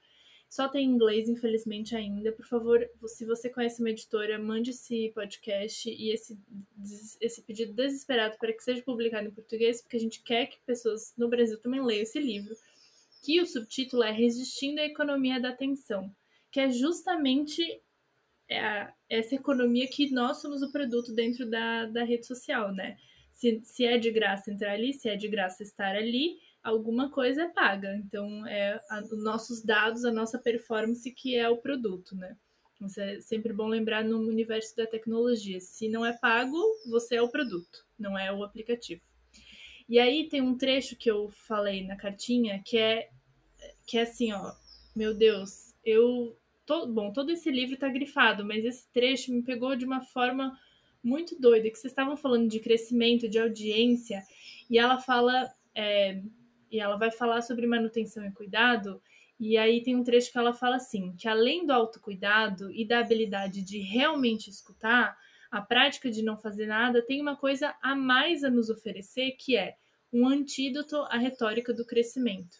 Só 0.55 0.69
tem 0.69 0.85
em 0.85 0.93
inglês, 0.93 1.27
infelizmente, 1.27 1.97
ainda. 1.97 2.31
Por 2.31 2.45
favor, 2.45 2.89
se 3.07 3.25
você 3.25 3.49
conhece 3.49 3.81
uma 3.81 3.89
editora, 3.89 4.39
mande 4.39 4.69
esse 4.69 5.11
podcast 5.13 5.89
e 5.89 6.13
esse, 6.13 6.39
esse 7.19 7.41
pedido 7.41 7.73
desesperado 7.73 8.37
para 8.37 8.53
que 8.53 8.63
seja 8.63 8.81
publicado 8.81 9.27
em 9.27 9.31
português, 9.31 9.81
porque 9.81 9.97
a 9.97 9.99
gente 9.99 10.23
quer 10.23 10.45
que 10.45 10.57
pessoas 10.65 11.13
no 11.17 11.27
Brasil 11.27 11.59
também 11.59 11.83
leiam 11.83 12.03
esse 12.03 12.21
livro. 12.21 12.55
Que 13.21 13.41
o 13.41 13.45
subtítulo 13.45 14.01
é 14.01 14.11
Resistindo 14.11 14.79
à 14.79 14.85
Economia 14.85 15.41
da 15.41 15.49
Atenção, 15.49 16.09
que 16.49 16.61
é 16.61 16.69
justamente 16.69 17.61
é 18.47 18.93
essa 19.09 19.35
economia 19.35 19.89
que 19.89 20.09
nós 20.09 20.37
somos 20.37 20.61
o 20.61 20.71
produto 20.71 21.13
dentro 21.13 21.49
da, 21.49 21.85
da 21.87 22.05
rede 22.05 22.25
social, 22.25 22.73
né? 22.73 22.95
Se, 23.33 23.59
se 23.65 23.83
é 23.83 23.97
de 23.97 24.09
graça 24.09 24.49
entrar 24.49 24.71
ali, 24.71 24.93
se 24.93 25.09
é 25.09 25.17
de 25.17 25.27
graça 25.27 25.63
estar 25.63 25.97
ali, 25.97 26.37
alguma 26.65 27.09
coisa 27.11 27.43
é 27.43 27.47
paga. 27.47 27.95
Então, 27.95 28.45
é 28.47 28.81
os 29.11 29.23
nossos 29.23 29.61
dados, 29.63 30.03
a 30.03 30.11
nossa 30.11 30.39
performance 30.39 31.09
que 31.11 31.35
é 31.35 31.47
o 31.47 31.57
produto, 31.57 32.15
né? 32.15 32.35
Isso 32.81 32.99
é 32.99 33.21
sempre 33.21 33.53
bom 33.53 33.67
lembrar 33.67 34.03
no 34.03 34.17
universo 34.19 34.75
da 34.75 34.85
tecnologia. 34.85 35.59
Se 35.61 35.87
não 35.87 36.05
é 36.05 36.11
pago, 36.11 36.59
você 36.89 37.15
é 37.15 37.21
o 37.21 37.29
produto, 37.29 37.85
não 37.97 38.17
é 38.17 38.33
o 38.33 38.43
aplicativo. 38.43 39.01
E 39.87 39.99
aí 39.99 40.27
tem 40.27 40.41
um 40.41 40.57
trecho 40.57 40.97
que 40.97 41.09
eu 41.09 41.29
falei 41.29 41.85
na 41.85 41.95
cartinha 41.95 42.61
que 42.65 42.77
é 42.77 43.09
que 43.87 43.97
é 43.97 44.01
assim, 44.01 44.33
ó, 44.33 44.51
meu 44.95 45.13
Deus, 45.13 45.73
eu 45.83 46.35
todo, 46.65 46.91
bom, 46.91 47.13
todo 47.13 47.31
esse 47.31 47.49
livro 47.51 47.75
está 47.75 47.87
grifado, 47.87 48.43
mas 48.43 48.65
esse 48.65 48.91
trecho 48.91 49.31
me 49.31 49.43
pegou 49.43 49.75
de 49.75 49.85
uma 49.85 50.01
forma 50.01 50.57
muito 51.03 51.39
doida, 51.39 51.69
que 51.69 51.77
vocês 51.77 51.91
estavam 51.91 52.17
falando 52.17 52.49
de 52.49 52.59
crescimento, 52.59 53.29
de 53.29 53.39
audiência, 53.39 54.23
e 54.69 54.79
ela 54.79 54.97
fala, 54.97 55.53
é, 55.75 56.19
e 56.75 56.79
ela 56.79 56.97
vai 56.97 57.11
falar 57.11 57.41
sobre 57.41 57.65
manutenção 57.65 58.25
e 58.25 58.31
cuidado, 58.31 59.01
e 59.39 59.57
aí 59.57 59.81
tem 59.83 59.95
um 59.95 60.03
trecho 60.03 60.31
que 60.31 60.37
ela 60.37 60.53
fala 60.53 60.75
assim, 60.75 61.15
que 61.17 61.27
além 61.27 61.65
do 61.65 61.73
autocuidado 61.73 62.71
e 62.71 62.85
da 62.85 62.99
habilidade 62.99 63.61
de 63.61 63.79
realmente 63.79 64.49
escutar, 64.49 65.17
a 65.51 65.61
prática 65.61 66.09
de 66.09 66.21
não 66.21 66.37
fazer 66.37 66.67
nada 66.67 67.01
tem 67.01 67.21
uma 67.21 67.35
coisa 67.35 67.75
a 67.81 67.95
mais 67.95 68.43
a 68.43 68.49
nos 68.49 68.69
oferecer, 68.69 69.31
que 69.31 69.55
é 69.55 69.75
um 70.11 70.27
antídoto 70.27 70.97
à 71.09 71.17
retórica 71.17 71.73
do 71.73 71.85
crescimento. 71.85 72.57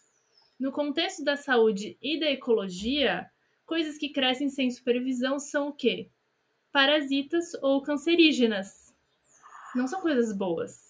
No 0.58 0.72
contexto 0.72 1.22
da 1.22 1.36
saúde 1.36 1.96
e 2.00 2.18
da 2.18 2.30
ecologia, 2.30 3.30
Coisas 3.66 3.98
que 3.98 4.10
crescem 4.10 4.48
sem 4.48 4.70
supervisão 4.70 5.40
são 5.40 5.68
o 5.68 5.72
quê? 5.72 6.08
Parasitas 6.70 7.52
ou 7.60 7.82
cancerígenas. 7.82 8.94
Não 9.74 9.88
são 9.88 10.00
coisas 10.00 10.32
boas. 10.32 10.85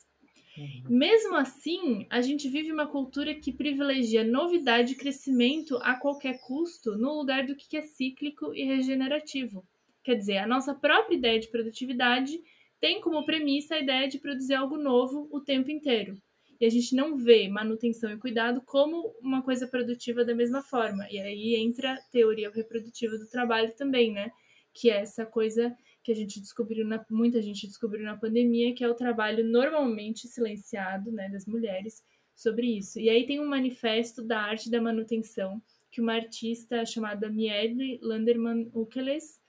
Uhum. 0.57 0.82
Mesmo 0.88 1.36
assim, 1.36 2.07
a 2.11 2.20
gente 2.20 2.48
vive 2.48 2.72
uma 2.72 2.86
cultura 2.86 3.34
que 3.34 3.52
privilegia 3.52 4.24
novidade 4.24 4.92
e 4.92 4.96
crescimento 4.96 5.76
a 5.82 5.94
qualquer 5.94 6.40
custo, 6.40 6.96
no 6.96 7.14
lugar 7.18 7.46
do 7.46 7.57
que 7.57 7.76
é 7.76 7.82
cíclico 7.82 8.54
e 8.54 8.64
regenerativo. 8.64 9.64
Quer 10.02 10.14
dizer, 10.14 10.38
a 10.38 10.46
nossa 10.46 10.74
própria 10.74 11.16
ideia 11.16 11.38
de 11.38 11.48
produtividade 11.48 12.38
tem 12.80 13.00
como 13.00 13.24
premissa 13.24 13.74
a 13.74 13.80
ideia 13.80 14.09
de 14.09 14.18
produzir 14.18 14.54
algo 14.54 14.76
novo 14.76 15.28
o 15.30 15.40
tempo 15.40 15.70
inteiro 15.70 16.16
e 16.61 16.66
a 16.66 16.70
gente 16.70 16.94
não 16.94 17.16
vê 17.16 17.48
manutenção 17.48 18.11
e 18.11 18.18
cuidado 18.18 18.62
como 18.64 19.14
uma 19.20 19.42
coisa 19.42 19.66
produtiva 19.66 20.24
da 20.24 20.34
mesma 20.34 20.62
forma. 20.62 21.07
E 21.11 21.18
aí 21.18 21.57
entra 21.57 21.92
a 21.92 22.00
teoria 22.11 22.50
reprodutiva 22.50 23.16
do 23.18 23.28
trabalho 23.28 23.74
também, 23.76 24.12
né? 24.12 24.30
Que 24.72 24.90
é 24.90 25.00
essa 25.00 25.26
coisa 25.26 25.74
que 26.07 26.12
a 26.12 26.14
gente 26.14 26.40
descobriu, 26.40 26.86
na, 26.86 27.04
muita 27.11 27.42
gente 27.42 27.66
descobriu 27.66 28.04
na 28.04 28.16
pandemia, 28.16 28.72
que 28.72 28.84
é 28.84 28.88
o 28.88 28.94
trabalho 28.94 29.44
normalmente 29.44 30.28
silenciado, 30.28 31.11
né, 31.11 31.28
das 31.28 31.46
mulheres 31.46 32.00
sobre 32.32 32.78
isso. 32.78 33.00
E 33.00 33.11
aí 33.11 33.26
tem 33.26 33.40
um 33.40 33.48
manifesto 33.48 34.22
da 34.22 34.40
arte 34.40 34.70
da 34.70 34.80
manutenção 34.80 35.61
que 35.90 36.00
uma 36.00 36.14
artista 36.14 36.86
chamada 36.86 37.28
Miele 37.28 37.98
Landerman 38.00 38.70
Ukeles, 38.72 39.42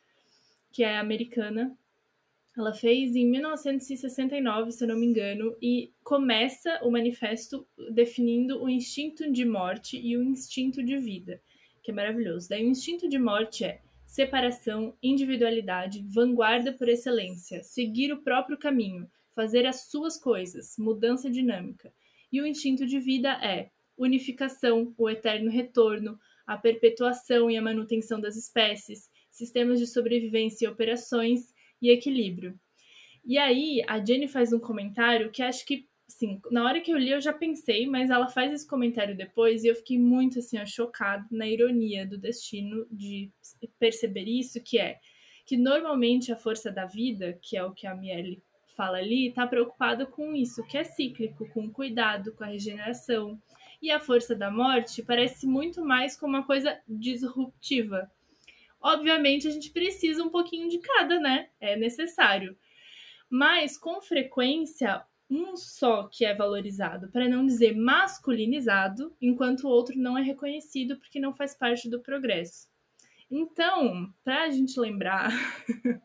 que 0.72 0.84
é 0.84 0.98
americana, 0.98 1.78
ela 2.58 2.74
fez 2.74 3.16
em 3.16 3.30
1969, 3.30 4.72
se 4.72 4.84
eu 4.84 4.88
não 4.88 4.98
me 4.98 5.06
engano, 5.06 5.56
e 5.62 5.94
começa 6.04 6.80
o 6.82 6.90
manifesto 6.90 7.68
definindo 7.92 8.64
o 8.64 8.68
instinto 8.68 9.32
de 9.32 9.46
morte 9.46 9.96
e 9.96 10.18
o 10.18 10.24
instinto 10.24 10.84
de 10.84 10.98
vida, 10.98 11.40
que 11.84 11.92
é 11.92 11.94
maravilhoso. 11.94 12.50
Daí 12.50 12.66
o 12.66 12.70
instinto 12.70 13.08
de 13.08 13.20
morte 13.20 13.64
é 13.64 13.80
separação, 14.08 14.98
individualidade, 15.04 16.04
vanguarda 16.08 16.72
por 16.72 16.88
excelência, 16.88 17.62
seguir 17.62 18.12
o 18.12 18.24
próprio 18.24 18.58
caminho, 18.58 19.08
fazer 19.36 19.68
as 19.68 19.90
suas 19.90 20.18
coisas, 20.18 20.76
mudança 20.80 21.30
dinâmica. 21.30 21.94
E 22.32 22.42
o 22.42 22.48
instinto 22.48 22.88
de 22.88 23.00
vida 23.00 23.34
é 23.44 23.70
unificação, 23.98 24.94
o 24.98 25.10
eterno 25.10 25.52
retorno, 25.52 26.18
a 26.46 26.58
perpetuação 26.58 27.52
e 27.52 27.58
a 27.58 27.62
manutenção 27.62 28.20
das 28.20 28.38
espécies, 28.38 29.10
sistemas 29.30 29.78
de 29.78 29.86
sobrevivência 29.86 30.66
e 30.66 30.70
operações 30.70 31.54
e 31.82 31.90
equilíbrio. 31.90 32.58
E 33.26 33.38
aí, 33.38 33.84
a 33.88 34.04
Jenny 34.04 34.28
faz 34.28 34.54
um 34.54 34.60
comentário 34.60 35.30
que 35.30 35.44
acho 35.44 35.66
que, 35.66 35.86
assim, 36.08 36.42
na 36.52 36.64
hora 36.64 36.82
que 36.82 36.92
eu 36.92 36.98
li 36.98 37.12
eu 37.12 37.22
já 37.22 37.34
pensei, 37.34 37.86
mas 37.88 38.10
ela 38.10 38.28
faz 38.28 38.54
esse 38.54 38.68
comentário 38.68 39.16
depois 39.16 39.64
e 39.64 39.68
eu 39.68 39.76
fiquei 39.76 40.00
muito, 40.00 40.40
assim, 40.40 40.64
chocado 40.66 41.26
na 41.32 41.48
ironia 41.48 42.06
do 42.06 42.18
destino 42.18 42.88
de 42.92 43.32
perceber 43.80 44.26
isso, 44.26 44.62
que 44.64 44.80
é 44.80 45.00
que 45.46 45.56
normalmente 45.56 46.32
a 46.32 46.36
força 46.36 46.70
da 46.70 46.86
vida, 46.86 47.40
que 47.42 47.56
é 47.56 47.64
o 47.64 47.72
que 47.72 47.88
a 47.88 47.96
Miele 47.96 48.44
fala 48.76 48.98
ali, 48.98 49.30
está 49.30 49.48
preocupada 49.48 50.06
com 50.06 50.36
isso, 50.36 50.62
que 50.68 50.78
é 50.78 50.84
cíclico, 50.84 51.48
com 51.50 51.72
cuidado, 51.72 52.34
com 52.34 52.44
a 52.44 52.48
regeneração. 52.48 53.42
E 53.82 53.90
a 53.90 54.00
força 54.00 54.36
da 54.36 54.52
morte 54.52 55.02
parece 55.02 55.48
muito 55.48 55.86
mais 55.86 56.18
como 56.18 56.36
uma 56.36 56.46
coisa 56.46 56.78
disruptiva, 56.86 58.12
Obviamente, 58.82 59.48
a 59.48 59.52
gente 59.52 59.72
precisa 59.72 60.24
um 60.24 60.30
pouquinho 60.30 60.70
de 60.70 60.80
cada, 60.80 61.20
né? 61.20 61.50
É 61.60 61.76
necessário. 61.76 62.58
Mas, 63.30 63.78
com 63.78 64.02
frequência, 64.02 65.04
um 65.30 65.56
só 65.56 66.08
que 66.08 66.24
é 66.26 66.34
valorizado, 66.34 67.10
para 67.10 67.28
não 67.28 67.46
dizer 67.46 67.76
masculinizado, 67.76 69.16
enquanto 69.22 69.66
o 69.66 69.70
outro 69.70 69.98
não 69.98 70.18
é 70.18 70.22
reconhecido 70.22 70.98
porque 70.98 71.20
não 71.20 71.34
faz 71.34 71.56
parte 71.56 71.90
do 71.90 72.00
progresso. 72.00 72.68
Então, 73.30 74.14
para 74.24 74.44
a 74.44 74.50
gente 74.50 74.80
lembrar 74.80 75.30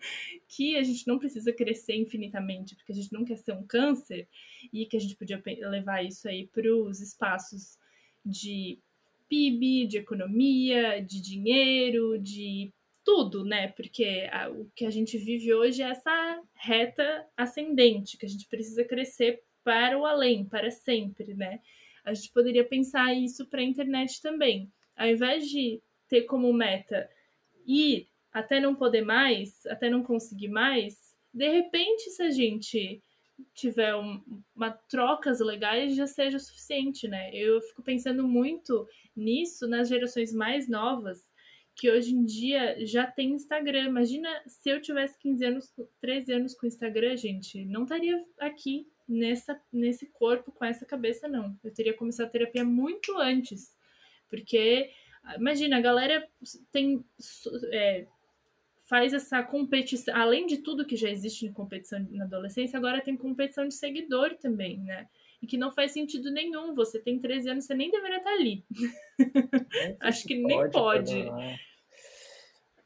que 0.48 0.76
a 0.76 0.82
gente 0.82 1.06
não 1.06 1.18
precisa 1.18 1.52
crescer 1.52 1.94
infinitamente, 1.94 2.74
porque 2.74 2.90
a 2.90 2.94
gente 2.94 3.12
não 3.12 3.24
quer 3.24 3.36
ser 3.38 3.52
um 3.52 3.64
câncer, 3.64 4.28
e 4.72 4.86
que 4.86 4.96
a 4.96 5.00
gente 5.00 5.16
podia 5.16 5.40
levar 5.68 6.04
isso 6.04 6.28
aí 6.28 6.48
para 6.48 6.74
os 6.74 7.00
espaços 7.00 7.78
de 8.24 8.80
PIB, 9.28 9.86
de 9.86 9.98
economia, 9.98 11.00
de 11.00 11.20
dinheiro, 11.20 12.18
de 12.18 12.72
tudo, 13.05 13.44
né? 13.44 13.68
Porque 13.68 14.28
a, 14.32 14.50
o 14.50 14.70
que 14.74 14.84
a 14.84 14.90
gente 14.90 15.18
vive 15.18 15.53
hoje 15.53 15.82
é 15.82 15.90
essa 15.90 16.40
reta 16.55 17.26
ascendente, 17.36 18.16
que 18.16 18.26
a 18.26 18.28
gente 18.28 18.46
precisa 18.48 18.84
crescer 18.84 19.42
para 19.64 19.98
o 19.98 20.07
além, 20.07 20.44
para 20.44 20.70
sempre, 20.70 21.34
né? 21.34 21.61
A 22.05 22.14
gente 22.14 22.32
poderia 22.32 22.64
pensar 22.64 23.14
isso 23.14 23.46
para 23.46 23.61
a 23.61 23.64
internet 23.64 24.20
também. 24.20 24.70
Ao 24.96 25.09
invés 25.09 25.48
de 25.48 25.80
ter 26.09 26.22
como 26.22 26.53
meta 26.53 27.09
ir 27.66 28.09
até 28.32 28.61
não 28.61 28.74
poder 28.74 29.03
mais, 29.03 29.64
até 29.66 29.88
não 29.88 30.03
conseguir 30.03 30.48
mais, 30.48 31.14
de 31.32 31.48
repente, 31.48 32.11
se 32.11 32.22
a 32.22 32.30
gente 32.30 33.03
tiver 33.55 33.94
um, 33.94 34.22
uma 34.55 34.70
trocas 34.70 35.40
legais 35.40 35.94
já 35.96 36.07
seja 36.07 36.36
o 36.36 36.40
suficiente, 36.40 37.09
né? 37.09 37.34
Eu 37.34 37.61
fico 37.62 37.82
pensando 37.82 38.26
muito 38.26 38.86
nisso 39.16 39.66
nas 39.66 39.88
gerações 39.88 40.32
mais 40.32 40.68
novas, 40.68 41.30
que 41.74 41.90
hoje 41.90 42.14
em 42.14 42.24
dia 42.24 42.84
já 42.86 43.06
tem 43.06 43.32
Instagram. 43.32 43.84
Imagina 43.84 44.28
se 44.46 44.68
eu 44.68 44.80
tivesse 44.80 45.18
15 45.18 45.44
anos, 45.44 45.74
13 46.00 46.32
anos 46.32 46.54
com 46.54 46.66
Instagram, 46.66 47.16
gente, 47.16 47.64
não 47.64 47.84
estaria 47.84 48.24
aqui 48.38 48.86
nessa, 49.08 49.60
nesse 49.72 50.06
corpo, 50.06 50.52
com 50.52 50.64
essa 50.64 50.86
cabeça, 50.86 51.28
não. 51.28 51.58
Eu 51.62 51.72
teria 51.72 51.94
começado 51.94 52.26
a 52.26 52.30
terapia 52.30 52.64
muito 52.64 53.16
antes. 53.18 53.76
Porque, 54.28 54.90
imagina, 55.36 55.76
a 55.78 55.80
galera 55.80 56.26
tem 56.70 57.04
é, 57.70 58.06
faz 58.84 59.14
essa 59.14 59.42
competição, 59.42 60.14
além 60.14 60.46
de 60.46 60.58
tudo 60.58 60.84
que 60.84 60.96
já 60.96 61.08
existe 61.08 61.46
em 61.46 61.52
competição 61.52 62.06
na 62.10 62.24
adolescência, 62.24 62.76
agora 62.76 63.00
tem 63.00 63.16
competição 63.16 63.66
de 63.66 63.74
seguidor 63.74 64.36
também, 64.36 64.78
né? 64.80 65.08
E 65.43 65.47
que 65.47 65.59
não 65.59 65.72
faz 65.72 65.90
sentido 65.90 66.30
nenhum. 66.30 66.72
Você 66.74 67.01
tem 67.01 67.18
13 67.18 67.51
anos, 67.51 67.64
você 67.64 67.74
nem 67.74 67.90
deveria 67.90 68.18
estar 68.18 68.30
ali. 68.30 68.64
Acho 70.01 70.24
que, 70.24 70.36
nem 70.36 70.70
pode. 70.70 71.28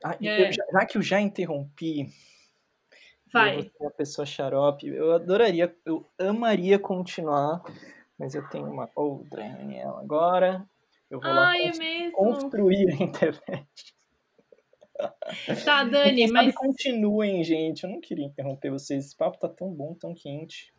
Ah, 0.03 0.17
é. 0.23 0.51
já, 0.51 0.65
já, 0.73 0.87
que 0.87 0.97
eu 0.97 1.03
já 1.03 1.21
interrompi. 1.21 2.09
Vai. 3.31 3.71
Eu 3.79 3.89
a 3.89 3.91
pessoa 3.91 4.25
xarope. 4.25 4.87
Eu 4.87 5.13
adoraria, 5.13 5.75
eu 5.85 6.07
amaria 6.19 6.79
continuar, 6.79 7.63
mas 8.19 8.35
eu 8.35 8.49
tenho 8.49 8.71
uma 8.71 8.89
outra 8.95 9.43
reunião 9.43 9.99
agora. 9.99 10.67
Eu 11.11 11.21
vou 11.21 11.31
Ai, 11.31 11.71
lá 11.71 11.85
é 11.85 12.11
construir 12.11 12.91
a 12.91 13.05
internet. 13.05 13.95
Tá, 15.65 15.85
Dani, 15.85 16.27
mas. 16.33 16.55
continuem, 16.55 17.45
gente. 17.45 17.85
Eu 17.85 17.91
não 17.91 18.01
queria 18.01 18.25
interromper 18.25 18.71
vocês. 18.71 19.05
Esse 19.05 19.17
papo 19.17 19.39
tá 19.39 19.49
tão 19.49 19.71
bom, 19.71 19.95
tão 19.95 20.15
quente. 20.15 20.73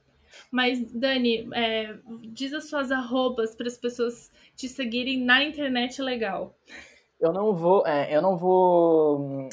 Mas, 0.51 0.91
Dani, 0.91 1.49
é, 1.53 1.97
diz 2.32 2.53
as 2.53 2.69
suas 2.69 2.91
arrobas 2.91 3.55
para 3.55 3.67
as 3.67 3.78
pessoas 3.78 4.32
te 4.55 4.67
seguirem 4.67 5.23
na 5.23 5.43
internet 5.43 6.01
legal. 6.01 6.57
Eu 7.19 7.34
não 7.34 7.53
vou, 7.53 7.86
é, 7.86 8.15
eu 8.15 8.21
não 8.21 8.38
vou 8.38 9.19
hum, 9.19 9.49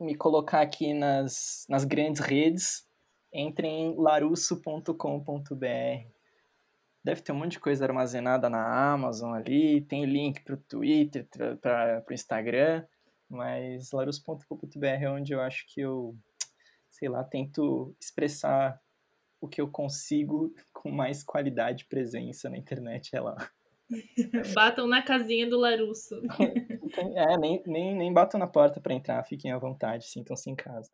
me 0.00 0.14
colocar 0.14 0.60
aqui 0.60 0.92
nas, 0.92 1.66
nas 1.68 1.84
grandes 1.84 2.20
redes. 2.20 2.86
Entrem 3.32 3.86
em 3.86 3.96
larusso.com.br. 3.96 4.94
Deve 7.04 7.22
ter 7.22 7.32
um 7.32 7.36
monte 7.36 7.52
de 7.52 7.60
coisa 7.60 7.84
armazenada 7.84 8.50
na 8.50 8.92
Amazon 8.92 9.32
ali. 9.34 9.80
Tem 9.82 10.04
link 10.04 10.42
para 10.42 10.54
o 10.54 10.58
Twitter, 10.58 11.26
para 11.60 12.04
o 12.08 12.12
Instagram. 12.12 12.84
Mas 13.28 13.90
larusso.com.br 13.92 14.86
é 14.86 15.10
onde 15.10 15.32
eu 15.32 15.40
acho 15.40 15.66
que 15.68 15.80
eu, 15.80 16.16
sei 16.90 17.08
lá, 17.08 17.22
tento 17.24 17.94
expressar 18.00 18.80
o 19.40 19.48
que 19.48 19.60
eu 19.60 19.68
consigo 19.68 20.52
com 20.72 20.90
mais 20.90 21.22
qualidade 21.22 21.84
e 21.84 21.88
presença 21.88 22.48
na 22.48 22.58
internet 22.58 23.14
é 23.14 23.20
lá. 23.20 23.36
Batam 24.54 24.86
na 24.86 25.02
casinha 25.02 25.48
do 25.48 25.58
Larusso. 25.58 26.14
é, 27.16 27.38
nem, 27.38 27.62
nem, 27.66 27.94
nem 27.94 28.12
batam 28.12 28.38
na 28.38 28.46
porta 28.46 28.80
para 28.80 28.94
entrar, 28.94 29.24
fiquem 29.24 29.50
à 29.50 29.58
vontade, 29.58 30.08
sintam-se 30.08 30.50
em 30.50 30.54
casa. 30.54 30.90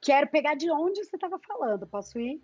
Quero 0.00 0.28
pegar 0.28 0.54
de 0.54 0.70
onde 0.70 1.04
você 1.04 1.16
estava 1.16 1.38
falando, 1.46 1.86
posso 1.86 2.18
ir? 2.18 2.40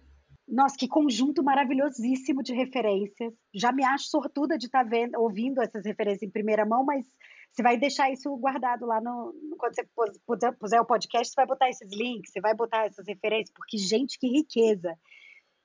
Nossa, 0.47 0.76
que 0.79 0.89
conjunto 0.89 1.43
maravilhosíssimo 1.43 2.43
de 2.43 2.55
referências. 2.55 3.35
Já 3.55 3.70
me 3.70 3.85
acho 3.85 4.09
sortuda 4.09 4.57
de 4.57 4.66
estar 4.66 4.83
tá 4.83 4.89
vendo, 4.89 5.20
ouvindo 5.20 5.61
essas 5.61 5.85
referências 5.85 6.22
em 6.22 6.31
primeira 6.31 6.64
mão, 6.64 6.85
mas 6.85 7.07
você 7.53 7.62
vai 7.62 7.76
deixar 7.76 8.11
isso 8.11 8.35
guardado 8.37 8.87
lá 8.87 9.01
no. 9.01 9.35
Quando 9.59 9.74
você 9.74 9.87
puser, 10.26 10.57
puser 10.57 10.81
o 10.81 10.87
podcast, 10.87 11.33
você 11.33 11.37
vai 11.37 11.47
botar 11.47 11.68
esses 11.68 11.91
links, 11.93 12.33
você 12.33 12.41
vai 12.41 12.55
botar 12.55 12.87
essas 12.87 13.07
referências, 13.07 13.53
porque, 13.55 13.76
gente, 13.76 14.18
que 14.18 14.26
riqueza. 14.26 14.97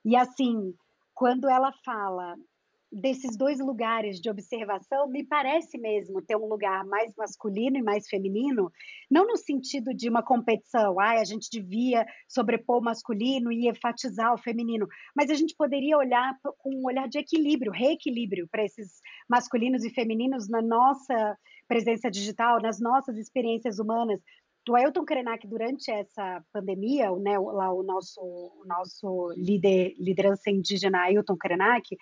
E 0.04 0.16
assim, 0.16 0.74
quando 1.14 1.48
ela 1.48 1.72
fala 1.84 2.36
desses 2.94 3.36
dois 3.36 3.58
lugares 3.58 4.20
de 4.20 4.30
observação, 4.30 5.08
me 5.08 5.26
parece 5.26 5.76
mesmo 5.78 6.22
ter 6.22 6.36
um 6.36 6.46
lugar 6.46 6.84
mais 6.84 7.12
masculino 7.16 7.76
e 7.76 7.82
mais 7.82 8.06
feminino, 8.08 8.70
não 9.10 9.26
no 9.26 9.36
sentido 9.36 9.92
de 9.92 10.08
uma 10.08 10.22
competição, 10.22 11.00
ah, 11.00 11.20
a 11.20 11.24
gente 11.24 11.48
devia 11.50 12.06
sobrepor 12.28 12.78
o 12.78 12.84
masculino 12.84 13.50
e 13.50 13.68
enfatizar 13.68 14.32
o 14.32 14.38
feminino, 14.38 14.86
mas 15.16 15.28
a 15.28 15.34
gente 15.34 15.56
poderia 15.56 15.98
olhar 15.98 16.38
com 16.58 16.70
um 16.70 16.86
olhar 16.86 17.08
de 17.08 17.18
equilíbrio, 17.18 17.72
reequilíbrio 17.72 18.46
para 18.48 18.64
esses 18.64 19.00
masculinos 19.28 19.84
e 19.84 19.90
femininos 19.90 20.48
na 20.48 20.62
nossa 20.62 21.36
presença 21.66 22.08
digital, 22.10 22.60
nas 22.62 22.78
nossas 22.78 23.16
experiências 23.16 23.78
humanas, 23.78 24.20
do 24.66 24.74
Ailton 24.74 25.04
Krenak 25.04 25.46
durante 25.46 25.90
essa 25.90 26.42
pandemia, 26.52 27.10
né, 27.16 27.38
lá 27.38 27.72
o 27.72 27.82
nosso, 27.82 28.20
o 28.20 28.64
nosso 28.66 29.32
líder, 29.36 29.94
liderança 29.98 30.50
indígena 30.50 31.02
Ailton 31.02 31.36
Krenak, 31.36 31.96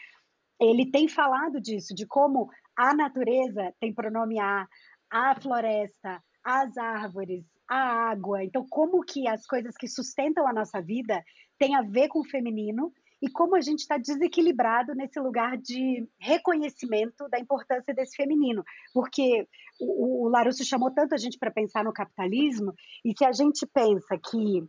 ele 0.60 0.90
tem 0.90 1.08
falado 1.08 1.60
disso, 1.60 1.94
de 1.94 2.06
como 2.06 2.48
a 2.76 2.94
natureza 2.94 3.74
tem 3.80 3.92
pronome 3.92 4.38
a, 4.38 4.66
a 5.10 5.34
floresta, 5.40 6.22
as 6.44 6.76
árvores, 6.76 7.44
a 7.68 8.10
água. 8.10 8.44
Então, 8.44 8.66
como 8.68 9.02
que 9.02 9.26
as 9.26 9.46
coisas 9.46 9.76
que 9.76 9.88
sustentam 9.88 10.46
a 10.46 10.52
nossa 10.52 10.80
vida 10.80 11.22
têm 11.58 11.74
a 11.74 11.82
ver 11.82 12.08
com 12.08 12.20
o 12.20 12.28
feminino 12.28 12.92
e 13.20 13.30
como 13.30 13.54
a 13.54 13.60
gente 13.60 13.80
está 13.80 13.96
desequilibrado 13.96 14.94
nesse 14.94 15.20
lugar 15.20 15.56
de 15.56 16.08
reconhecimento 16.18 17.28
da 17.28 17.38
importância 17.38 17.94
desse 17.94 18.16
feminino. 18.16 18.64
Porque 18.92 19.46
o, 19.80 20.26
o 20.26 20.28
Larusso 20.28 20.64
chamou 20.64 20.90
tanto 20.90 21.14
a 21.14 21.18
gente 21.18 21.38
para 21.38 21.50
pensar 21.50 21.84
no 21.84 21.92
capitalismo, 21.92 22.74
e 23.04 23.16
se 23.16 23.24
a 23.24 23.32
gente 23.32 23.66
pensa 23.66 24.18
que 24.18 24.62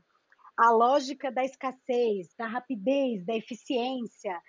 a 0.57 0.71
lógica 0.71 1.31
da 1.31 1.43
escassez, 1.43 2.33
da 2.37 2.47
rapidez, 2.47 3.25
da 3.25 3.35
eficiência, 3.35 4.39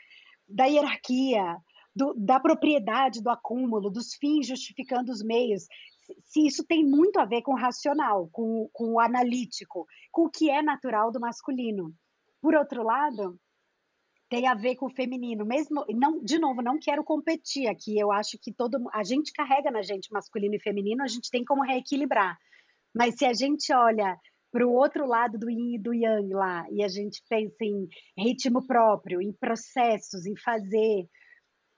da 0.48 0.66
hierarquia, 0.66 1.56
do, 1.94 2.14
da 2.14 2.40
propriedade, 2.40 3.22
do 3.22 3.30
acúmulo, 3.30 3.90
dos 3.90 4.14
fins 4.14 4.46
justificando 4.46 5.12
os 5.12 5.22
meios, 5.22 5.66
se 6.24 6.46
isso 6.46 6.64
tem 6.64 6.84
muito 6.84 7.18
a 7.18 7.24
ver 7.24 7.42
com 7.42 7.52
o 7.52 7.58
racional, 7.58 8.28
com, 8.30 8.68
com 8.72 8.94
o 8.94 9.00
analítico, 9.00 9.86
com 10.12 10.26
o 10.26 10.30
que 10.30 10.50
é 10.50 10.60
natural 10.60 11.10
do 11.10 11.20
masculino. 11.20 11.94
Por 12.42 12.54
outro 12.54 12.82
lado, 12.82 13.38
tem 14.34 14.48
a 14.48 14.54
ver 14.54 14.74
com 14.74 14.86
o 14.86 14.94
feminino. 14.94 15.46
Mesmo, 15.46 15.84
não, 15.90 16.18
de 16.20 16.40
novo, 16.40 16.60
não 16.60 16.76
quero 16.76 17.04
competir 17.04 17.68
aqui. 17.68 17.96
Eu 17.96 18.10
acho 18.10 18.36
que 18.36 18.52
todo 18.52 18.78
a 18.92 19.04
gente 19.04 19.32
carrega 19.32 19.70
na 19.70 19.80
gente 19.80 20.12
masculino 20.12 20.56
e 20.56 20.60
feminino, 20.60 21.04
a 21.04 21.06
gente 21.06 21.30
tem 21.30 21.44
como 21.44 21.62
reequilibrar. 21.62 22.36
Mas 22.92 23.14
se 23.16 23.24
a 23.24 23.32
gente 23.32 23.72
olha 23.72 24.18
para 24.50 24.66
o 24.66 24.72
outro 24.72 25.06
lado 25.06 25.38
do 25.38 25.48
yin 25.48 25.76
e 25.76 25.78
do 25.78 25.94
yang 25.94 26.34
lá, 26.34 26.64
e 26.72 26.82
a 26.82 26.88
gente 26.88 27.22
pensa 27.28 27.64
em 27.64 27.86
ritmo 28.18 28.66
próprio, 28.66 29.22
em 29.22 29.32
processos, 29.32 30.26
em 30.26 30.36
fazer, 30.36 31.08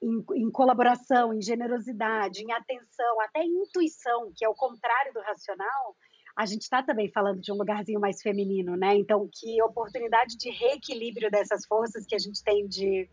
em, 0.02 0.24
em 0.36 0.50
colaboração, 0.50 1.34
em 1.34 1.42
generosidade, 1.42 2.42
em 2.42 2.52
atenção, 2.52 3.20
até 3.20 3.44
intuição, 3.44 4.32
que 4.34 4.46
é 4.46 4.48
o 4.48 4.54
contrário 4.54 5.12
do 5.12 5.20
racional, 5.20 5.96
a 6.36 6.44
gente 6.44 6.62
está 6.62 6.82
também 6.82 7.08
falando 7.08 7.40
de 7.40 7.50
um 7.50 7.56
lugarzinho 7.56 7.98
mais 7.98 8.20
feminino, 8.20 8.76
né? 8.76 8.94
Então, 8.94 9.28
que 9.32 9.62
oportunidade 9.62 10.36
de 10.36 10.50
reequilíbrio 10.50 11.30
dessas 11.30 11.64
forças 11.66 12.04
que 12.04 12.14
a 12.14 12.18
gente 12.18 12.44
tem 12.44 12.66
de, 12.66 13.08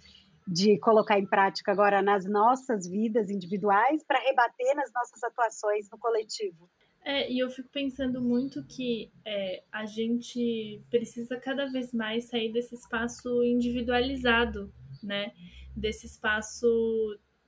de 0.46 0.78
colocar 0.80 1.18
em 1.18 1.26
prática 1.26 1.72
agora 1.72 2.02
nas 2.02 2.26
nossas 2.26 2.86
vidas 2.86 3.30
individuais 3.30 4.04
para 4.04 4.20
rebater 4.20 4.76
nas 4.76 4.92
nossas 4.94 5.24
atuações 5.24 5.90
no 5.90 5.98
coletivo. 5.98 6.70
É, 7.06 7.32
e 7.32 7.40
eu 7.40 7.50
fico 7.50 7.70
pensando 7.70 8.22
muito 8.22 8.66
que 8.66 9.10
é, 9.26 9.64
a 9.72 9.86
gente 9.86 10.82
precisa 10.90 11.38
cada 11.38 11.66
vez 11.68 11.94
mais 11.94 12.26
sair 12.26 12.52
desse 12.52 12.76
espaço 12.76 13.42
individualizado, 13.44 14.74
né? 15.02 15.32
Desse 15.76 16.06
espaço 16.08 16.68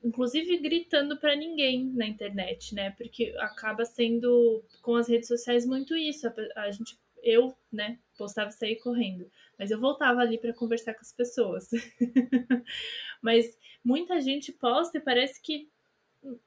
inclusive 0.06 0.58
gritando 0.60 1.18
para 1.18 1.36
ninguém 1.36 1.92
na 1.96 2.06
internet, 2.06 2.76
né? 2.76 2.92
Porque 2.92 3.34
acaba 3.40 3.84
sendo 3.84 4.64
com 4.84 4.96
as 4.96 5.10
redes 5.10 5.28
sociais 5.28 5.66
muito 5.66 5.98
isso. 5.98 6.28
A, 6.28 6.62
a 6.62 6.72
gente, 6.72 6.96
eu, 7.24 7.58
né, 7.72 7.98
postava 8.16 8.52
sair 8.52 8.76
correndo, 8.76 9.30
mas 9.58 9.72
eu 9.72 9.80
voltava 9.80 10.22
ali 10.22 10.38
para 10.38 10.54
conversar 10.54 10.94
com 10.94 11.02
as 11.02 11.12
pessoas. 11.12 11.72
mas 13.20 13.58
muita 13.84 14.22
gente 14.22 14.52
posta 14.52 15.00
e 15.00 15.02
parece 15.02 15.42
que 15.42 15.68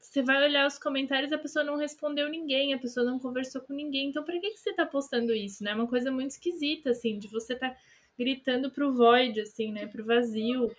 você 0.00 0.22
vai 0.22 0.42
olhar 0.44 0.66
os 0.66 0.78
comentários, 0.78 1.32
a 1.32 1.38
pessoa 1.38 1.64
não 1.64 1.76
respondeu 1.76 2.28
ninguém, 2.28 2.74
a 2.74 2.78
pessoa 2.78 3.04
não 3.04 3.18
conversou 3.18 3.61
com 3.61 3.72
ninguém. 3.72 4.09
Então, 4.09 4.24
para 4.24 4.38
que, 4.38 4.50
que 4.50 4.59
você 4.61 4.72
tá 4.72 4.86
postando 4.86 5.34
isso, 5.34 5.64
né? 5.64 5.72
É 5.72 5.74
uma 5.74 5.86
coisa 5.88 6.12
muito 6.12 6.30
esquisita, 6.30 6.90
assim, 6.90 7.18
de 7.18 7.26
você 7.28 7.56
tá 7.56 7.76
gritando 8.16 8.70
pro 8.70 8.94
void, 8.94 9.40
assim, 9.40 9.72
né? 9.72 9.86
Pro 9.86 10.04
vazio. 10.04 10.74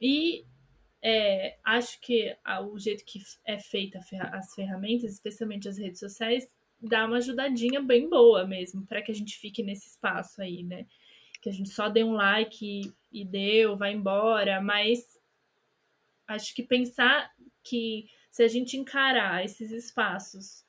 E 0.00 0.44
é, 1.02 1.56
acho 1.64 2.00
que 2.00 2.36
o 2.70 2.78
jeito 2.78 3.04
que 3.04 3.20
é 3.44 3.58
feita 3.58 4.00
as 4.32 4.54
ferramentas, 4.54 5.12
especialmente 5.12 5.68
as 5.68 5.78
redes 5.78 6.00
sociais, 6.00 6.48
dá 6.80 7.06
uma 7.06 7.18
ajudadinha 7.18 7.80
bem 7.80 8.08
boa 8.08 8.46
mesmo, 8.46 8.86
para 8.86 9.02
que 9.02 9.12
a 9.12 9.14
gente 9.14 9.36
fique 9.36 9.62
nesse 9.62 9.88
espaço 9.88 10.40
aí, 10.42 10.62
né? 10.62 10.86
Que 11.40 11.48
a 11.48 11.52
gente 11.52 11.70
só 11.70 11.88
dê 11.88 12.02
um 12.02 12.12
like 12.12 12.92
e 13.12 13.24
deu, 13.24 13.76
vai 13.76 13.92
embora, 13.92 14.60
mas 14.60 15.18
acho 16.26 16.54
que 16.54 16.62
pensar 16.62 17.30
que 17.62 18.06
se 18.30 18.42
a 18.42 18.48
gente 18.48 18.76
encarar 18.76 19.44
esses 19.44 19.70
espaços 19.70 20.64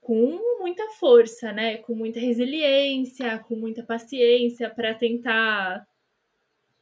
com 0.00 0.38
muita 0.58 0.86
força, 0.90 1.50
né, 1.50 1.78
com 1.78 1.94
muita 1.94 2.20
resiliência, 2.20 3.38
com 3.38 3.56
muita 3.56 3.82
paciência 3.82 4.68
para 4.68 4.94
tentar 4.94 5.86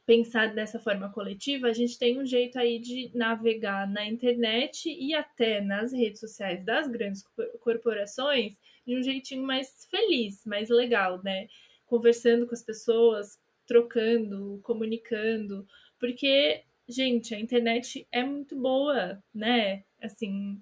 pensar 0.05 0.53
dessa 0.53 0.79
forma 0.79 1.09
coletiva, 1.11 1.67
a 1.67 1.73
gente 1.73 1.97
tem 1.97 2.19
um 2.19 2.25
jeito 2.25 2.59
aí 2.59 2.79
de 2.79 3.09
navegar 3.13 3.89
na 3.89 4.05
internet 4.05 4.89
e 4.89 5.13
até 5.13 5.61
nas 5.61 5.93
redes 5.93 6.19
sociais 6.19 6.63
das 6.65 6.87
grandes 6.87 7.23
corporações 7.61 8.59
de 8.85 8.97
um 8.97 9.01
jeitinho 9.01 9.43
mais 9.43 9.87
feliz, 9.89 10.45
mais 10.45 10.69
legal, 10.69 11.21
né? 11.23 11.47
Conversando 11.85 12.45
com 12.45 12.53
as 12.53 12.63
pessoas, 12.63 13.39
trocando, 13.65 14.59
comunicando, 14.63 15.65
porque, 15.99 16.63
gente, 16.87 17.33
a 17.33 17.39
internet 17.39 18.05
é 18.11 18.23
muito 18.23 18.57
boa, 18.57 19.23
né? 19.33 19.83
Assim, 20.01 20.61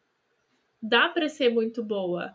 dá 0.80 1.10
para 1.10 1.28
ser 1.28 1.50
muito 1.50 1.84
boa. 1.84 2.32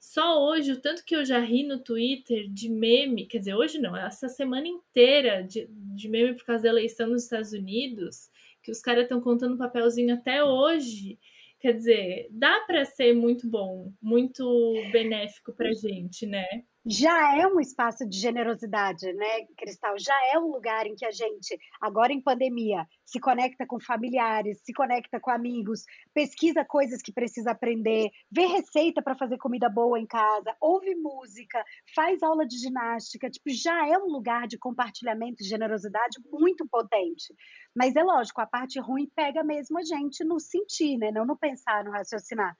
Só 0.00 0.44
hoje, 0.44 0.72
o 0.72 0.80
tanto 0.80 1.04
que 1.04 1.14
eu 1.14 1.24
já 1.24 1.38
ri 1.40 1.64
no 1.64 1.78
Twitter 1.78 2.48
de 2.48 2.68
meme, 2.68 3.26
quer 3.26 3.38
dizer, 3.38 3.54
hoje 3.54 3.78
não, 3.78 3.96
essa 3.96 4.28
semana 4.28 4.66
inteira 4.68 5.42
de, 5.42 5.66
de 5.70 6.08
meme 6.08 6.34
por 6.34 6.44
causa 6.44 6.62
da 6.64 6.68
eleição 6.68 7.08
nos 7.08 7.24
Estados 7.24 7.52
Unidos, 7.52 8.30
que 8.62 8.70
os 8.70 8.80
caras 8.80 9.04
estão 9.04 9.20
contando 9.20 9.58
papelzinho 9.58 10.14
até 10.14 10.42
hoje. 10.44 11.18
Quer 11.60 11.72
dizer, 11.72 12.28
dá 12.30 12.60
para 12.66 12.84
ser 12.84 13.12
muito 13.14 13.48
bom, 13.48 13.92
muito 14.00 14.44
benéfico 14.92 15.52
pra 15.52 15.72
gente, 15.72 16.24
né? 16.26 16.44
Já 16.86 17.36
é 17.36 17.46
um 17.46 17.60
espaço 17.60 18.08
de 18.08 18.18
generosidade, 18.18 19.12
né, 19.12 19.46
Cristal? 19.56 19.94
Já 19.98 20.14
é 20.32 20.38
um 20.38 20.50
lugar 20.50 20.86
em 20.86 20.94
que 20.94 21.04
a 21.04 21.10
gente, 21.10 21.58
agora 21.80 22.12
em 22.12 22.20
pandemia, 22.20 22.86
se 23.04 23.20
conecta 23.20 23.66
com 23.66 23.80
familiares, 23.80 24.60
se 24.64 24.72
conecta 24.72 25.18
com 25.20 25.30
amigos, 25.30 25.84
pesquisa 26.14 26.64
coisas 26.64 27.02
que 27.02 27.12
precisa 27.12 27.50
aprender, 27.50 28.10
vê 28.30 28.46
receita 28.46 29.02
para 29.02 29.16
fazer 29.16 29.38
comida 29.38 29.68
boa 29.68 29.98
em 29.98 30.06
casa, 30.06 30.56
ouve 30.60 30.94
música, 30.94 31.62
faz 31.94 32.22
aula 32.22 32.46
de 32.46 32.56
ginástica. 32.56 33.30
Tipo, 33.30 33.50
já 33.50 33.86
é 33.86 33.98
um 33.98 34.06
lugar 34.06 34.46
de 34.46 34.58
compartilhamento 34.58 35.42
e 35.42 35.46
generosidade 35.46 36.18
muito 36.30 36.66
potente. 36.68 37.34
Mas 37.74 37.96
é 37.96 38.02
lógico, 38.02 38.40
a 38.40 38.46
parte 38.46 38.80
ruim 38.80 39.10
pega 39.14 39.42
mesmo 39.44 39.78
a 39.78 39.82
gente 39.82 40.24
no 40.24 40.40
sentir, 40.40 40.96
né? 40.98 41.10
Não 41.12 41.26
no 41.26 41.36
pensar, 41.36 41.84
no 41.84 41.90
raciocinar. 41.90 42.54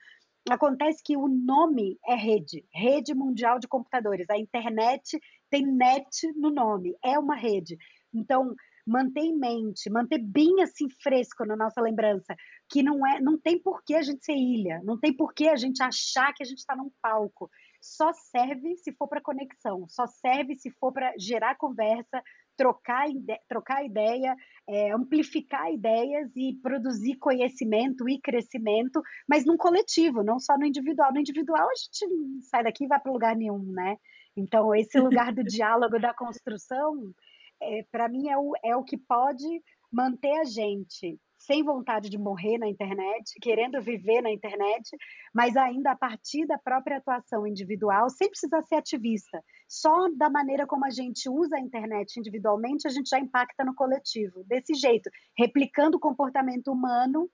Acontece 0.49 1.03
que 1.03 1.15
o 1.15 1.27
nome 1.27 1.97
é 2.05 2.15
rede, 2.15 2.65
rede 2.73 3.13
mundial 3.13 3.59
de 3.59 3.67
computadores. 3.67 4.29
A 4.29 4.37
internet 4.37 5.19
tem 5.49 5.65
net 5.65 6.27
no 6.35 6.49
nome, 6.49 6.95
é 7.03 7.17
uma 7.19 7.35
rede. 7.35 7.77
Então, 8.13 8.55
manter 8.89 9.21
em 9.21 9.37
mente, 9.37 9.89
manter 9.89 10.17
bem 10.17 10.61
assim 10.63 10.89
fresco 10.89 11.45
na 11.45 11.55
nossa 11.55 11.79
lembrança, 11.79 12.35
que 12.67 12.81
não 12.81 13.05
é, 13.05 13.21
não 13.21 13.37
tem 13.37 13.61
por 13.61 13.83
que 13.83 13.93
a 13.93 14.01
gente 14.01 14.25
ser 14.25 14.35
ilha, 14.35 14.81
não 14.83 14.99
tem 14.99 15.15
por 15.15 15.33
que 15.33 15.47
a 15.47 15.55
gente 15.55 15.81
achar 15.83 16.33
que 16.33 16.41
a 16.41 16.45
gente 16.45 16.57
está 16.57 16.75
num 16.75 16.91
palco. 17.01 17.49
Só 17.79 18.11
serve 18.11 18.75
se 18.77 18.91
for 18.93 19.07
para 19.07 19.21
conexão, 19.21 19.87
só 19.87 20.07
serve 20.07 20.55
se 20.55 20.71
for 20.71 20.91
para 20.91 21.13
gerar 21.17 21.55
conversa, 21.55 22.21
trocar, 22.59 23.07
trocar 23.47 23.85
ideia, 23.85 24.35
é, 24.67 24.91
amplificar 24.91 25.71
ideias 25.71 26.29
e 26.35 26.59
produzir 26.61 27.15
conhecimento 27.15 28.09
e 28.09 28.19
crescimento, 28.19 29.01
mas 29.27 29.45
num 29.45 29.55
coletivo, 29.55 30.21
não 30.21 30.37
só 30.39 30.57
no 30.57 30.65
individual. 30.65 31.13
No 31.13 31.21
individual 31.21 31.69
a 31.69 31.75
gente 31.75 32.41
sai 32.41 32.65
daqui 32.65 32.83
e 32.83 32.87
vai 32.87 32.99
para 32.99 33.13
lugar 33.13 33.33
nenhum, 33.33 33.63
né? 33.71 33.95
Então, 34.35 34.75
esse 34.75 34.99
lugar 34.99 35.33
do 35.33 35.41
diálogo, 35.41 35.97
da 36.01 36.13
construção, 36.13 37.13
é, 37.61 37.83
para 37.89 38.09
mim 38.09 38.27
é 38.27 38.37
o, 38.37 38.51
é 38.61 38.75
o 38.75 38.83
que 38.83 38.97
pode 38.97 39.47
manter 39.89 40.37
a 40.41 40.43
gente 40.43 41.17
sem 41.37 41.63
vontade 41.63 42.09
de 42.09 42.17
morrer 42.17 42.57
na 42.57 42.67
internet, 42.67 43.33
querendo 43.41 43.81
viver 43.81 44.21
na 44.21 44.29
internet, 44.29 44.89
mas 45.33 45.55
ainda 45.55 45.91
a 45.91 45.95
partir 45.95 46.45
da 46.45 46.57
própria 46.57 46.97
atuação 46.97 47.47
individual, 47.47 48.09
sem 48.09 48.29
precisar 48.29 48.61
ser 48.63 48.75
ativista. 48.75 49.41
Só 49.69 50.09
da 50.09 50.31
maneira 50.31 50.65
como 50.65 50.83
a 50.83 50.89
gente 50.89 51.29
usa 51.29 51.55
a 51.55 51.59
internet 51.59 52.19
individualmente, 52.19 52.87
a 52.87 52.89
gente 52.89 53.07
já 53.07 53.19
impacta 53.19 53.63
no 53.63 53.75
coletivo. 53.75 54.43
Desse 54.45 54.73
jeito, 54.73 55.11
replicando 55.37 55.97
o 55.97 55.99
comportamento 55.99 56.71
humano 56.71 57.29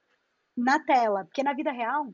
na 0.55 0.77
tela. 0.77 1.23
Porque 1.23 1.41
na 1.41 1.53
vida 1.53 1.71
real, 1.71 2.13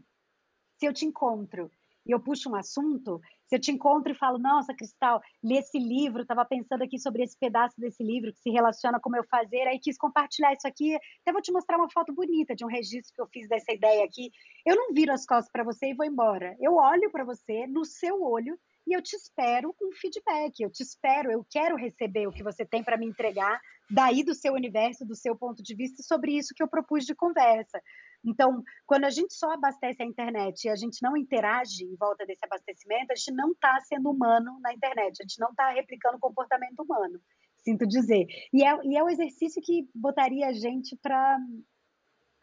se 0.78 0.86
eu 0.86 0.94
te 0.94 1.06
encontro 1.06 1.72
e 2.06 2.12
eu 2.12 2.20
puxo 2.20 2.52
um 2.52 2.56
assunto, 2.56 3.20
se 3.48 3.56
eu 3.56 3.60
te 3.60 3.72
encontro 3.72 4.12
e 4.12 4.16
falo, 4.16 4.38
nossa, 4.38 4.76
Cristal, 4.76 5.22
li 5.44 5.58
esse 5.58 5.80
livro, 5.80 6.22
estava 6.22 6.46
pensando 6.46 6.84
aqui 6.84 7.00
sobre 7.00 7.24
esse 7.24 7.38
pedaço 7.38 7.80
desse 7.80 8.04
livro 8.04 8.32
que 8.32 8.40
se 8.42 8.52
relaciona 8.52 9.00
com 9.00 9.10
o 9.10 9.12
meu 9.12 9.24
fazer, 9.24 9.68
aí 9.68 9.80
quis 9.80 9.98
compartilhar 9.98 10.54
isso 10.54 10.68
aqui, 10.68 10.96
até 10.96 11.32
vou 11.32 11.42
te 11.42 11.52
mostrar 11.52 11.78
uma 11.78 11.90
foto 11.90 12.14
bonita 12.14 12.56
de 12.56 12.64
um 12.64 12.68
registro 12.68 13.14
que 13.14 13.22
eu 13.22 13.28
fiz 13.28 13.48
dessa 13.48 13.72
ideia 13.72 14.06
aqui. 14.06 14.32
Eu 14.66 14.76
não 14.76 14.94
viro 14.94 15.12
as 15.12 15.26
costas 15.26 15.52
para 15.52 15.64
você 15.64 15.88
e 15.88 15.96
vou 15.96 16.06
embora. 16.06 16.56
Eu 16.60 16.76
olho 16.76 17.12
para 17.12 17.24
você, 17.24 17.66
no 17.66 17.86
seu 17.86 18.24
olho, 18.24 18.58
e 18.88 18.94
eu 18.96 19.02
te 19.02 19.16
espero 19.16 19.74
com 19.74 19.92
feedback, 19.94 20.60
eu 20.60 20.72
te 20.72 20.82
espero, 20.84 21.32
eu 21.32 21.46
quero 21.50 21.76
receber 21.76 22.28
o 22.28 22.32
que 22.32 22.44
você 22.44 22.66
tem 22.66 22.84
para 22.84 22.98
me 22.98 23.06
entregar, 23.06 23.60
daí 23.90 24.24
do 24.24 24.34
seu 24.34 24.54
universo, 24.54 25.06
do 25.06 25.16
seu 25.16 25.36
ponto 25.36 25.62
de 25.62 25.76
vista, 25.76 26.02
sobre 26.02 26.38
isso 26.38 26.54
que 26.56 26.64
eu 26.64 26.68
propus 26.68 27.06
de 27.06 27.14
conversa. 27.14 27.82
Então, 28.24 28.64
quando 28.86 29.06
a 29.06 29.10
gente 29.10 29.34
só 29.34 29.52
abastece 29.52 30.02
a 30.02 30.06
internet 30.06 30.66
e 30.66 30.70
a 30.70 30.76
gente 30.76 31.02
não 31.02 31.18
interage 31.18 31.84
em 31.84 31.96
volta 31.96 32.26
desse 32.26 32.46
abastecimento, 32.46 33.12
a 33.12 33.16
gente 33.16 33.32
não 33.34 33.52
está 33.52 33.80
sendo 33.82 34.12
humano 34.12 34.60
na 34.62 34.74
internet, 34.74 35.18
a 35.20 35.24
gente 35.24 35.40
não 35.40 35.50
está 35.50 35.70
replicando 35.72 36.18
o 36.18 36.20
comportamento 36.20 36.80
humano, 36.80 37.20
sinto 37.58 37.86
dizer. 37.88 38.28
E 38.54 38.64
é, 38.64 38.80
e 38.84 38.98
é 38.98 39.04
um 39.04 39.10
exercício 39.10 39.62
que 39.62 39.90
botaria 39.94 40.48
a 40.48 40.54
gente 40.54 40.96
para. 41.02 41.38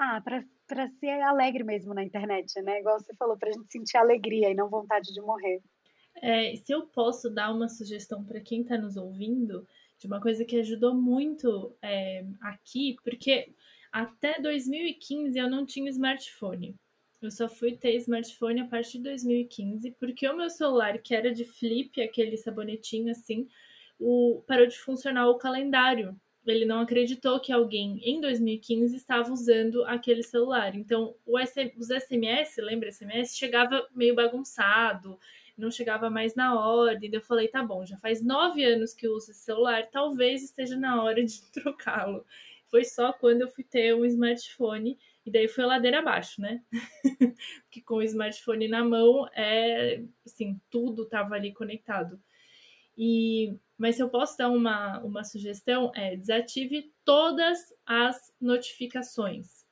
Ah, 0.00 0.20
para 0.20 0.88
ser 1.00 1.20
alegre 1.22 1.64
mesmo 1.64 1.92
na 1.92 2.04
internet, 2.04 2.60
né? 2.62 2.78
Igual 2.78 3.00
você 3.00 3.12
falou, 3.16 3.36
para 3.36 3.48
a 3.48 3.52
gente 3.52 3.72
sentir 3.72 3.96
alegria 3.96 4.50
e 4.50 4.54
não 4.54 4.68
vontade 4.68 5.12
de 5.12 5.20
morrer. 5.20 5.60
É, 6.22 6.56
se 6.56 6.72
eu 6.72 6.86
posso 6.86 7.30
dar 7.30 7.52
uma 7.52 7.68
sugestão 7.68 8.24
para 8.24 8.40
quem 8.40 8.62
está 8.62 8.76
nos 8.76 8.96
ouvindo, 8.96 9.66
de 9.98 10.06
uma 10.06 10.20
coisa 10.20 10.44
que 10.44 10.56
ajudou 10.56 10.94
muito 10.94 11.76
é, 11.82 12.24
aqui, 12.40 12.96
porque 13.02 13.52
até 13.90 14.40
2015 14.40 15.38
eu 15.38 15.50
não 15.50 15.66
tinha 15.66 15.90
smartphone. 15.90 16.76
Eu 17.20 17.30
só 17.32 17.48
fui 17.48 17.76
ter 17.76 17.96
smartphone 17.96 18.60
a 18.60 18.66
partir 18.66 18.98
de 18.98 19.04
2015, 19.04 19.90
porque 19.98 20.28
o 20.28 20.36
meu 20.36 20.48
celular, 20.48 20.98
que 20.98 21.14
era 21.14 21.34
de 21.34 21.44
flip, 21.44 22.00
aquele 22.00 22.36
sabonetinho 22.36 23.10
assim, 23.10 23.48
o, 23.98 24.42
parou 24.46 24.66
de 24.66 24.78
funcionar 24.78 25.28
o 25.28 25.38
calendário. 25.38 26.16
Ele 26.46 26.64
não 26.64 26.80
acreditou 26.80 27.40
que 27.40 27.52
alguém 27.52 28.00
em 28.02 28.20
2015 28.20 28.96
estava 28.96 29.32
usando 29.32 29.84
aquele 29.84 30.22
celular. 30.22 30.76
Então, 30.76 31.14
SM, 31.26 31.76
os 31.76 31.88
SMS, 31.88 32.56
lembra 32.58 32.92
SMS, 32.92 33.36
chegava 33.36 33.86
meio 33.92 34.14
bagunçado, 34.14 35.18
não 35.60 35.70
chegava 35.70 36.08
mais 36.08 36.34
na 36.34 36.58
ordem. 36.58 37.10
Eu 37.12 37.20
falei, 37.20 37.48
tá 37.48 37.62
bom, 37.62 37.84
já 37.84 37.96
faz 37.98 38.22
nove 38.22 38.64
anos 38.64 38.94
que 38.94 39.08
uso 39.08 39.30
esse 39.30 39.40
celular, 39.40 39.88
talvez 39.90 40.42
esteja 40.42 40.76
na 40.76 41.02
hora 41.02 41.24
de 41.24 41.42
trocá-lo 41.52 42.24
foi 42.70 42.84
só 42.84 43.12
quando 43.12 43.42
eu 43.42 43.48
fui 43.48 43.64
ter 43.64 43.94
um 43.94 44.04
smartphone 44.04 44.98
e 45.24 45.30
daí 45.30 45.48
foi 45.48 45.64
ladeira 45.64 45.98
abaixo, 45.98 46.40
né? 46.40 46.62
Porque 47.64 47.82
com 47.82 47.96
o 47.96 48.02
smartphone 48.02 48.68
na 48.68 48.84
mão, 48.84 49.26
é 49.34 50.02
assim, 50.24 50.60
tudo 50.70 51.06
tava 51.06 51.34
ali 51.34 51.52
conectado. 51.52 52.20
E 52.96 53.56
mas 53.76 53.94
se 53.94 54.02
eu 54.02 54.08
posso 54.08 54.36
dar 54.36 54.50
uma, 54.50 54.98
uma 55.00 55.22
sugestão, 55.22 55.92
é 55.94 56.16
desative 56.16 56.92
todas 57.04 57.72
as 57.86 58.34
notificações. 58.40 59.64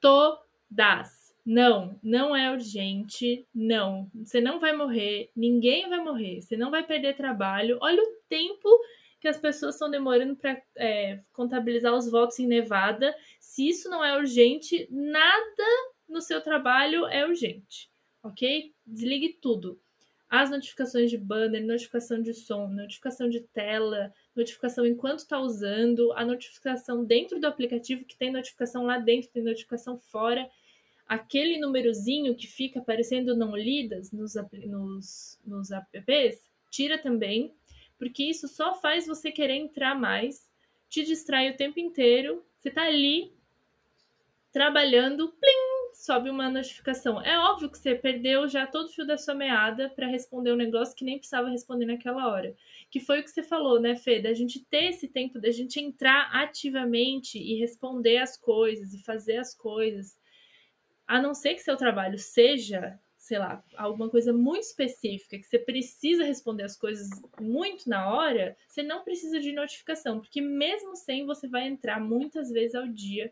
Todas. 0.00 1.21
Não, 1.44 1.98
não 2.02 2.34
é 2.34 2.50
urgente. 2.52 3.46
Não, 3.54 4.10
você 4.14 4.40
não 4.40 4.60
vai 4.60 4.72
morrer. 4.72 5.30
Ninguém 5.34 5.88
vai 5.88 5.98
morrer. 5.98 6.40
Você 6.40 6.56
não 6.56 6.70
vai 6.70 6.84
perder 6.84 7.16
trabalho. 7.16 7.78
Olha 7.80 8.02
o 8.02 8.16
tempo 8.28 8.68
que 9.20 9.28
as 9.28 9.38
pessoas 9.38 9.76
estão 9.76 9.88
demorando 9.88 10.34
para 10.34 10.60
é, 10.76 11.20
contabilizar 11.32 11.94
os 11.94 12.10
votos 12.10 12.38
em 12.40 12.46
Nevada. 12.46 13.14
Se 13.38 13.68
isso 13.68 13.88
não 13.88 14.04
é 14.04 14.16
urgente, 14.16 14.88
nada 14.90 15.64
no 16.08 16.20
seu 16.20 16.40
trabalho 16.40 17.06
é 17.06 17.24
urgente, 17.24 17.88
ok? 18.22 18.74
Desligue 18.84 19.38
tudo. 19.40 19.80
As 20.28 20.50
notificações 20.50 21.10
de 21.10 21.18
banner, 21.18 21.64
notificação 21.64 22.20
de 22.20 22.34
som, 22.34 22.66
notificação 22.68 23.28
de 23.28 23.40
tela, 23.40 24.12
notificação 24.34 24.84
enquanto 24.84 25.20
está 25.20 25.38
usando, 25.38 26.12
a 26.14 26.24
notificação 26.24 27.04
dentro 27.04 27.38
do 27.38 27.46
aplicativo, 27.46 28.04
que 28.04 28.16
tem 28.16 28.32
notificação 28.32 28.84
lá 28.84 28.98
dentro, 28.98 29.30
tem 29.30 29.42
notificação 29.42 29.98
fora. 29.98 30.48
Aquele 31.14 31.58
númerozinho 31.58 32.34
que 32.34 32.46
fica 32.46 32.80
aparecendo 32.80 33.36
não 33.36 33.56
lidas 33.56 34.12
nos, 34.12 34.34
nos, 34.66 35.38
nos 35.44 35.70
apps, 35.70 36.50
tira 36.70 36.96
também 36.96 37.54
porque 38.02 38.24
isso 38.24 38.48
só 38.48 38.74
faz 38.74 39.06
você 39.06 39.30
querer 39.30 39.54
entrar 39.54 39.94
mais, 39.94 40.50
te 40.88 41.04
distrai 41.04 41.48
o 41.50 41.56
tempo 41.56 41.78
inteiro. 41.78 42.44
Você 42.58 42.68
tá 42.68 42.82
ali 42.82 43.32
trabalhando, 44.50 45.28
plim, 45.28 45.94
sobe 45.94 46.28
uma 46.28 46.50
notificação. 46.50 47.22
É 47.22 47.38
óbvio 47.38 47.70
que 47.70 47.78
você 47.78 47.94
perdeu 47.94 48.48
já 48.48 48.66
todo 48.66 48.86
o 48.86 48.92
fio 48.92 49.06
da 49.06 49.16
sua 49.16 49.36
meada 49.36 49.88
para 49.88 50.08
responder 50.08 50.52
um 50.52 50.56
negócio 50.56 50.96
que 50.96 51.04
nem 51.04 51.16
precisava 51.16 51.48
responder 51.48 51.86
naquela 51.86 52.26
hora. 52.26 52.56
Que 52.90 52.98
foi 52.98 53.20
o 53.20 53.22
que 53.22 53.30
você 53.30 53.40
falou, 53.44 53.80
né, 53.80 53.94
Fê? 53.94 54.18
Da 54.18 54.34
gente 54.34 54.58
ter 54.64 54.86
esse 54.86 55.06
tempo, 55.06 55.40
da 55.40 55.52
gente 55.52 55.78
entrar 55.78 56.28
ativamente 56.34 57.38
e 57.38 57.54
responder 57.54 58.18
as 58.18 58.36
coisas 58.36 58.92
e 58.92 58.98
fazer 59.04 59.36
as 59.36 59.54
coisas. 59.54 60.18
A 61.12 61.20
não 61.20 61.34
ser 61.34 61.52
que 61.52 61.60
seu 61.60 61.76
trabalho 61.76 62.18
seja 62.18 62.98
sei 63.18 63.38
lá, 63.38 63.62
alguma 63.76 64.08
coisa 64.08 64.32
muito 64.32 64.64
específica, 64.64 65.38
que 65.38 65.46
você 65.46 65.58
precisa 65.58 66.24
responder 66.24 66.64
as 66.64 66.76
coisas 66.76 67.08
muito 67.38 67.88
na 67.88 68.12
hora, 68.12 68.56
você 68.66 68.82
não 68.82 69.04
precisa 69.04 69.38
de 69.38 69.52
notificação, 69.52 70.20
porque 70.20 70.40
mesmo 70.40 70.96
sem 70.96 71.24
você 71.24 71.46
vai 71.46 71.68
entrar 71.68 72.00
muitas 72.00 72.50
vezes 72.50 72.74
ao 72.74 72.88
dia 72.88 73.30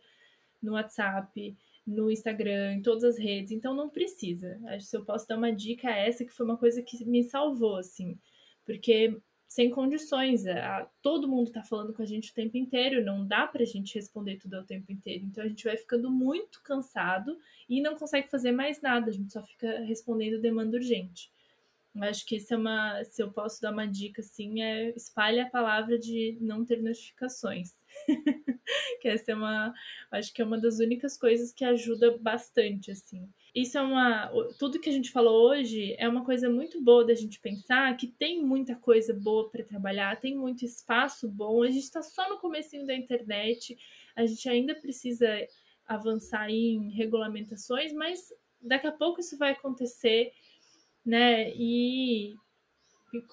no 0.62 0.74
WhatsApp, 0.74 1.56
no 1.84 2.08
Instagram, 2.08 2.74
em 2.74 2.82
todas 2.82 3.02
as 3.02 3.18
redes, 3.18 3.50
então 3.50 3.74
não 3.74 3.88
precisa. 3.88 4.60
Acho 4.66 4.90
que 4.90 4.96
eu 4.98 5.04
posso 5.04 5.26
dar 5.26 5.38
uma 5.38 5.50
dica 5.50 5.90
essa 5.90 6.24
que 6.24 6.32
foi 6.32 6.46
uma 6.46 6.58
coisa 6.58 6.82
que 6.82 7.02
me 7.04 7.24
salvou 7.24 7.76
assim, 7.76 8.16
porque 8.64 9.18
sem 9.50 9.68
condições. 9.68 10.46
É, 10.46 10.60
a, 10.60 10.88
todo 11.02 11.28
mundo 11.28 11.48
está 11.48 11.60
falando 11.60 11.92
com 11.92 12.00
a 12.02 12.06
gente 12.06 12.30
o 12.30 12.34
tempo 12.34 12.56
inteiro, 12.56 13.04
não 13.04 13.26
dá 13.26 13.48
para 13.48 13.64
a 13.64 13.66
gente 13.66 13.96
responder 13.96 14.36
tudo 14.36 14.54
ao 14.54 14.62
tempo 14.62 14.92
inteiro. 14.92 15.24
Então 15.24 15.42
a 15.42 15.48
gente 15.48 15.64
vai 15.64 15.76
ficando 15.76 16.08
muito 16.08 16.62
cansado 16.62 17.36
e 17.68 17.82
não 17.82 17.96
consegue 17.96 18.30
fazer 18.30 18.52
mais 18.52 18.80
nada, 18.80 19.10
a 19.10 19.12
gente 19.12 19.32
só 19.32 19.42
fica 19.42 19.80
respondendo 19.80 20.40
demanda 20.40 20.76
urgente. 20.76 21.32
Eu 21.92 22.04
acho 22.04 22.24
que 22.24 22.36
isso 22.36 22.54
é 22.54 22.56
uma. 22.56 23.02
Se 23.02 23.20
eu 23.20 23.32
posso 23.32 23.60
dar 23.60 23.72
uma 23.72 23.88
dica 23.88 24.20
assim, 24.20 24.62
é 24.62 24.90
espalhe 24.90 25.40
a 25.40 25.50
palavra 25.50 25.98
de 25.98 26.38
não 26.40 26.64
ter 26.64 26.80
notificações. 26.80 27.74
que 29.02 29.08
essa 29.08 29.32
é 29.32 29.34
uma. 29.34 29.74
Acho 30.12 30.32
que 30.32 30.40
é 30.40 30.44
uma 30.44 30.60
das 30.60 30.78
únicas 30.78 31.18
coisas 31.18 31.52
que 31.52 31.64
ajuda 31.64 32.16
bastante, 32.18 32.92
assim. 32.92 33.28
Isso 33.54 33.76
é 33.76 33.82
uma. 33.82 34.30
Tudo 34.58 34.78
que 34.78 34.88
a 34.88 34.92
gente 34.92 35.10
falou 35.10 35.48
hoje 35.50 35.94
é 35.98 36.08
uma 36.08 36.24
coisa 36.24 36.48
muito 36.48 36.82
boa 36.82 37.04
da 37.04 37.14
gente 37.14 37.40
pensar 37.40 37.96
que 37.96 38.06
tem 38.06 38.44
muita 38.44 38.76
coisa 38.76 39.12
boa 39.12 39.48
para 39.50 39.64
trabalhar, 39.64 40.20
tem 40.20 40.36
muito 40.36 40.64
espaço 40.64 41.28
bom. 41.28 41.62
A 41.62 41.70
gente 41.70 41.82
está 41.82 42.02
só 42.02 42.28
no 42.28 42.38
comecinho 42.38 42.86
da 42.86 42.94
internet, 42.94 43.76
a 44.14 44.24
gente 44.26 44.48
ainda 44.48 44.74
precisa 44.74 45.28
avançar 45.86 46.48
em 46.50 46.90
regulamentações, 46.90 47.92
mas 47.92 48.32
daqui 48.60 48.86
a 48.86 48.92
pouco 48.92 49.20
isso 49.20 49.36
vai 49.36 49.52
acontecer, 49.52 50.32
né? 51.04 51.50
E, 51.54 52.34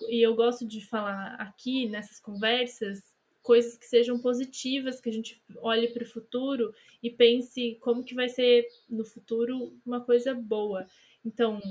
e 0.10 0.22
eu 0.22 0.36
gosto 0.36 0.66
de 0.66 0.82
falar 0.82 1.36
aqui 1.36 1.88
nessas 1.88 2.20
conversas 2.20 3.17
coisas 3.48 3.78
que 3.78 3.86
sejam 3.86 4.20
positivas, 4.20 5.00
que 5.00 5.08
a 5.08 5.14
gente 5.14 5.42
olhe 5.62 5.88
para 5.88 6.04
o 6.04 6.06
futuro 6.06 6.74
e 7.02 7.10
pense 7.10 7.78
como 7.80 8.04
que 8.04 8.14
vai 8.14 8.28
ser 8.28 8.68
no 8.90 9.06
futuro 9.06 9.74
uma 9.86 10.02
coisa 10.02 10.34
boa. 10.34 10.86
Então, 11.24 11.62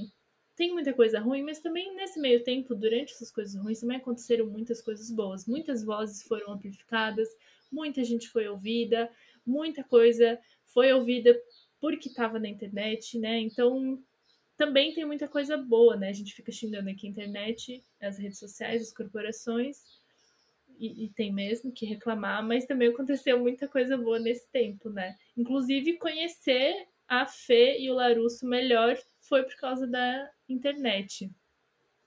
tem 0.57 0.73
muita 0.73 0.95
coisa 0.95 1.21
ruim, 1.21 1.43
mas 1.43 1.61
também 1.61 1.95
nesse 1.95 2.19
meio 2.19 2.43
tempo, 2.43 2.75
durante 2.75 3.13
essas 3.13 3.31
coisas 3.31 3.55
ruins, 3.63 3.81
também 3.81 3.99
aconteceram 3.99 4.47
muitas 4.47 4.81
coisas 4.81 5.11
boas. 5.11 5.47
Muitas 5.47 5.85
vozes 5.85 6.23
foram 6.23 6.51
amplificadas, 6.51 7.29
muita 7.71 8.03
gente 8.03 8.27
foi 8.27 8.49
ouvida, 8.49 9.11
muita 9.45 9.85
coisa 9.85 10.39
foi 10.65 10.91
ouvida 10.95 11.39
porque 11.79 12.09
estava 12.09 12.39
na 12.39 12.49
internet, 12.49 13.19
né? 13.19 13.39
Então, 13.39 14.03
também 14.57 14.95
tem 14.95 15.05
muita 15.05 15.29
coisa 15.29 15.59
boa, 15.59 15.95
né? 15.95 16.09
A 16.09 16.15
gente 16.15 16.33
fica 16.33 16.51
xingando 16.51 16.89
aqui 16.89 17.07
a 17.07 17.11
internet, 17.11 17.85
as 18.01 18.17
redes 18.17 18.39
sociais, 18.39 18.81
as 18.81 18.95
corporações, 18.95 19.83
e, 20.79 21.05
e, 21.05 21.09
tem 21.11 21.33
mesmo 21.33 21.73
que 21.73 21.87
reclamar, 21.87 22.43
mas 22.47 22.67
também 22.67 22.89
aconteceu 22.89 23.39
muita 23.39 23.67
coisa 23.69 23.97
boa 23.97 24.19
nesse 24.19 24.49
tempo, 24.51 24.91
né? 24.91 25.17
Inclusive, 25.37 25.99
conhecer 25.99 26.87
a 27.09 27.27
Fê 27.27 27.79
e 27.79 27.91
o 27.91 27.95
Larusso 27.95 28.47
melhor 28.47 28.97
foi 29.21 29.43
por 29.43 29.57
causa 29.57 29.87
da 29.87 30.31
internet. 30.49 31.31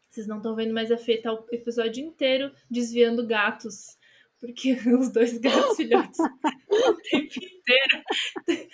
Vocês 0.09 0.27
não 0.27 0.37
estão 0.37 0.55
vendo, 0.55 0.73
mas 0.73 0.91
a 0.91 0.97
Fê 0.97 1.17
tá 1.17 1.33
o 1.33 1.45
episódio 1.51 2.03
inteiro 2.03 2.51
desviando 2.69 3.25
gatos, 3.25 3.97
porque 4.39 4.73
os 4.99 5.11
dois 5.11 5.37
gatos 5.37 5.75
filhotes 5.77 6.19
o 6.19 6.95
tempo 7.01 7.33
inteiro. 7.35 8.03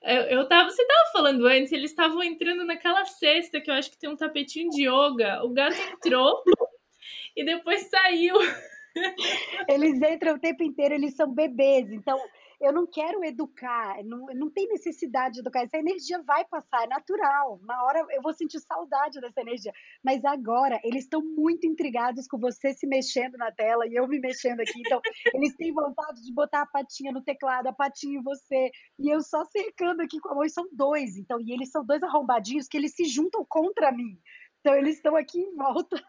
Eu, 0.00 0.22
eu 0.22 0.48
tava, 0.48 0.70
você 0.70 0.86
tava 0.86 1.10
falando 1.12 1.44
antes, 1.44 1.72
eles 1.72 1.90
estavam 1.90 2.22
entrando 2.22 2.64
naquela 2.64 3.04
cesta 3.04 3.60
que 3.60 3.68
eu 3.68 3.74
acho 3.74 3.90
que 3.90 3.98
tem 3.98 4.08
um 4.08 4.16
tapetinho 4.16 4.70
de 4.70 4.82
yoga. 4.82 5.42
O 5.44 5.50
gato 5.50 5.76
entrou 5.76 6.44
e 7.36 7.44
depois 7.44 7.82
saiu. 7.90 8.36
Eles 9.68 10.00
entram 10.00 10.34
o 10.34 10.38
tempo 10.38 10.62
inteiro, 10.62 10.94
eles 10.94 11.14
são 11.14 11.32
bebês, 11.32 11.90
então 11.90 12.18
eu 12.60 12.72
não 12.72 12.86
quero 12.86 13.24
educar, 13.24 14.02
não, 14.04 14.26
não 14.34 14.50
tem 14.50 14.66
necessidade 14.66 15.34
de 15.34 15.40
educar. 15.40 15.62
Essa 15.62 15.78
energia 15.78 16.20
vai 16.22 16.44
passar, 16.44 16.84
é 16.84 16.86
natural. 16.88 17.60
Uma 17.62 17.84
hora 17.84 18.04
eu 18.10 18.20
vou 18.20 18.32
sentir 18.32 18.58
saudade 18.58 19.20
dessa 19.20 19.40
energia. 19.40 19.72
Mas 20.02 20.24
agora 20.24 20.80
eles 20.82 21.04
estão 21.04 21.22
muito 21.22 21.66
intrigados 21.66 22.26
com 22.26 22.36
você 22.36 22.74
se 22.74 22.86
mexendo 22.86 23.36
na 23.36 23.52
tela 23.52 23.86
e 23.86 23.94
eu 23.94 24.08
me 24.08 24.18
mexendo 24.18 24.60
aqui. 24.60 24.80
Então, 24.80 25.00
eles 25.34 25.54
têm 25.54 25.72
vontade 25.72 26.24
de 26.24 26.32
botar 26.32 26.62
a 26.62 26.66
patinha 26.66 27.12
no 27.12 27.22
teclado, 27.22 27.68
a 27.68 27.72
patinha 27.72 28.18
em 28.18 28.22
você. 28.22 28.70
E 28.98 29.08
eu 29.08 29.20
só 29.20 29.44
cercando 29.44 30.02
aqui 30.02 30.18
com 30.18 30.30
a 30.30 30.34
mão. 30.34 30.44
E 30.44 30.50
são 30.50 30.68
dois. 30.72 31.16
Então, 31.16 31.40
e 31.40 31.52
eles 31.52 31.70
são 31.70 31.84
dois 31.84 32.02
arrombadinhos 32.02 32.66
que 32.66 32.76
eles 32.76 32.92
se 32.92 33.04
juntam 33.04 33.46
contra 33.48 33.92
mim. 33.92 34.18
Então, 34.60 34.74
eles 34.74 34.96
estão 34.96 35.14
aqui 35.14 35.38
em 35.38 35.54
volta 35.54 36.02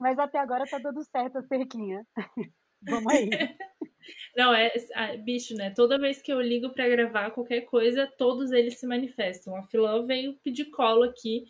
mas 0.00 0.18
até 0.18 0.38
agora 0.38 0.66
tá 0.66 0.78
dando 0.78 1.04
certo 1.04 1.38
a 1.38 1.42
cerquinha. 1.42 2.04
Vamos 2.82 3.12
aí. 3.12 3.28
Não, 4.36 4.54
é, 4.54 4.72
é 4.94 5.16
bicho, 5.18 5.54
né? 5.54 5.70
Toda 5.70 5.98
vez 5.98 6.22
que 6.22 6.32
eu 6.32 6.40
ligo 6.40 6.70
para 6.70 6.88
gravar 6.88 7.30
qualquer 7.32 7.62
coisa, 7.62 8.10
todos 8.18 8.50
eles 8.50 8.80
se 8.80 8.86
manifestam. 8.86 9.54
A 9.54 9.62
Filó 9.64 10.04
veio 10.06 10.38
pedir 10.42 10.70
colo 10.70 11.02
aqui 11.04 11.44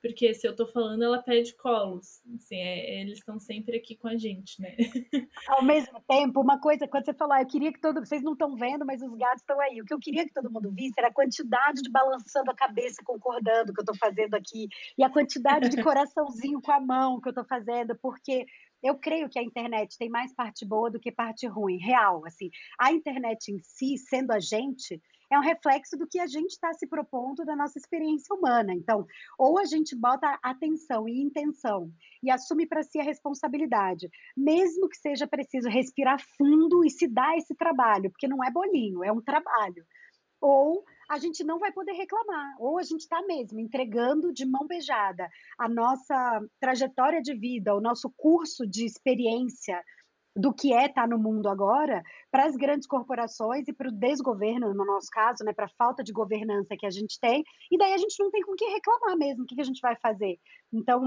porque 0.00 0.32
se 0.34 0.46
eu 0.46 0.54
tô 0.54 0.66
falando, 0.66 1.02
ela 1.02 1.22
pede 1.22 1.54
colos. 1.54 2.20
Assim, 2.34 2.56
é, 2.56 3.00
eles 3.00 3.18
estão 3.18 3.38
sempre 3.38 3.76
aqui 3.76 3.96
com 3.96 4.08
a 4.08 4.16
gente, 4.16 4.60
né? 4.60 4.76
Ao 5.48 5.64
mesmo 5.64 6.00
tempo, 6.08 6.40
uma 6.40 6.60
coisa, 6.60 6.86
quando 6.86 7.04
você 7.04 7.14
falar, 7.14 7.36
ah, 7.36 7.42
eu 7.42 7.46
queria 7.46 7.72
que 7.72 7.80
todo. 7.80 8.04
Vocês 8.04 8.22
não 8.22 8.32
estão 8.32 8.54
vendo, 8.56 8.84
mas 8.84 9.02
os 9.02 9.14
gatos 9.16 9.40
estão 9.40 9.60
aí. 9.60 9.80
O 9.80 9.84
que 9.84 9.94
eu 9.94 9.98
queria 9.98 10.24
que 10.24 10.32
todo 10.32 10.50
mundo 10.50 10.70
visse 10.72 10.94
era 10.98 11.08
a 11.08 11.12
quantidade 11.12 11.82
de 11.82 11.90
balançando 11.90 12.50
a 12.50 12.54
cabeça, 12.54 13.02
concordando 13.04 13.72
que 13.72 13.80
eu 13.80 13.84
tô 13.84 13.94
fazendo 13.94 14.34
aqui, 14.34 14.68
e 14.96 15.04
a 15.04 15.10
quantidade 15.10 15.68
de 15.68 15.76
coraçãozinho 15.82 16.60
com 16.60 16.72
a 16.72 16.80
mão 16.80 17.20
que 17.20 17.28
eu 17.28 17.34
tô 17.34 17.44
fazendo, 17.44 17.96
porque 17.96 18.46
eu 18.82 18.96
creio 18.96 19.28
que 19.28 19.38
a 19.38 19.42
internet 19.42 19.96
tem 19.98 20.08
mais 20.08 20.34
parte 20.34 20.64
boa 20.64 20.90
do 20.90 21.00
que 21.00 21.10
parte 21.10 21.46
ruim, 21.46 21.78
real. 21.78 22.24
Assim, 22.26 22.50
a 22.78 22.92
internet 22.92 23.50
em 23.50 23.58
si, 23.60 23.96
sendo 23.98 24.32
a 24.32 24.38
gente, 24.38 25.00
é 25.30 25.38
um 25.38 25.42
reflexo 25.42 25.96
do 25.96 26.06
que 26.06 26.18
a 26.18 26.26
gente 26.26 26.52
está 26.52 26.72
se 26.72 26.86
propondo 26.86 27.44
da 27.44 27.56
nossa 27.56 27.78
experiência 27.78 28.34
humana. 28.34 28.74
Então, 28.74 29.06
ou 29.38 29.58
a 29.58 29.64
gente 29.64 29.96
bota 29.96 30.38
atenção 30.42 31.08
e 31.08 31.20
intenção 31.20 31.90
e 32.22 32.30
assume 32.30 32.66
para 32.66 32.82
si 32.82 32.98
a 32.98 33.04
responsabilidade, 33.04 34.08
mesmo 34.36 34.88
que 34.88 34.96
seja 34.96 35.26
preciso 35.26 35.68
respirar 35.68 36.20
fundo 36.36 36.84
e 36.84 36.90
se 36.90 37.06
dar 37.08 37.36
esse 37.36 37.54
trabalho, 37.54 38.10
porque 38.10 38.28
não 38.28 38.42
é 38.44 38.50
bolinho, 38.50 39.04
é 39.04 39.12
um 39.12 39.20
trabalho. 39.20 39.84
Ou 40.40 40.84
a 41.08 41.18
gente 41.18 41.44
não 41.44 41.58
vai 41.58 41.72
poder 41.72 41.92
reclamar, 41.92 42.56
ou 42.58 42.78
a 42.78 42.82
gente 42.82 43.00
está 43.00 43.22
mesmo 43.22 43.60
entregando 43.60 44.32
de 44.32 44.44
mão 44.44 44.66
beijada 44.66 45.28
a 45.58 45.68
nossa 45.68 46.40
trajetória 46.60 47.22
de 47.22 47.34
vida, 47.34 47.74
o 47.74 47.80
nosso 47.80 48.12
curso 48.16 48.66
de 48.66 48.84
experiência 48.84 49.82
do 50.36 50.52
que 50.52 50.72
é 50.72 50.86
estar 50.86 51.02
tá 51.02 51.06
no 51.08 51.18
mundo 51.18 51.48
agora 51.48 52.02
para 52.30 52.44
as 52.44 52.54
grandes 52.54 52.86
corporações 52.86 53.66
e 53.66 53.72
para 53.72 53.88
o 53.88 53.92
desgoverno, 53.92 54.74
no 54.74 54.84
nosso 54.84 55.08
caso, 55.10 55.42
né, 55.42 55.52
para 55.52 55.64
a 55.64 55.76
falta 55.78 56.04
de 56.04 56.12
governança 56.12 56.76
que 56.76 56.86
a 56.86 56.90
gente 56.90 57.18
tem, 57.18 57.42
e 57.70 57.78
daí 57.78 57.94
a 57.94 57.98
gente 57.98 58.16
não 58.18 58.30
tem 58.30 58.42
com 58.42 58.54
que 58.54 58.66
reclamar 58.66 59.16
mesmo, 59.16 59.44
o 59.44 59.46
que, 59.46 59.54
que 59.54 59.60
a 59.62 59.64
gente 59.64 59.80
vai 59.80 59.96
fazer? 59.96 60.38
Então, 60.72 61.00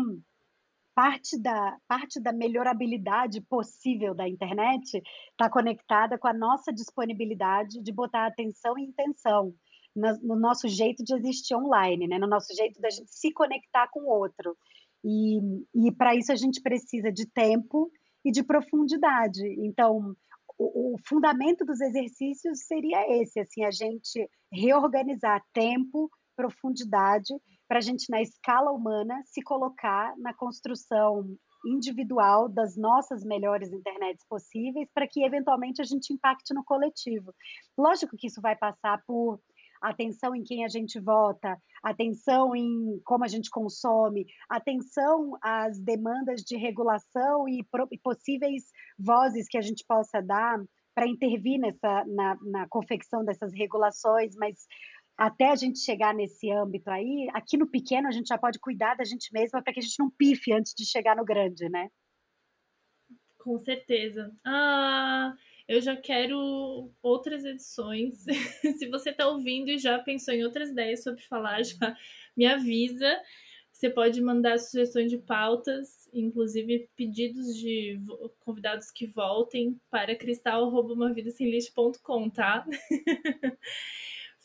parte 0.95 1.39
da, 1.39 1.77
parte 1.87 2.19
da 2.19 2.33
melhorabilidade 2.33 3.39
possível 3.41 4.15
da 4.15 4.27
internet 4.27 5.01
está 5.31 5.49
conectada 5.49 6.17
com 6.17 6.27
a 6.27 6.33
nossa 6.33 6.73
disponibilidade 6.73 7.81
de 7.81 7.91
botar 7.93 8.25
atenção 8.25 8.77
e 8.77 8.83
intenção 8.83 9.53
no 9.95 10.35
nosso 10.35 10.67
jeito 10.67 11.03
de 11.03 11.13
existir 11.13 11.55
online, 11.55 12.07
né, 12.07 12.17
no 12.17 12.27
nosso 12.27 12.55
jeito 12.55 12.79
da 12.79 12.89
gente 12.89 13.11
se 13.11 13.31
conectar 13.31 13.87
com 13.89 14.01
o 14.01 14.09
outro. 14.09 14.57
E, 15.03 15.39
e 15.75 15.91
para 15.91 16.15
isso 16.15 16.31
a 16.31 16.35
gente 16.35 16.61
precisa 16.61 17.11
de 17.11 17.25
tempo 17.25 17.91
e 18.23 18.31
de 18.31 18.43
profundidade. 18.43 19.43
Então, 19.59 20.15
o, 20.57 20.93
o, 20.93 20.97
fundamento 21.07 21.63
dos 21.65 21.79
exercícios 21.79 22.65
seria 22.65 23.21
esse, 23.21 23.39
assim, 23.39 23.63
a 23.63 23.71
gente 23.71 24.29
reorganizar 24.51 25.41
tempo, 25.53 26.09
profundidade, 26.35 27.33
para 27.67 27.77
a 27.77 27.81
gente, 27.81 28.09
na 28.09 28.21
escala 28.21 28.71
humana, 28.71 29.21
se 29.25 29.41
colocar 29.41 30.13
na 30.17 30.33
construção 30.33 31.37
individual 31.65 32.49
das 32.49 32.75
nossas 32.77 33.23
melhores 33.23 33.71
internets 33.71 34.25
possíveis, 34.27 34.89
para 34.93 35.07
que, 35.07 35.23
eventualmente, 35.23 35.81
a 35.81 35.85
gente 35.85 36.13
impacte 36.13 36.53
no 36.53 36.63
coletivo. 36.63 37.33
Lógico 37.77 38.15
que 38.17 38.27
isso 38.27 38.41
vai 38.41 38.55
passar 38.55 39.03
por 39.05 39.39
atenção 39.81 40.35
em 40.35 40.43
quem 40.43 40.65
a 40.65 40.67
gente 40.67 40.99
vota, 40.99 41.57
atenção 41.83 42.55
em 42.55 42.99
como 43.03 43.23
a 43.23 43.27
gente 43.27 43.49
consome, 43.49 44.25
atenção 44.49 45.37
às 45.41 45.79
demandas 45.79 46.41
de 46.41 46.57
regulação 46.57 47.47
e, 47.47 47.65
possíveis 48.03 48.63
vozes 48.97 49.47
que 49.47 49.57
a 49.57 49.61
gente 49.61 49.83
possa 49.87 50.21
dar 50.21 50.59
para 50.93 51.07
intervir 51.07 51.59
nessa, 51.59 52.05
na, 52.05 52.37
na 52.41 52.67
confecção 52.67 53.23
dessas 53.23 53.53
regulações, 53.53 54.35
mas 54.35 54.67
até 55.17 55.49
a 55.51 55.55
gente 55.55 55.79
chegar 55.79 56.13
nesse 56.13 56.49
âmbito 56.49 56.89
aí, 56.89 57.29
aqui 57.33 57.57
no 57.57 57.69
pequeno 57.69 58.07
a 58.07 58.11
gente 58.11 58.27
já 58.27 58.37
pode 58.37 58.59
cuidar 58.59 58.95
da 58.95 59.03
gente 59.03 59.31
mesma 59.33 59.61
para 59.61 59.73
que 59.73 59.79
a 59.79 59.83
gente 59.83 59.99
não 59.99 60.09
pife 60.09 60.53
antes 60.53 60.73
de 60.73 60.85
chegar 60.85 61.15
no 61.15 61.25
grande, 61.25 61.69
né? 61.69 61.89
Com 63.37 63.57
certeza. 63.57 64.31
Ah, 64.45 65.33
eu 65.69 65.79
já 65.79 65.95
quero 65.95 66.91
outras 66.99 67.45
edições. 67.45 68.25
Se 68.79 68.87
você 68.87 69.11
está 69.11 69.27
ouvindo 69.27 69.69
e 69.69 69.77
já 69.77 69.99
pensou 69.99 70.33
em 70.33 70.43
outras 70.43 70.71
ideias 70.71 71.03
sobre 71.03 71.21
falar, 71.21 71.61
já 71.63 71.95
me 72.35 72.47
avisa. 72.47 73.21
Você 73.71 73.87
pode 73.87 74.19
mandar 74.19 74.57
sugestões 74.57 75.11
de 75.11 75.19
pautas, 75.19 76.09
inclusive 76.11 76.89
pedidos 76.95 77.55
de 77.55 77.99
convidados 78.39 78.89
que 78.89 79.05
voltem 79.05 79.79
para 79.91 80.15
cristal.umavidasemlixo.com, 80.15 82.31
tá? 82.31 82.65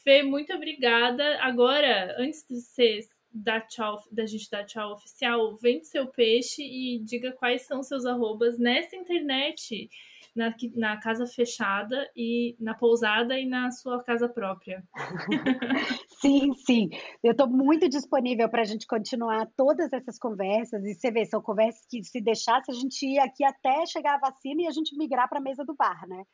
Fê, 0.04 0.22
muito 0.22 0.52
obrigada. 0.52 1.40
Agora, 1.40 2.14
antes 2.18 2.44
de 2.46 2.60
você 2.60 3.00
dar 3.32 3.62
tchau, 3.62 4.04
da 4.12 4.26
gente 4.26 4.50
dar 4.50 4.64
tchau 4.64 4.92
oficial, 4.92 5.56
vende 5.56 5.86
seu 5.86 6.06
peixe 6.06 6.62
e 6.62 6.98
diga 6.98 7.32
quais 7.32 7.62
são 7.62 7.82
seus 7.82 8.04
arrobas 8.04 8.58
nessa 8.58 8.94
internet 8.94 9.88
na, 10.34 10.54
na 10.74 10.96
casa 10.96 11.26
fechada 11.26 12.10
e 12.16 12.56
na 12.58 12.74
pousada 12.74 13.38
e 13.38 13.46
na 13.46 13.70
sua 13.70 14.02
casa 14.02 14.28
própria. 14.28 14.82
sim, 16.24 16.54
sim. 16.54 16.88
Eu 17.22 17.32
estou 17.32 17.46
muito 17.46 17.88
disponível 17.88 18.48
para 18.48 18.62
a 18.62 18.64
gente 18.64 18.86
continuar 18.86 19.46
todas 19.56 19.92
essas 19.92 20.18
conversas. 20.18 20.82
E 20.84 20.94
você 20.94 21.10
vê, 21.10 21.26
são 21.26 21.42
conversas 21.42 21.84
que 21.86 22.02
se 22.02 22.20
deixasse, 22.20 22.70
a 22.70 22.74
gente 22.74 23.06
ia 23.06 23.24
aqui 23.24 23.44
até 23.44 23.84
chegar 23.86 24.14
a 24.14 24.30
vacina 24.30 24.62
e 24.62 24.66
a 24.66 24.70
gente 24.70 24.96
migrar 24.96 25.28
para 25.28 25.38
a 25.38 25.42
mesa 25.42 25.64
do 25.64 25.74
bar, 25.74 26.08
né? 26.08 26.24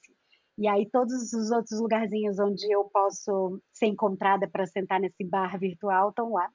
E 0.58 0.68
aí 0.68 0.86
todos 0.92 1.32
os 1.32 1.50
outros 1.50 1.80
lugarzinhos 1.80 2.38
onde 2.40 2.70
eu 2.70 2.84
posso 2.84 3.62
ser 3.72 3.86
encontrada 3.88 4.50
para 4.50 4.66
sentar 4.66 5.00
nesse 5.00 5.24
bar 5.24 5.58
virtual 5.58 6.10
estão 6.10 6.34
lá. 6.34 6.50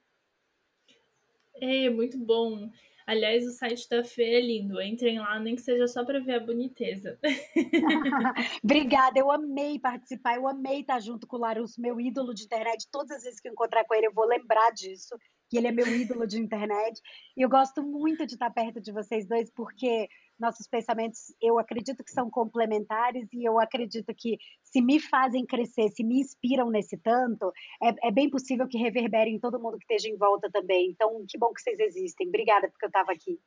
É, 1.54 1.88
muito 1.88 2.18
bom. 2.18 2.68
Aliás, 3.06 3.46
o 3.46 3.52
site 3.52 3.88
da 3.88 4.02
Fê 4.02 4.34
é 4.34 4.40
lindo. 4.40 4.82
Entrem 4.82 5.20
lá, 5.20 5.38
nem 5.38 5.54
que 5.54 5.62
seja 5.62 5.86
só 5.86 6.04
para 6.04 6.18
ver 6.18 6.34
a 6.34 6.40
boniteza. 6.40 7.18
Obrigada, 8.64 9.18
eu 9.18 9.30
amei 9.30 9.78
participar, 9.78 10.34
eu 10.34 10.48
amei 10.48 10.80
estar 10.80 10.98
junto 11.00 11.24
com 11.24 11.36
o 11.36 11.40
Larus, 11.40 11.78
meu 11.78 12.00
ídolo 12.00 12.34
de 12.34 12.44
internet. 12.44 12.88
Todas 12.90 13.18
as 13.18 13.22
vezes 13.22 13.40
que 13.40 13.48
eu 13.48 13.52
encontrar 13.52 13.84
com 13.84 13.94
ele, 13.94 14.08
eu 14.08 14.12
vou 14.12 14.26
lembrar 14.26 14.72
disso 14.72 15.16
que 15.48 15.56
ele 15.56 15.68
é 15.68 15.72
meu 15.72 15.86
ídolo 15.86 16.26
de 16.26 16.40
internet. 16.40 17.00
E 17.36 17.42
eu 17.42 17.48
gosto 17.48 17.80
muito 17.80 18.26
de 18.26 18.34
estar 18.34 18.50
perto 18.50 18.80
de 18.80 18.90
vocês 18.90 19.28
dois, 19.28 19.50
porque 19.50 20.08
nossos 20.38 20.66
pensamentos, 20.68 21.34
eu 21.40 21.58
acredito 21.58 22.04
que 22.04 22.10
são 22.10 22.30
complementares 22.30 23.28
e 23.32 23.44
eu 23.44 23.58
acredito 23.58 24.14
que 24.14 24.38
se 24.62 24.80
me 24.80 25.00
fazem 25.00 25.46
crescer, 25.46 25.88
se 25.90 26.04
me 26.04 26.20
inspiram 26.20 26.70
nesse 26.70 26.96
tanto, 26.98 27.52
é, 27.82 28.08
é 28.08 28.10
bem 28.10 28.28
possível 28.28 28.68
que 28.68 28.78
reverberem 28.78 29.38
todo 29.38 29.60
mundo 29.60 29.78
que 29.78 29.84
esteja 29.84 30.12
em 30.12 30.16
volta 30.16 30.50
também. 30.50 30.90
Então, 30.90 31.24
que 31.28 31.38
bom 31.38 31.52
que 31.52 31.62
vocês 31.62 31.78
existem. 31.78 32.28
Obrigada 32.28 32.68
porque 32.68 32.84
eu 32.84 32.88
estava 32.88 33.12
aqui. 33.12 33.40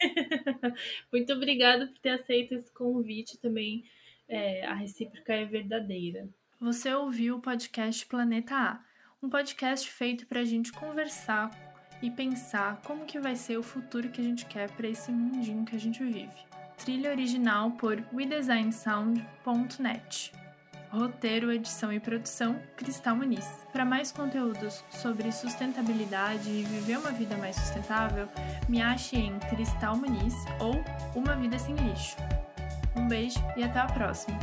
Muito 1.12 1.32
obrigada 1.32 1.86
por 1.86 1.98
ter 1.98 2.10
aceito 2.10 2.54
esse 2.54 2.72
convite 2.72 3.38
também. 3.38 3.84
É, 4.28 4.64
a 4.66 4.74
recíproca 4.74 5.32
é 5.32 5.44
verdadeira. 5.44 6.28
Você 6.60 6.92
ouviu 6.94 7.36
o 7.36 7.40
podcast 7.40 8.06
Planeta 8.06 8.54
A 8.54 8.96
um 9.22 9.30
podcast 9.30 9.90
feito 9.90 10.26
para 10.26 10.40
a 10.40 10.44
gente 10.44 10.72
conversar 10.72 11.50
e 12.02 12.10
pensar 12.10 12.80
como 12.84 13.04
que 13.04 13.18
vai 13.18 13.36
ser 13.36 13.58
o 13.58 13.62
futuro 13.62 14.08
que 14.08 14.20
a 14.20 14.24
gente 14.24 14.46
quer 14.46 14.70
para 14.70 14.88
esse 14.88 15.10
mundinho 15.10 15.64
que 15.64 15.76
a 15.76 15.80
gente 15.80 16.04
vive. 16.04 16.46
Trilha 16.76 17.10
original 17.10 17.70
por 17.72 18.00
WeDesignSound.net. 18.12 20.32
Roteiro, 20.90 21.52
edição 21.52 21.92
e 21.92 21.98
produção, 21.98 22.60
Cristal 22.76 23.16
Muniz. 23.16 23.44
Para 23.72 23.84
mais 23.84 24.12
conteúdos 24.12 24.84
sobre 24.90 25.32
sustentabilidade 25.32 26.48
e 26.48 26.62
viver 26.62 26.98
uma 26.98 27.10
vida 27.10 27.36
mais 27.36 27.56
sustentável, 27.56 28.28
me 28.68 28.80
ache 28.80 29.16
em 29.16 29.36
Cristal 29.50 29.96
Muniz 29.96 30.34
ou 30.60 30.76
Uma 31.14 31.34
Vida 31.34 31.58
Sem 31.58 31.74
Lixo. 31.74 32.16
Um 32.94 33.08
beijo 33.08 33.40
e 33.56 33.64
até 33.64 33.80
a 33.80 33.86
próxima! 33.86 34.38